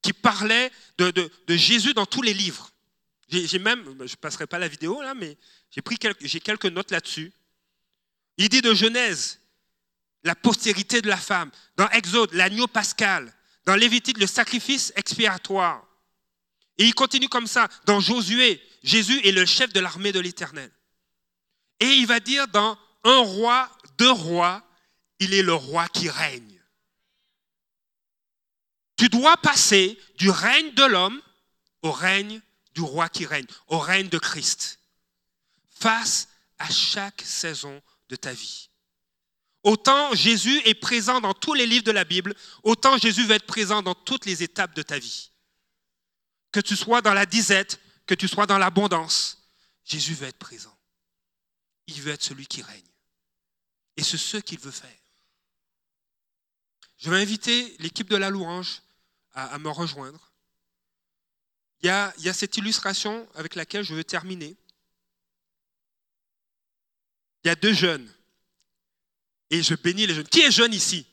qui 0.00 0.12
parlait 0.12 0.70
de, 0.96 1.12
Jésus 1.48 1.92
dans 1.92 2.06
tous 2.06 2.22
les 2.22 2.34
livres, 2.34 2.70
j'ai 3.28 3.58
même, 3.58 3.84
je 3.84 4.12
ne 4.12 4.20
passerai 4.20 4.46
pas 4.46 4.60
la 4.60 4.68
vidéo 4.68 5.02
là, 5.02 5.12
mais 5.12 5.36
j'ai 5.72 5.82
pris 5.82 5.96
j'ai 6.20 6.38
quelques 6.38 6.66
notes 6.66 6.92
là-dessus. 6.92 7.32
Il 8.38 8.48
dit 8.48 8.62
de 8.62 8.74
Genèse, 8.74 9.40
la 10.24 10.34
postérité 10.34 11.02
de 11.02 11.08
la 11.08 11.16
femme, 11.16 11.50
dans 11.76 11.88
Exode, 11.90 12.32
l'agneau 12.32 12.66
pascal, 12.66 13.32
dans 13.64 13.74
Lévitique, 13.74 14.18
le 14.18 14.26
sacrifice 14.26 14.92
expiatoire. 14.96 15.84
Et 16.78 16.84
il 16.84 16.94
continue 16.94 17.28
comme 17.28 17.46
ça, 17.46 17.68
dans 17.84 18.00
Josué, 18.00 18.60
Jésus 18.82 19.20
est 19.26 19.32
le 19.32 19.46
chef 19.46 19.72
de 19.72 19.80
l'armée 19.80 20.12
de 20.12 20.20
l'Éternel. 20.20 20.70
Et 21.80 21.86
il 21.86 22.06
va 22.06 22.20
dire 22.20 22.48
dans 22.48 22.78
un 23.04 23.18
roi, 23.18 23.70
deux 23.98 24.10
rois, 24.10 24.66
il 25.18 25.34
est 25.34 25.42
le 25.42 25.54
roi 25.54 25.88
qui 25.88 26.08
règne. 26.08 26.60
Tu 28.96 29.08
dois 29.08 29.36
passer 29.36 29.98
du 30.18 30.30
règne 30.30 30.72
de 30.74 30.84
l'homme 30.84 31.20
au 31.82 31.90
règne 31.90 32.40
du 32.74 32.80
roi 32.80 33.08
qui 33.08 33.26
règne, 33.26 33.46
au 33.66 33.78
règne 33.78 34.08
de 34.08 34.18
Christ, 34.18 34.78
face 35.70 36.28
à 36.58 36.70
chaque 36.70 37.20
saison 37.22 37.82
de 38.12 38.16
ta 38.16 38.32
vie. 38.34 38.68
Autant 39.62 40.14
Jésus 40.14 40.60
est 40.66 40.74
présent 40.74 41.20
dans 41.20 41.32
tous 41.32 41.54
les 41.54 41.66
livres 41.66 41.84
de 41.84 41.92
la 41.92 42.04
Bible, 42.04 42.34
autant 42.62 42.98
Jésus 42.98 43.24
va 43.26 43.36
être 43.36 43.46
présent 43.46 43.80
dans 43.82 43.94
toutes 43.94 44.26
les 44.26 44.42
étapes 44.42 44.74
de 44.74 44.82
ta 44.82 44.98
vie. 44.98 45.30
Que 46.52 46.60
tu 46.60 46.76
sois 46.76 47.00
dans 47.00 47.14
la 47.14 47.24
disette, 47.24 47.80
que 48.06 48.14
tu 48.14 48.28
sois 48.28 48.46
dans 48.46 48.58
l'abondance, 48.58 49.48
Jésus 49.84 50.14
veut 50.14 50.28
être 50.28 50.38
présent. 50.38 50.76
Il 51.86 52.02
veut 52.02 52.12
être 52.12 52.22
celui 52.22 52.46
qui 52.46 52.60
règne. 52.60 52.82
Et 53.96 54.02
c'est 54.02 54.18
ce 54.18 54.36
qu'il 54.36 54.58
veut 54.58 54.70
faire. 54.70 54.90
Je 56.98 57.10
vais 57.10 57.20
inviter 57.20 57.74
l'équipe 57.78 58.10
de 58.10 58.16
la 58.16 58.28
louange 58.28 58.82
à, 59.32 59.58
me 59.58 59.70
rejoindre. 59.70 60.32
Il 61.80 61.86
y, 61.86 61.90
a, 61.90 62.12
il 62.18 62.24
y 62.24 62.28
a 62.28 62.34
cette 62.34 62.56
illustration 62.58 63.26
avec 63.34 63.54
laquelle 63.54 63.84
je 63.84 63.94
veux 63.94 64.04
terminer. 64.04 64.54
Il 67.44 67.48
y 67.48 67.50
a 67.50 67.54
deux 67.54 67.72
jeunes. 67.72 68.08
Et 69.50 69.62
je 69.62 69.74
bénis 69.74 70.06
les 70.06 70.14
jeunes. 70.14 70.28
Qui 70.28 70.40
est 70.40 70.50
jeune 70.50 70.72
ici? 70.72 71.06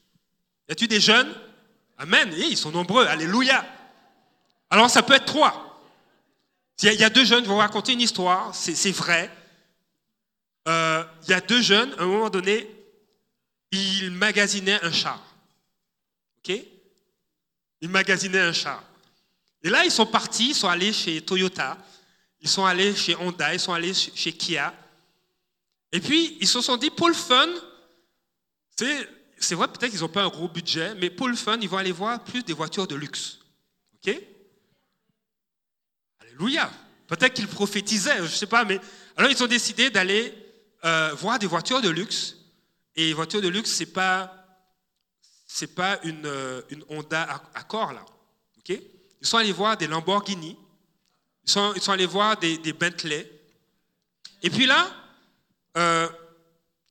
Y 0.67 0.71
a-t-il 0.71 0.87
des 0.87 0.99
jeunes? 0.99 1.33
Amen. 1.97 2.33
ils 2.37 2.57
sont 2.57 2.71
nombreux. 2.71 3.05
Alléluia. 3.05 3.65
Alors 4.69 4.89
ça 4.89 5.03
peut 5.03 5.13
être 5.13 5.25
trois. 5.25 5.69
Il 6.81 6.93
y 6.93 7.03
a 7.03 7.09
deux 7.09 7.25
jeunes, 7.25 7.43
je 7.43 7.49
vais 7.49 7.53
vous 7.53 7.57
raconter 7.57 7.91
une 7.91 8.01
histoire, 8.01 8.55
c'est 8.55 8.91
vrai. 8.91 9.29
Euh, 10.67 11.03
il 11.23 11.31
y 11.31 11.33
a 11.33 11.41
deux 11.41 11.61
jeunes, 11.61 11.93
à 11.97 12.03
un 12.03 12.05
moment 12.05 12.29
donné, 12.29 12.69
ils 13.71 14.09
magasinaient 14.11 14.81
un 14.83 14.91
char. 14.91 15.21
OK? 16.37 16.55
Ils 17.81 17.89
magasinaient 17.89 18.39
un 18.39 18.53
char. 18.53 18.81
Et 19.61 19.69
là, 19.69 19.83
ils 19.83 19.91
sont 19.91 20.05
partis, 20.05 20.51
ils 20.51 20.55
sont 20.55 20.69
allés 20.69 20.93
chez 20.93 21.21
Toyota, 21.21 21.77
ils 22.39 22.47
sont 22.47 22.63
allés 22.63 22.95
chez 22.95 23.15
Honda, 23.15 23.53
ils 23.53 23.59
sont 23.59 23.73
allés 23.73 23.93
chez 23.93 24.31
Kia. 24.31 24.73
Et 25.91 25.99
puis, 25.99 26.37
ils 26.39 26.47
se 26.47 26.61
sont 26.61 26.77
dit, 26.77 26.89
pour 26.89 27.07
le 27.07 27.15
fun, 27.15 27.47
c'est 28.75 29.55
vrai, 29.55 29.67
peut-être 29.67 29.91
qu'ils 29.91 30.01
n'ont 30.01 30.09
pas 30.09 30.23
un 30.23 30.29
gros 30.29 30.47
budget, 30.47 30.95
mais 30.95 31.09
pour 31.09 31.27
le 31.27 31.35
fun, 31.35 31.57
ils 31.61 31.69
vont 31.69 31.77
aller 31.77 31.91
voir 31.91 32.23
plus 32.23 32.43
des 32.43 32.53
voitures 32.53 32.87
de 32.87 32.95
luxe. 32.95 33.39
OK? 33.95 34.15
Alléluia. 36.19 36.71
Peut-être 37.07 37.33
qu'ils 37.33 37.47
prophétisaient, 37.47 38.17
je 38.17 38.23
ne 38.23 38.27
sais 38.27 38.45
pas, 38.45 38.63
mais 38.65 38.79
alors 39.17 39.31
ils 39.31 39.43
ont 39.43 39.47
décidé 39.47 39.89
d'aller 39.89 40.33
euh, 40.85 41.13
voir 41.15 41.39
des 41.39 41.47
voitures 41.47 41.81
de 41.81 41.89
luxe. 41.89 42.35
Et 42.95 43.13
voitures 43.13 43.41
de 43.41 43.47
luxe, 43.47 43.71
ce 43.71 43.79
n'est 43.79 43.89
pas, 43.89 44.45
c'est 45.47 45.73
pas 45.73 45.99
une, 46.03 46.25
euh, 46.25 46.61
une 46.69 46.83
Honda 46.89 47.43
Accord, 47.55 47.93
là. 47.93 48.05
OK? 48.59 48.69
Ils 49.21 49.27
sont 49.27 49.37
allés 49.37 49.51
voir 49.51 49.75
des 49.75 49.87
Lamborghini. 49.87 50.55
Ils 51.45 51.51
sont, 51.51 51.73
ils 51.75 51.81
sont 51.81 51.91
allés 51.91 52.05
voir 52.05 52.37
des, 52.37 52.57
des 52.57 52.73
Bentley. 52.73 53.29
Et 54.43 54.49
puis 54.49 54.65
là, 54.65 54.87
euh, 55.77 56.07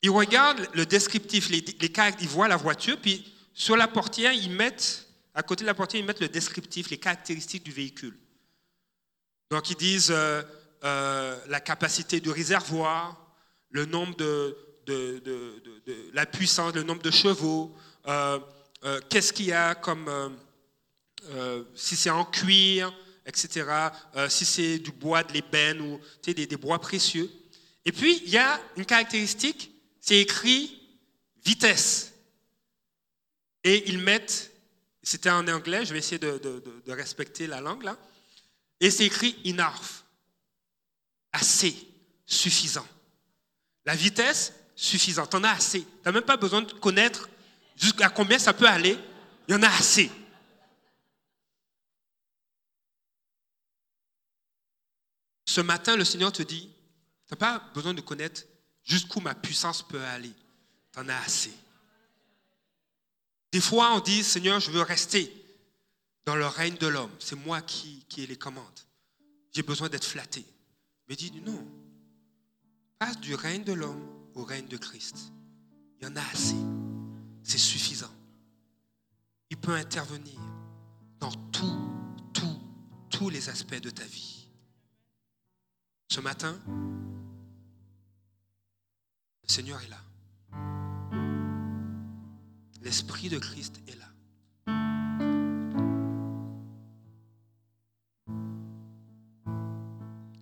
ils 0.03 0.11
regardent 0.11 0.69
le 0.75 0.87
descriptif, 0.87 1.49
les, 1.51 1.61
les, 1.61 1.93
ils 2.21 2.29
voient 2.29 2.49
la 2.49 2.57
voiture, 2.57 2.99
puis 3.01 3.33
sur 3.53 3.77
la 3.77 3.89
portière, 3.89 4.33
ils 4.33 4.51
mettent, 4.51 5.09
à 5.35 5.43
côté 5.43 5.65
de 5.65 5.67
la 5.67 5.75
portière, 5.75 6.01
ils 6.01 6.07
mettent 6.07 6.21
le 6.21 6.29
descriptif, 6.29 6.91
les 6.91 6.99
caractéristiques 6.99 7.65
du 7.65 7.73
véhicule. 7.73 8.17
Donc 9.51 9.71
ils 9.71 9.77
disent 9.77 10.11
euh, 10.11 10.43
euh, 10.85 11.39
la 11.49 11.61
capacité 11.61 12.21
du 12.21 12.31
réservoir, 12.31 13.17
le 13.71 13.87
nombre 13.87 14.17
de, 14.17 14.57
la 16.15 16.25
puissance, 16.25 16.75
le 16.75 16.83
nombre 16.83 17.03
de 17.03 17.11
chevaux, 17.11 17.77
qu'est-ce 19.11 19.33
qu'il 19.35 19.47
y 19.47 19.53
a 19.53 19.75
comme 19.75 20.09
si 21.75 21.95
c'est 21.95 22.09
en 22.09 22.25
cuir, 22.25 22.95
etc. 23.27 23.67
si 24.31 24.47
c'est 24.47 24.79
du 24.79 24.91
bois 24.91 25.23
de 25.23 25.35
l'ébène 25.35 25.83
ou 25.83 26.01
des 26.25 26.57
bois 26.57 26.79
précieux. 26.79 27.31
Et 27.89 27.93
puis 27.93 28.21
il 28.27 28.29
y 28.29 28.37
a 28.37 28.61
une 28.77 28.85
caractéristique, 28.85 29.73
c'est 29.99 30.19
écrit 30.19 30.79
vitesse. 31.43 32.13
Et 33.65 33.89
ils 33.89 33.97
mettent, 33.97 34.53
c'était 35.03 35.31
en 35.31 35.49
anglais, 35.49 35.87
je 35.87 35.95
vais 35.95 35.99
essayer 35.99 36.19
de, 36.19 36.63
respecter 36.89 37.47
la 37.47 37.63
langue 37.63 37.85
là. 37.85 37.97
Et 38.79 38.91
c'est 38.91 39.07
écrit 39.07 39.41
enough. 39.47 40.05
Assez, 41.33 41.75
suffisant. 42.27 42.87
La 43.87 43.97
vitesse, 43.97 44.53
suffisante. 44.77 45.35
en 45.35 45.43
as 45.43 45.53
assez. 45.53 45.81
Tu 45.81 45.87
n'as 46.05 46.13
même 46.13 46.25
pas 46.25 46.37
besoin 46.37 46.61
de 46.61 46.73
connaître 46.75 47.31
jusqu'à 47.75 48.11
combien 48.11 48.39
ça 48.39 48.53
peut 48.53 48.69
aller. 48.69 48.99
Il 49.49 49.53
y 49.53 49.55
en 49.55 49.63
a 49.63 49.69
assez. 49.71 50.11
Ce 55.47 55.63
matin, 55.63 55.97
le 55.97 56.05
Seigneur 56.05 56.33
te 56.33 56.43
dit, 56.43 56.69
tu 57.29 57.35
n'as 57.35 57.37
pas 57.37 57.59
besoin 57.75 57.95
de 57.95 58.01
connaître 58.01 58.43
jusqu'où 58.83 59.21
ma 59.21 59.35
puissance 59.35 59.87
peut 59.87 60.03
aller. 60.03 60.33
Tu 60.93 60.99
en 60.99 61.09
as 61.09 61.19
assez. 61.19 61.53
Des 63.53 63.61
fois, 63.61 63.93
on 63.95 64.01
dit, 64.01 64.25
Seigneur, 64.25 64.61
je 64.61 64.71
veux 64.71 64.83
rester 64.83 65.33
dans 66.25 66.37
le 66.37 66.47
règne 66.47 66.77
de 66.77 66.87
l'homme. 66.87 67.11
C'est 67.19 67.37
moi 67.37 67.61
qui, 67.61 68.05
qui 68.09 68.23
ai 68.23 68.27
les 68.27 68.37
commandes. 68.37 68.81
J'ai 69.53 69.63
besoin 69.63 69.89
d'être 69.89 70.05
flatté. 70.05 70.45
Mais 71.09 71.17
dit 71.17 71.33
non. 71.45 71.67
Passe 72.99 73.19
du 73.21 73.35
règne 73.35 73.65
de 73.65 73.73
l'homme 73.73 74.07
au 74.35 74.45
règne 74.45 74.67
de 74.67 74.77
Christ. 74.77 75.33
Il 76.01 76.07
y 76.07 76.11
en 76.11 76.17
a 76.17 76.23
assez. 76.33 76.57
C'est 77.43 77.59
suffisant. 77.59 78.13
Il 79.51 79.57
peut 79.57 79.75
intervenir 79.75 80.39
dans 81.19 81.33
tout, 81.51 81.91
tout, 82.33 82.61
tous 83.11 83.31
les 83.31 83.49
aspects 83.49 83.81
de 83.81 83.91
ta 83.91 84.05
vie. 84.05 84.49
Ce 86.09 86.21
matin, 86.21 86.59
Seigneur 89.51 89.81
est 89.83 89.89
là. 89.89 89.97
L'Esprit 92.83 93.29
de 93.29 93.39
Christ 93.39 93.81
est 93.89 93.97
là. 93.99 94.05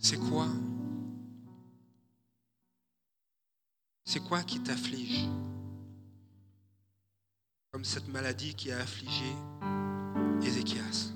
C'est 0.01 0.19
quoi? 0.19 0.49
C'est 4.05 4.21
quoi 4.21 4.43
qui 4.43 4.61
t'afflige 4.61 5.29
Comme 7.73 7.85
cette 7.85 8.09
maladie 8.09 8.55
qui 8.55 8.71
a 8.71 8.81
affligé 8.81 9.33
Ézéchias? 10.43 11.16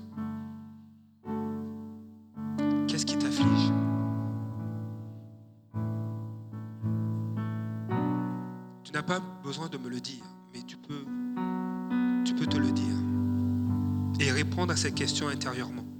Répondre 14.71 14.73
à 14.73 14.77
ces 14.77 14.91
questions 14.91 15.27
intérieurement. 15.27 15.90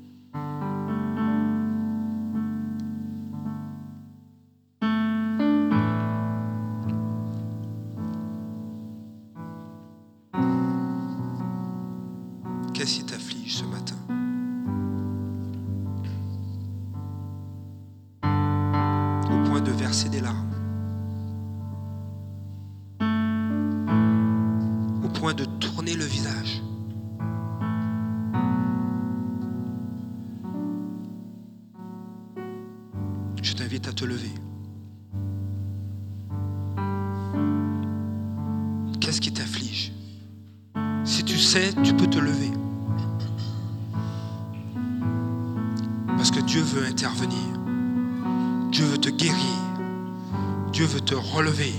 Relever. 51.17 51.73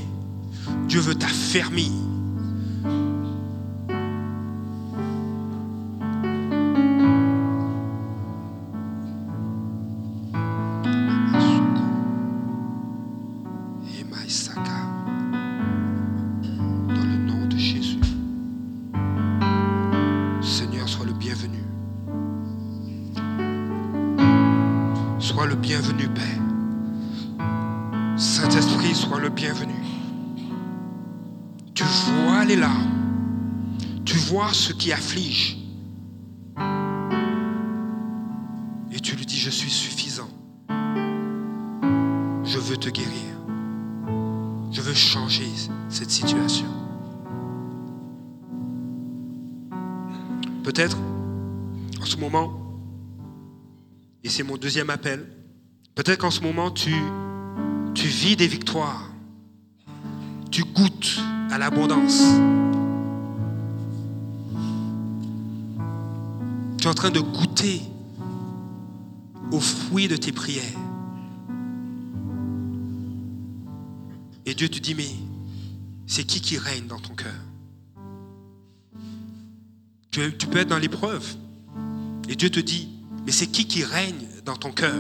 Dieu 0.89 1.01
veut 1.01 1.15
t'affermir. 1.15 1.91
Dans 1.91 1.91
le 1.91 1.93
nom 1.93 2.03
de 2.03 2.03
Jésus. 2.03 2.12
Seigneur, 2.12 2.12
sois 2.12 2.12
le 2.12 2.12
bienvenu. 2.12 2.12
C'est 54.33 54.43
mon 54.43 54.57
deuxième 54.57 54.89
appel, 54.89 55.27
peut-être 55.95 56.21
qu'en 56.21 56.31
ce 56.31 56.41
moment, 56.41 56.71
tu, 56.71 56.91
vis 57.95 58.35
des 58.35 58.47
victoires. 58.47 59.11
Tu 60.51 60.65
goûtes 60.65 61.21
à 61.51 61.59
l'abondance. 61.59 62.23
Tu 66.79 66.85
es 66.85 66.91
en 66.91 66.95
train 66.95 67.11
de 67.11 67.21
goûter 67.21 67.83
aux 69.51 69.61
fruits 69.61 70.09
de 70.09 70.17
tes 70.17 70.33
prières. 70.33 70.63
Et 74.47 74.55
Dieu 74.55 74.71
te 74.71 74.79
dit, 74.79 74.95
mais 74.95 75.11
c'est 76.07 76.25
qui 76.25 76.41
qui 76.41 76.57
règne 76.57 76.87
dans 76.87 76.99
ton 76.99 77.15
cœur? 77.15 77.35
Tu 80.11 80.47
peux 80.47 80.59
être 80.59 80.69
dans 80.69 80.79
l'épreuve. 80.79 81.37
Et 82.31 82.35
Dieu 82.35 82.49
te 82.49 82.61
dit, 82.61 83.02
mais 83.25 83.33
c'est 83.33 83.47
qui 83.47 83.67
qui 83.67 83.85
règne 83.85 84.27
dans 84.45 84.57
ton 84.57 84.73
cœur? 84.73 84.95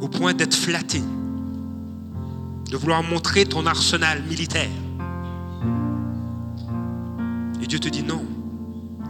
Au 0.00 0.08
point 0.08 0.34
d'être 0.34 0.54
flatté, 0.54 1.02
de 2.70 2.76
vouloir 2.76 3.02
montrer 3.02 3.46
ton 3.46 3.66
arsenal 3.66 4.22
militaire. 4.24 4.70
Et 7.60 7.66
Dieu 7.66 7.78
te 7.78 7.88
dit, 7.88 8.02
non, 8.02 8.24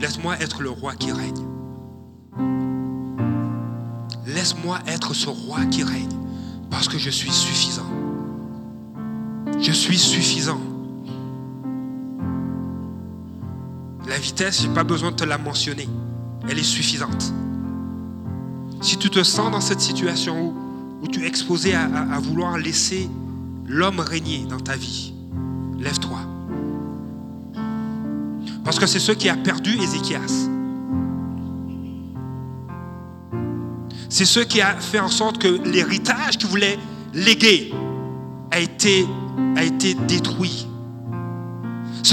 laisse-moi 0.01 0.39
être 0.41 0.63
le 0.63 0.71
roi 0.71 0.95
qui 0.95 1.13
règne. 1.13 1.45
Laisse-moi 4.27 4.79
être 4.87 5.15
ce 5.15 5.29
roi 5.29 5.65
qui 5.67 5.83
règne, 5.83 6.09
parce 6.71 6.89
que 6.89 6.99
je 6.99 7.11
suis 7.11 7.33
suffisant. 7.33 7.91
Je 9.61 9.73
suis 9.73 9.99
suffisant. 9.99 10.61
La 14.09 14.17
vitesse, 14.17 14.63
je 14.63 14.69
n'ai 14.69 14.75
pas 14.75 14.85
besoin 14.85 15.11
de 15.11 15.17
te 15.17 15.25
la 15.25 15.37
mentionner. 15.37 15.87
Elle 16.49 16.59
est 16.59 16.63
suffisante. 16.63 17.33
Si 18.81 18.97
tu 18.97 19.11
te 19.11 19.23
sens 19.23 19.51
dans 19.51 19.61
cette 19.61 19.81
situation 19.81 20.55
où, 21.03 21.09
tu 21.09 21.25
es 21.25 21.27
exposé 21.27 21.75
à, 21.75 22.19
vouloir 22.19 22.57
laisser 22.57 23.09
l'homme 23.67 24.01
régner 24.01 24.47
dans 24.49 24.61
ta 24.61 24.77
vie, 24.77 25.13
lève-toi. 25.79 26.19
Parce 28.65 28.79
que 28.79 28.87
c'est 28.87 28.99
ce 28.99 29.13
qui 29.13 29.29
a 29.29 29.37
perdu 29.37 29.77
Ézéchias. 29.79 30.49
C'est 34.09 34.25
ce 34.25 34.41
qui 34.41 34.63
a 34.63 34.75
fait 34.77 35.01
en 35.01 35.09
sorte 35.09 35.39
que 35.39 35.49
l'héritage 35.69 36.39
qu'il 36.39 36.49
voulait 36.49 36.79
léguer 37.13 37.73
a 38.51 38.61
été 38.61 39.07
détruit. 40.07 40.68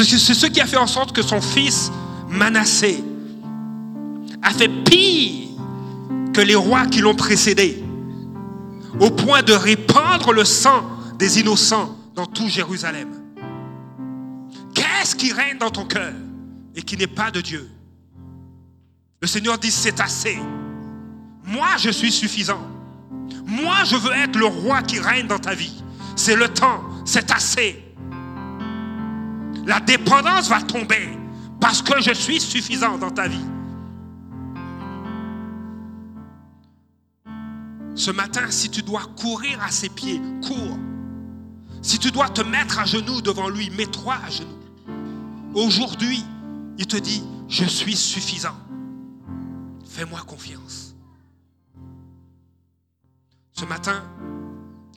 C'est 0.03 0.33
ce 0.33 0.47
qui 0.47 0.59
a 0.59 0.65
fait 0.65 0.77
en 0.77 0.87
sorte 0.87 1.15
que 1.15 1.21
son 1.21 1.39
fils 1.39 1.89
Manassé 2.29 3.01
a 4.41 4.49
fait 4.51 4.67
pire 4.67 5.49
que 6.33 6.41
les 6.41 6.55
rois 6.55 6.85
qui 6.87 6.99
l'ont 6.99 7.15
précédé, 7.15 7.81
au 8.99 9.09
point 9.09 9.41
de 9.41 9.53
répandre 9.53 10.33
le 10.33 10.43
sang 10.43 10.83
des 11.17 11.39
innocents 11.39 11.95
dans 12.13 12.25
tout 12.25 12.49
Jérusalem. 12.49 13.07
Qu'est-ce 14.73 15.15
qui 15.15 15.31
règne 15.31 15.59
dans 15.59 15.69
ton 15.69 15.85
cœur 15.85 16.11
et 16.75 16.81
qui 16.81 16.97
n'est 16.97 17.07
pas 17.07 17.31
de 17.31 17.39
Dieu? 17.39 17.69
Le 19.21 19.27
Seigneur 19.27 19.57
dit, 19.57 19.71
c'est 19.71 20.01
assez. 20.01 20.37
Moi, 21.45 21.69
je 21.77 21.89
suis 21.89 22.11
suffisant. 22.11 22.59
Moi, 23.45 23.77
je 23.85 23.95
veux 23.95 24.11
être 24.11 24.37
le 24.37 24.45
roi 24.45 24.81
qui 24.81 24.99
règne 24.99 25.27
dans 25.27 25.39
ta 25.39 25.55
vie. 25.55 25.81
C'est 26.17 26.35
le 26.35 26.49
temps, 26.49 26.83
c'est 27.05 27.31
assez. 27.31 27.84
La 29.66 29.80
dépendance 29.80 30.47
va 30.49 30.61
tomber 30.61 31.09
parce 31.59 31.82
que 31.82 32.01
je 32.01 32.13
suis 32.13 32.39
suffisant 32.39 32.97
dans 32.97 33.11
ta 33.11 33.28
vie. 33.28 33.45
Ce 37.95 38.11
matin, 38.11 38.51
si 38.51 38.70
tu 38.70 38.84
dois 38.84 39.03
courir 39.18 39.61
à 39.63 39.72
ses 39.72 39.89
pieds, 39.89 40.22
cours. 40.45 40.78
Si 41.82 41.97
tu 41.97 42.11
dois 42.11 42.30
te 42.30 42.41
mettre 42.41 42.80
à 42.80 42.86
genoux 42.86 43.22
devant 43.22 43.49
lui, 43.49 43.70
mets-toi 43.72 44.16
à 44.26 44.30
genoux. 44.30 44.49
Aujourd'hui, 45.55 46.24
il 46.78 46.86
te 46.86 46.97
dit, 46.97 47.24
je 47.47 47.63
suis 47.63 47.95
suffisant. 47.95 48.55
Fais-moi 49.88 50.20
confiance. 50.28 50.95
Ce 53.53 53.63
matin, 53.66 54.03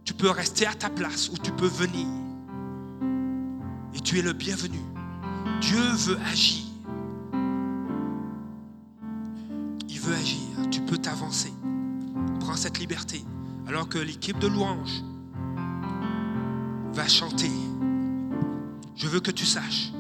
tu 0.05 0.13
peux 0.13 0.31
rester 0.31 0.67
à 0.67 0.75
ta 0.75 0.91
place 0.91 1.29
ou 1.29 1.39
tu 1.39 1.53
peux 1.53 1.69
venir. 1.69 2.07
Tu 4.05 4.19
es 4.19 4.23
le 4.23 4.33
bienvenu. 4.33 4.79
Dieu 5.61 5.81
veut 5.81 6.19
agir. 6.31 6.65
Il 9.89 10.01
veut 10.01 10.15
agir. 10.15 10.39
Tu 10.71 10.81
peux 10.81 10.99
t'avancer. 10.99 11.53
Prends 12.41 12.57
cette 12.57 12.79
liberté. 12.79 13.23
Alors 13.67 13.89
que 13.89 13.99
l'équipe 13.99 14.39
de 14.39 14.47
louanges 14.47 15.03
va 16.93 17.07
chanter. 17.07 17.51
Je 18.97 19.07
veux 19.09 19.21
que 19.21 19.31
tu 19.31 19.45
saches 19.45 19.93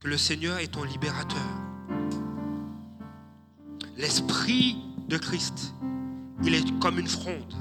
que 0.00 0.08
le 0.08 0.16
Seigneur 0.16 0.58
est 0.58 0.68
ton 0.68 0.84
libérateur. 0.84 1.38
L'Esprit 3.96 4.78
de 5.08 5.16
Christ, 5.16 5.74
il 6.44 6.54
est 6.54 6.78
comme 6.78 6.98
une 6.98 7.08
fronde. 7.08 7.54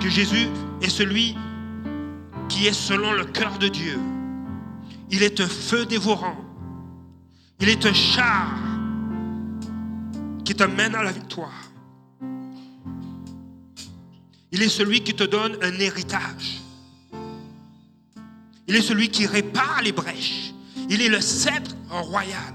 Que 0.00 0.08
Jésus 0.08 0.48
est 0.82 0.90
celui 0.90 1.36
qui 2.48 2.66
est 2.66 2.72
selon 2.72 3.12
le 3.12 3.24
cœur 3.24 3.58
de 3.58 3.68
Dieu. 3.68 3.98
Il 5.10 5.22
est 5.22 5.40
un 5.40 5.48
feu 5.48 5.86
dévorant. 5.86 6.36
Il 7.60 7.68
est 7.68 7.86
un 7.86 7.92
char 7.92 8.54
qui 10.44 10.54
te 10.54 10.64
mène 10.64 10.94
à 10.94 11.02
la 11.02 11.12
victoire. 11.12 11.70
Il 14.52 14.62
est 14.62 14.68
celui 14.68 15.00
qui 15.00 15.14
te 15.14 15.24
donne 15.24 15.56
un 15.62 15.72
héritage. 15.80 16.62
Il 18.68 18.74
est 18.74 18.82
celui 18.82 19.08
qui 19.08 19.26
répare 19.26 19.82
les 19.82 19.92
brèches. 19.92 20.52
Il 20.88 21.02
est 21.02 21.08
le 21.08 21.20
sceptre 21.20 21.74
royal. 21.90 22.54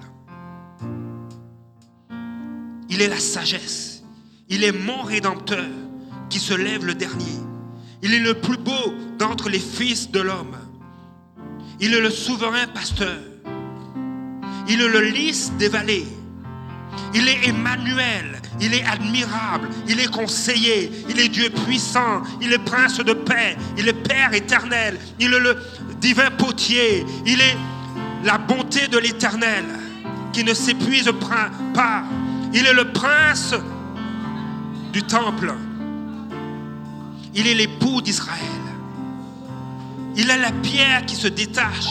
Il 2.89 3.01
est 3.01 3.07
la 3.07 3.19
sagesse. 3.19 4.03
Il 4.49 4.63
est 4.63 4.71
mon 4.71 5.01
rédempteur 5.03 5.69
qui 6.31 6.39
se 6.39 6.55
lève 6.55 6.85
le 6.85 6.95
dernier. 6.95 7.37
Il 8.01 8.13
est 8.15 8.19
le 8.19 8.33
plus 8.33 8.57
beau 8.57 8.95
d'entre 9.19 9.49
les 9.49 9.59
fils 9.59 10.09
de 10.09 10.21
l'homme. 10.21 10.57
Il 11.79 11.93
est 11.93 11.99
le 11.99 12.09
souverain 12.09 12.67
pasteur. 12.73 13.19
Il 14.67 14.81
est 14.81 14.87
le 14.87 15.01
lys 15.01 15.51
des 15.59 15.67
vallées. 15.67 16.07
Il 17.13 17.27
est 17.27 17.47
Emmanuel. 17.47 18.41
Il 18.59 18.73
est 18.73 18.83
admirable. 18.85 19.67
Il 19.87 19.99
est 19.99 20.09
conseiller. 20.09 20.91
Il 21.09 21.19
est 21.19 21.27
Dieu 21.27 21.49
puissant. 21.49 22.23
Il 22.39 22.53
est 22.53 22.63
prince 22.63 22.97
de 22.97 23.13
paix. 23.13 23.57
Il 23.77 23.87
est 23.87 23.93
Père 23.93 24.33
éternel. 24.33 24.97
Il 25.19 25.33
est 25.33 25.39
le 25.39 25.57
divin 25.99 26.31
potier. 26.31 27.05
Il 27.25 27.41
est 27.41 27.57
la 28.23 28.37
bonté 28.37 28.87
de 28.87 28.97
l'éternel 28.97 29.65
qui 30.31 30.43
ne 30.43 30.53
s'épuise 30.53 31.11
pas. 31.73 32.03
Il 32.53 32.65
est 32.65 32.73
le 32.73 32.91
prince 32.91 33.53
du 34.93 35.03
temple. 35.03 35.53
Il 37.33 37.47
est 37.47 37.53
l'époux 37.53 38.01
d'Israël. 38.01 38.39
Il 40.17 40.29
a 40.29 40.37
la 40.37 40.51
pierre 40.51 41.05
qui 41.05 41.15
se 41.15 41.27
détache 41.27 41.87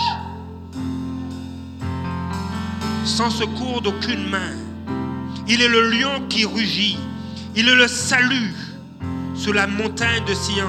sans 3.04 3.30
secours 3.30 3.80
d'aucune 3.80 4.28
main. 4.28 4.52
Il 5.48 5.62
est 5.62 5.68
le 5.68 5.90
lion 5.90 6.26
qui 6.28 6.44
rugit. 6.44 6.98
Il 7.56 7.68
est 7.68 7.74
le 7.74 7.88
salut 7.88 8.54
sur 9.34 9.54
la 9.54 9.66
montagne 9.66 10.24
de 10.26 10.34
Sion. 10.34 10.68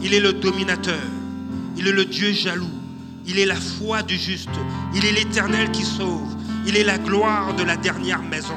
Il 0.00 0.14
est 0.14 0.20
le 0.20 0.32
dominateur. 0.32 1.00
Il 1.76 1.88
est 1.88 1.92
le 1.92 2.04
Dieu 2.04 2.32
jaloux. 2.32 2.70
Il 3.26 3.38
est 3.38 3.46
la 3.46 3.56
foi 3.56 4.02
du 4.02 4.16
juste. 4.16 4.48
Il 4.94 5.04
est 5.04 5.12
l'Éternel 5.12 5.70
qui 5.70 5.82
sauve. 5.82 6.34
Il 6.66 6.76
est 6.76 6.84
la 6.84 6.98
gloire 6.98 7.54
de 7.54 7.64
la 7.64 7.76
dernière 7.76 8.22
maison. 8.22 8.56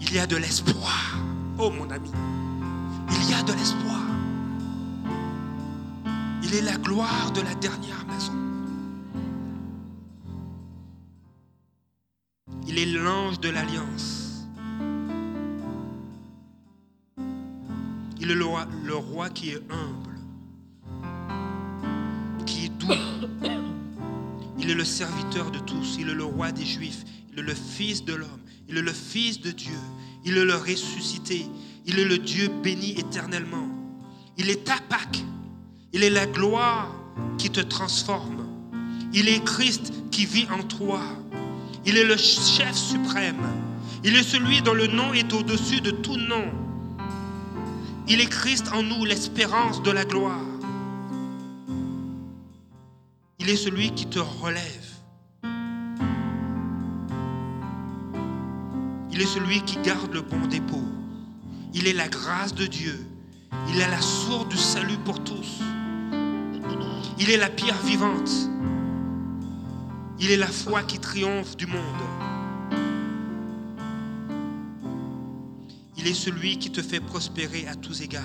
Il 0.00 0.12
y 0.12 0.18
a 0.18 0.26
de 0.26 0.36
l'espoir. 0.36 1.15
Oh 1.58 1.70
mon 1.70 1.90
ami, 1.90 2.10
il 3.10 3.30
y 3.30 3.34
a 3.34 3.42
de 3.42 3.52
l'espoir. 3.54 4.02
Il 6.42 6.54
est 6.54 6.60
la 6.60 6.76
gloire 6.76 7.32
de 7.32 7.40
la 7.40 7.54
dernière 7.54 8.04
maison. 8.06 8.34
Il 12.66 12.78
est 12.78 12.84
l'ange 12.84 13.40
de 13.40 13.48
l'alliance. 13.48 14.46
Il 18.20 18.30
est 18.30 18.34
le 18.34 18.44
roi, 18.44 18.66
le 18.84 18.94
roi 18.94 19.30
qui 19.30 19.50
est 19.50 19.62
humble, 19.70 20.18
qui 22.44 22.66
est 22.66 22.78
doux. 22.78 22.88
Il 24.58 24.70
est 24.70 24.74
le 24.74 24.84
serviteur 24.84 25.50
de 25.50 25.58
tous. 25.60 25.96
Il 25.98 26.10
est 26.10 26.14
le 26.14 26.24
roi 26.24 26.52
des 26.52 26.66
Juifs. 26.66 27.04
Il 27.32 27.38
est 27.38 27.42
le 27.42 27.54
Fils 27.54 28.04
de 28.04 28.14
l'homme. 28.14 28.40
Il 28.68 28.76
est 28.76 28.82
le 28.82 28.92
Fils 28.92 29.40
de 29.40 29.52
Dieu. 29.52 29.78
Il 30.26 30.36
est 30.36 30.44
le 30.44 30.56
ressuscité. 30.56 31.46
Il 31.86 32.00
est 32.00 32.04
le 32.04 32.18
Dieu 32.18 32.48
béni 32.48 32.98
éternellement. 32.98 33.68
Il 34.36 34.50
est 34.50 34.64
ta 34.64 34.76
Pâque. 34.88 35.24
Il 35.92 36.02
est 36.02 36.10
la 36.10 36.26
gloire 36.26 36.92
qui 37.38 37.48
te 37.48 37.60
transforme. 37.60 38.44
Il 39.12 39.28
est 39.28 39.42
Christ 39.44 39.92
qui 40.10 40.26
vit 40.26 40.48
en 40.50 40.64
toi. 40.64 41.00
Il 41.86 41.96
est 41.96 42.04
le 42.04 42.16
chef 42.16 42.74
suprême. 42.74 43.40
Il 44.02 44.16
est 44.16 44.24
celui 44.24 44.62
dont 44.62 44.74
le 44.74 44.88
nom 44.88 45.14
est 45.14 45.32
au-dessus 45.32 45.80
de 45.80 45.92
tout 45.92 46.16
nom. 46.16 46.44
Il 48.08 48.20
est 48.20 48.28
Christ 48.28 48.66
en 48.74 48.82
nous, 48.82 49.04
l'espérance 49.04 49.80
de 49.82 49.92
la 49.92 50.04
gloire. 50.04 50.44
Il 53.38 53.48
est 53.48 53.56
celui 53.56 53.92
qui 53.92 54.06
te 54.06 54.18
relève. 54.18 54.85
Il 59.16 59.22
est 59.22 59.26
celui 59.26 59.62
qui 59.62 59.78
garde 59.78 60.12
le 60.12 60.20
bon 60.20 60.46
dépôt. 60.46 60.84
Il 61.72 61.88
est 61.88 61.94
la 61.94 62.06
grâce 62.06 62.54
de 62.54 62.66
Dieu. 62.66 63.02
Il 63.70 63.80
est 63.80 63.90
la 63.90 64.02
source 64.02 64.46
du 64.46 64.58
salut 64.58 64.98
pour 65.06 65.24
tous. 65.24 65.62
Il 67.18 67.30
est 67.30 67.38
la 67.38 67.48
pierre 67.48 67.80
vivante. 67.82 68.30
Il 70.20 70.30
est 70.30 70.36
la 70.36 70.46
foi 70.46 70.82
qui 70.82 70.98
triomphe 70.98 71.56
du 71.56 71.66
monde. 71.66 71.80
Il 75.96 76.06
est 76.06 76.12
celui 76.12 76.58
qui 76.58 76.70
te 76.70 76.82
fait 76.82 77.00
prospérer 77.00 77.66
à 77.68 77.74
tous 77.74 78.02
égards. 78.02 78.22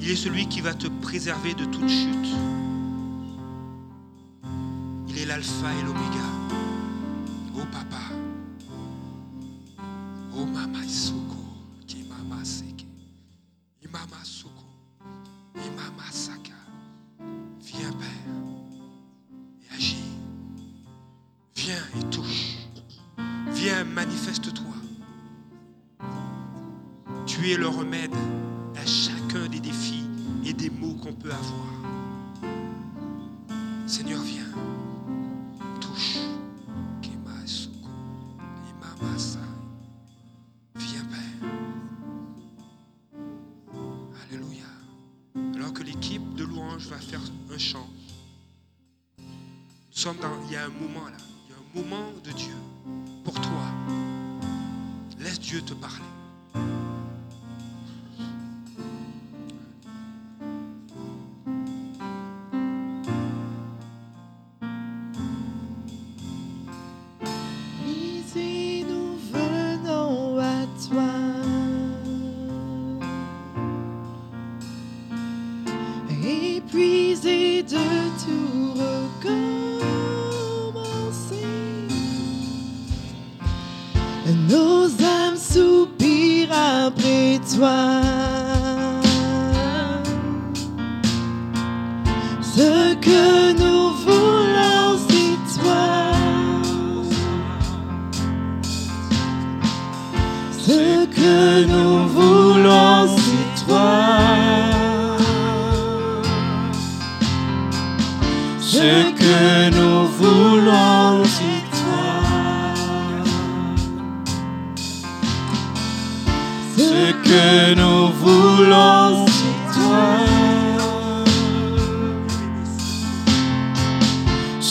Il 0.00 0.10
est 0.10 0.16
celui 0.16 0.48
qui 0.48 0.62
va 0.62 0.72
te 0.72 0.86
préserver 1.02 1.52
de 1.52 1.66
toute 1.66 1.90
chute. 1.90 2.57
L'alpha 5.38 5.72
et 5.72 5.82
l'oméga. 5.84 6.67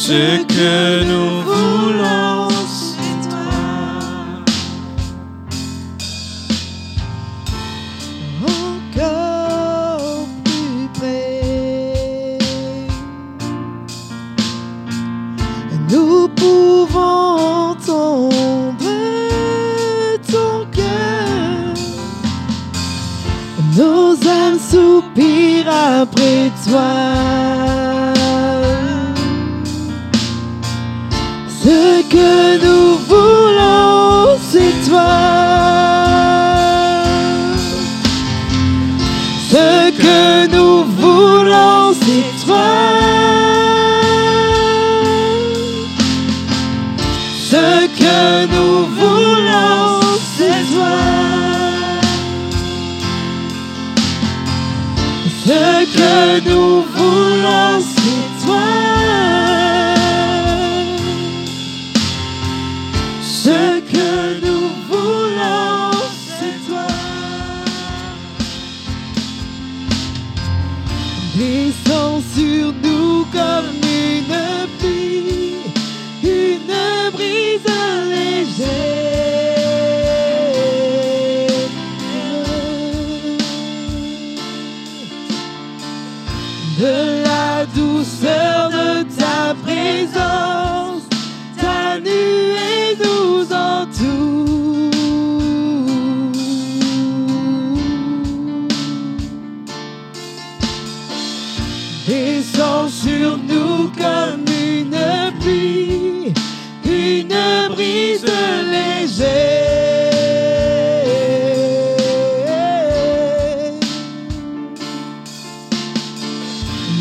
Ce 0.08 0.42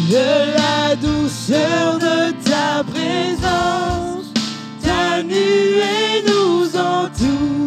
de 0.08 0.52
la 0.56 0.94
douceur 0.96 1.98
de 1.98 2.30
ta 2.48 2.84
présence, 2.84 4.32
ta 4.82 5.22
nuée 5.22 6.22
nous 6.26 6.76
entoure. 6.76 7.65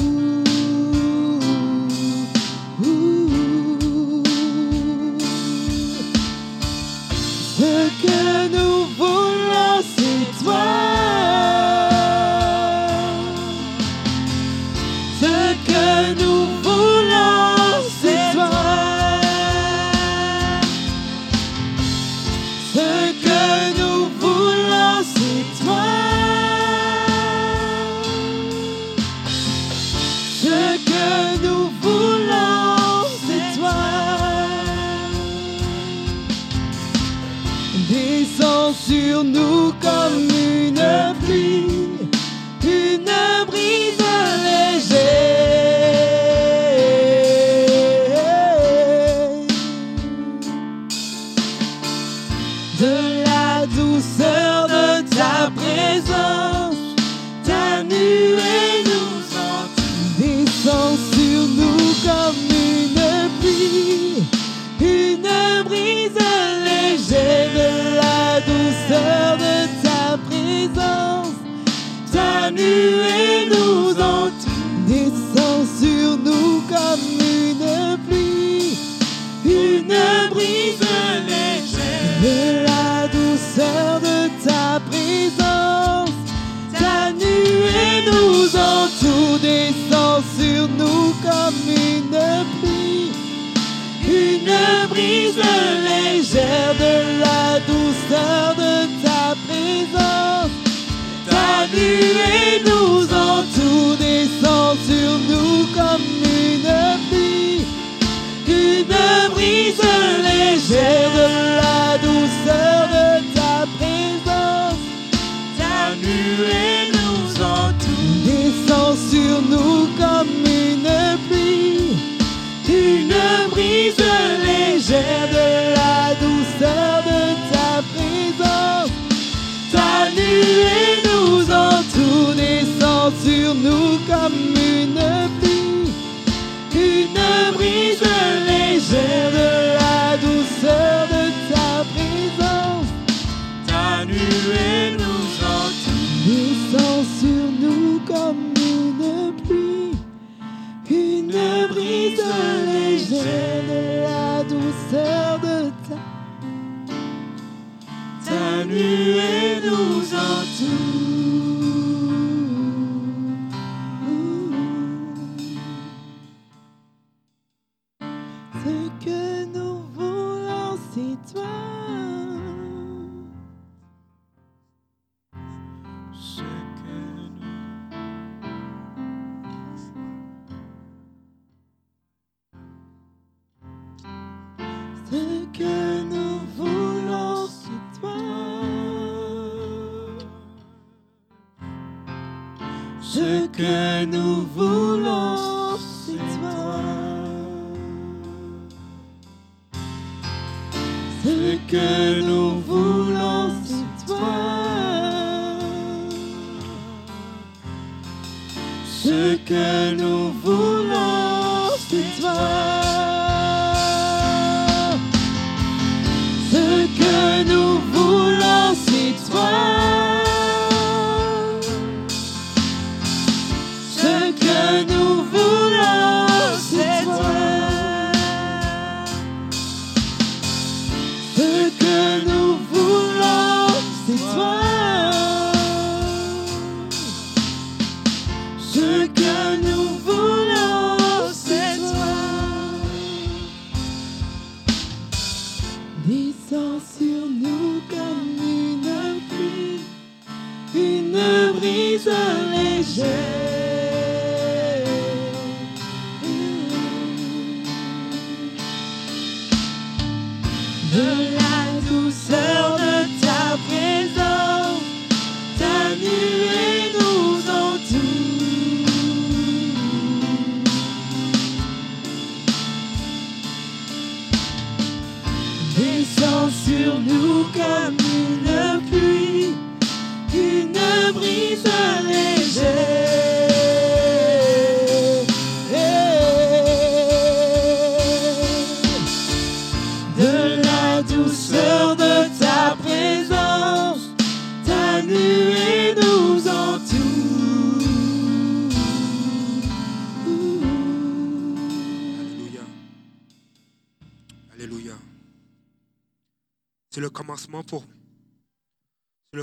isolation. 252.00 253.49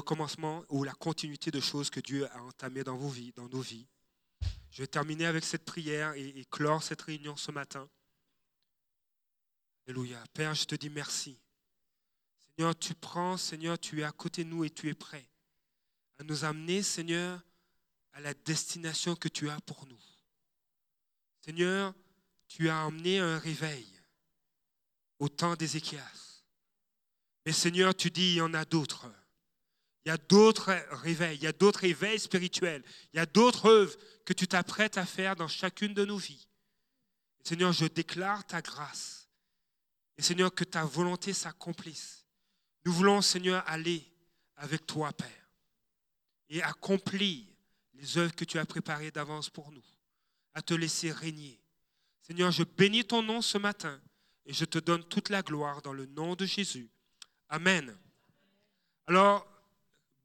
Commencement 0.07 0.65
ou 0.71 0.85
la 0.85 0.95
continuité 0.95 1.51
de 1.51 1.61
choses 1.61 1.91
que 1.91 2.01
Dieu 2.01 2.27
a 2.33 2.43
entamées 2.43 2.85
dans 2.85 2.97
vos 2.97 3.11
vies, 3.11 3.33
dans 3.33 3.49
nos 3.49 3.61
vies. 3.61 3.87
Je 4.71 4.83
vais 4.83 4.87
terminer 4.87 5.27
avec 5.27 5.45
cette 5.45 5.65
prière 5.65 6.15
et, 6.15 6.29
et 6.29 6.45
clore 6.47 6.83
cette 6.83 7.03
réunion 7.03 7.37
ce 7.37 7.51
matin. 7.51 7.89
Alléluia. 9.87 10.23
Père, 10.33 10.55
je 10.55 10.65
te 10.65 10.75
dis 10.75 10.91
merci. 10.91 11.39
Seigneur, 12.57 12.79
tu 12.79 12.95
prends, 12.95 13.37
Seigneur, 13.37 13.79
tu 13.79 14.01
es 14.01 14.05
à 14.05 14.13
côté 14.13 14.45
de 14.45 14.49
nous 14.49 14.65
et 14.65 14.71
tu 14.71 14.89
es 14.89 14.95
prêt 14.95 15.29
à 16.19 16.25
nous 16.25 16.45
amener, 16.45 16.83
Seigneur, 16.83 17.41
à 18.13 18.21
la 18.21 18.33
destination 18.33 19.15
que 19.17 19.29
tu 19.29 19.51
as 19.51 19.61
pour 19.61 19.87
nous. 19.87 20.01
Seigneur, 21.45 21.95
tu 22.49 22.69
as 22.69 22.85
amené 22.85 23.19
un 23.19 23.39
réveil 23.39 23.87
au 25.19 25.29
temps 25.29 25.55
d'Ézéchias. 25.55 26.43
Mais 27.45 27.53
Seigneur, 27.53 27.95
tu 27.95 28.11
dis, 28.11 28.33
il 28.33 28.37
y 28.37 28.41
en 28.41 28.55
a 28.55 28.65
d'autres. 28.65 29.07
Il 30.07 30.11
y 30.11 30.13
a 30.13 30.19
d'autres 30.19 30.73
réveils, 30.93 31.37
il 31.37 31.43
y 31.43 31.49
a 31.49 31.53
d'autres 31.53 31.81
réveils 31.81 32.21
spirituels, 32.21 32.85
il 33.13 33.17
y 33.17 33.19
a 33.19 33.27
d'autres 33.27 33.67
œuvres 33.69 33.97
que 34.25 34.33
tu 34.33 34.47
t'apprêtes 34.47 34.99
à 34.99 35.05
faire 35.05 35.35
dans 35.35 35.49
chacune 35.49 35.95
de 35.95 36.05
nos 36.05 36.17
vies. 36.17 36.47
Seigneur, 37.43 37.73
je 37.73 37.87
déclare 37.87 38.47
ta 38.47 38.63
grâce. 38.63 39.29
Et 40.17 40.23
Seigneur, 40.23 40.55
que 40.55 40.63
ta 40.63 40.85
volonté 40.85 41.33
s'accomplisse. 41.33 42.25
Nous 42.85 42.93
voulons, 42.93 43.21
Seigneur, 43.21 43.65
aller 43.67 44.09
avec 44.55 44.87
toi, 44.87 45.13
Père, 45.13 45.51
et 46.51 46.63
accomplir 46.63 47.45
les 47.95 48.17
œuvres 48.17 48.37
que 48.37 48.45
tu 48.45 48.61
as 48.61 48.65
préparées 48.65 49.11
d'avance 49.11 49.51
pour 49.51 49.73
nous, 49.73 49.85
à 50.55 50.63
te 50.63 50.75
laisser 50.75 51.11
régner. 51.11 51.61
Seigneur, 52.23 52.53
je 52.53 52.63
bénis 52.63 53.05
ton 53.05 53.25
nom 53.25 53.43
ce 53.43 53.59
matin 53.59 54.01
et 54.45 54.53
je 54.53 54.67
te 54.67 54.79
donne 54.79 55.03
toute 55.03 55.31
la 55.31 55.43
gloire 55.43 55.83
dans 55.83 55.93
le 55.93 56.07
nom 56.07 56.37
de 56.37 56.47
Jésus. 56.47 56.89
Amen. 57.49 57.99
Alors, 59.09 59.56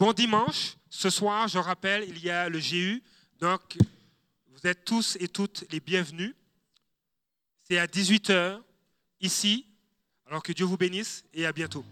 bon 0.01 0.13
dimanche. 0.13 0.77
Ce 0.89 1.11
soir, 1.11 1.47
je 1.47 1.59
rappelle, 1.59 2.03
il 2.09 2.17
y 2.23 2.31
a 2.31 2.49
le 2.49 2.59
GU. 2.59 3.03
Donc, 3.39 3.77
vous 4.47 4.65
êtes 4.67 4.83
tous 4.83 5.15
et 5.19 5.27
toutes 5.27 5.63
les 5.71 5.79
bienvenus. 5.79 6.33
C'est 7.69 7.77
à 7.77 7.85
18h, 7.85 8.61
ici. 9.19 9.67
Alors 10.25 10.41
que 10.41 10.53
Dieu 10.53 10.65
vous 10.65 10.75
bénisse 10.77 11.23
et 11.35 11.45
à 11.45 11.51
bientôt. 11.51 11.85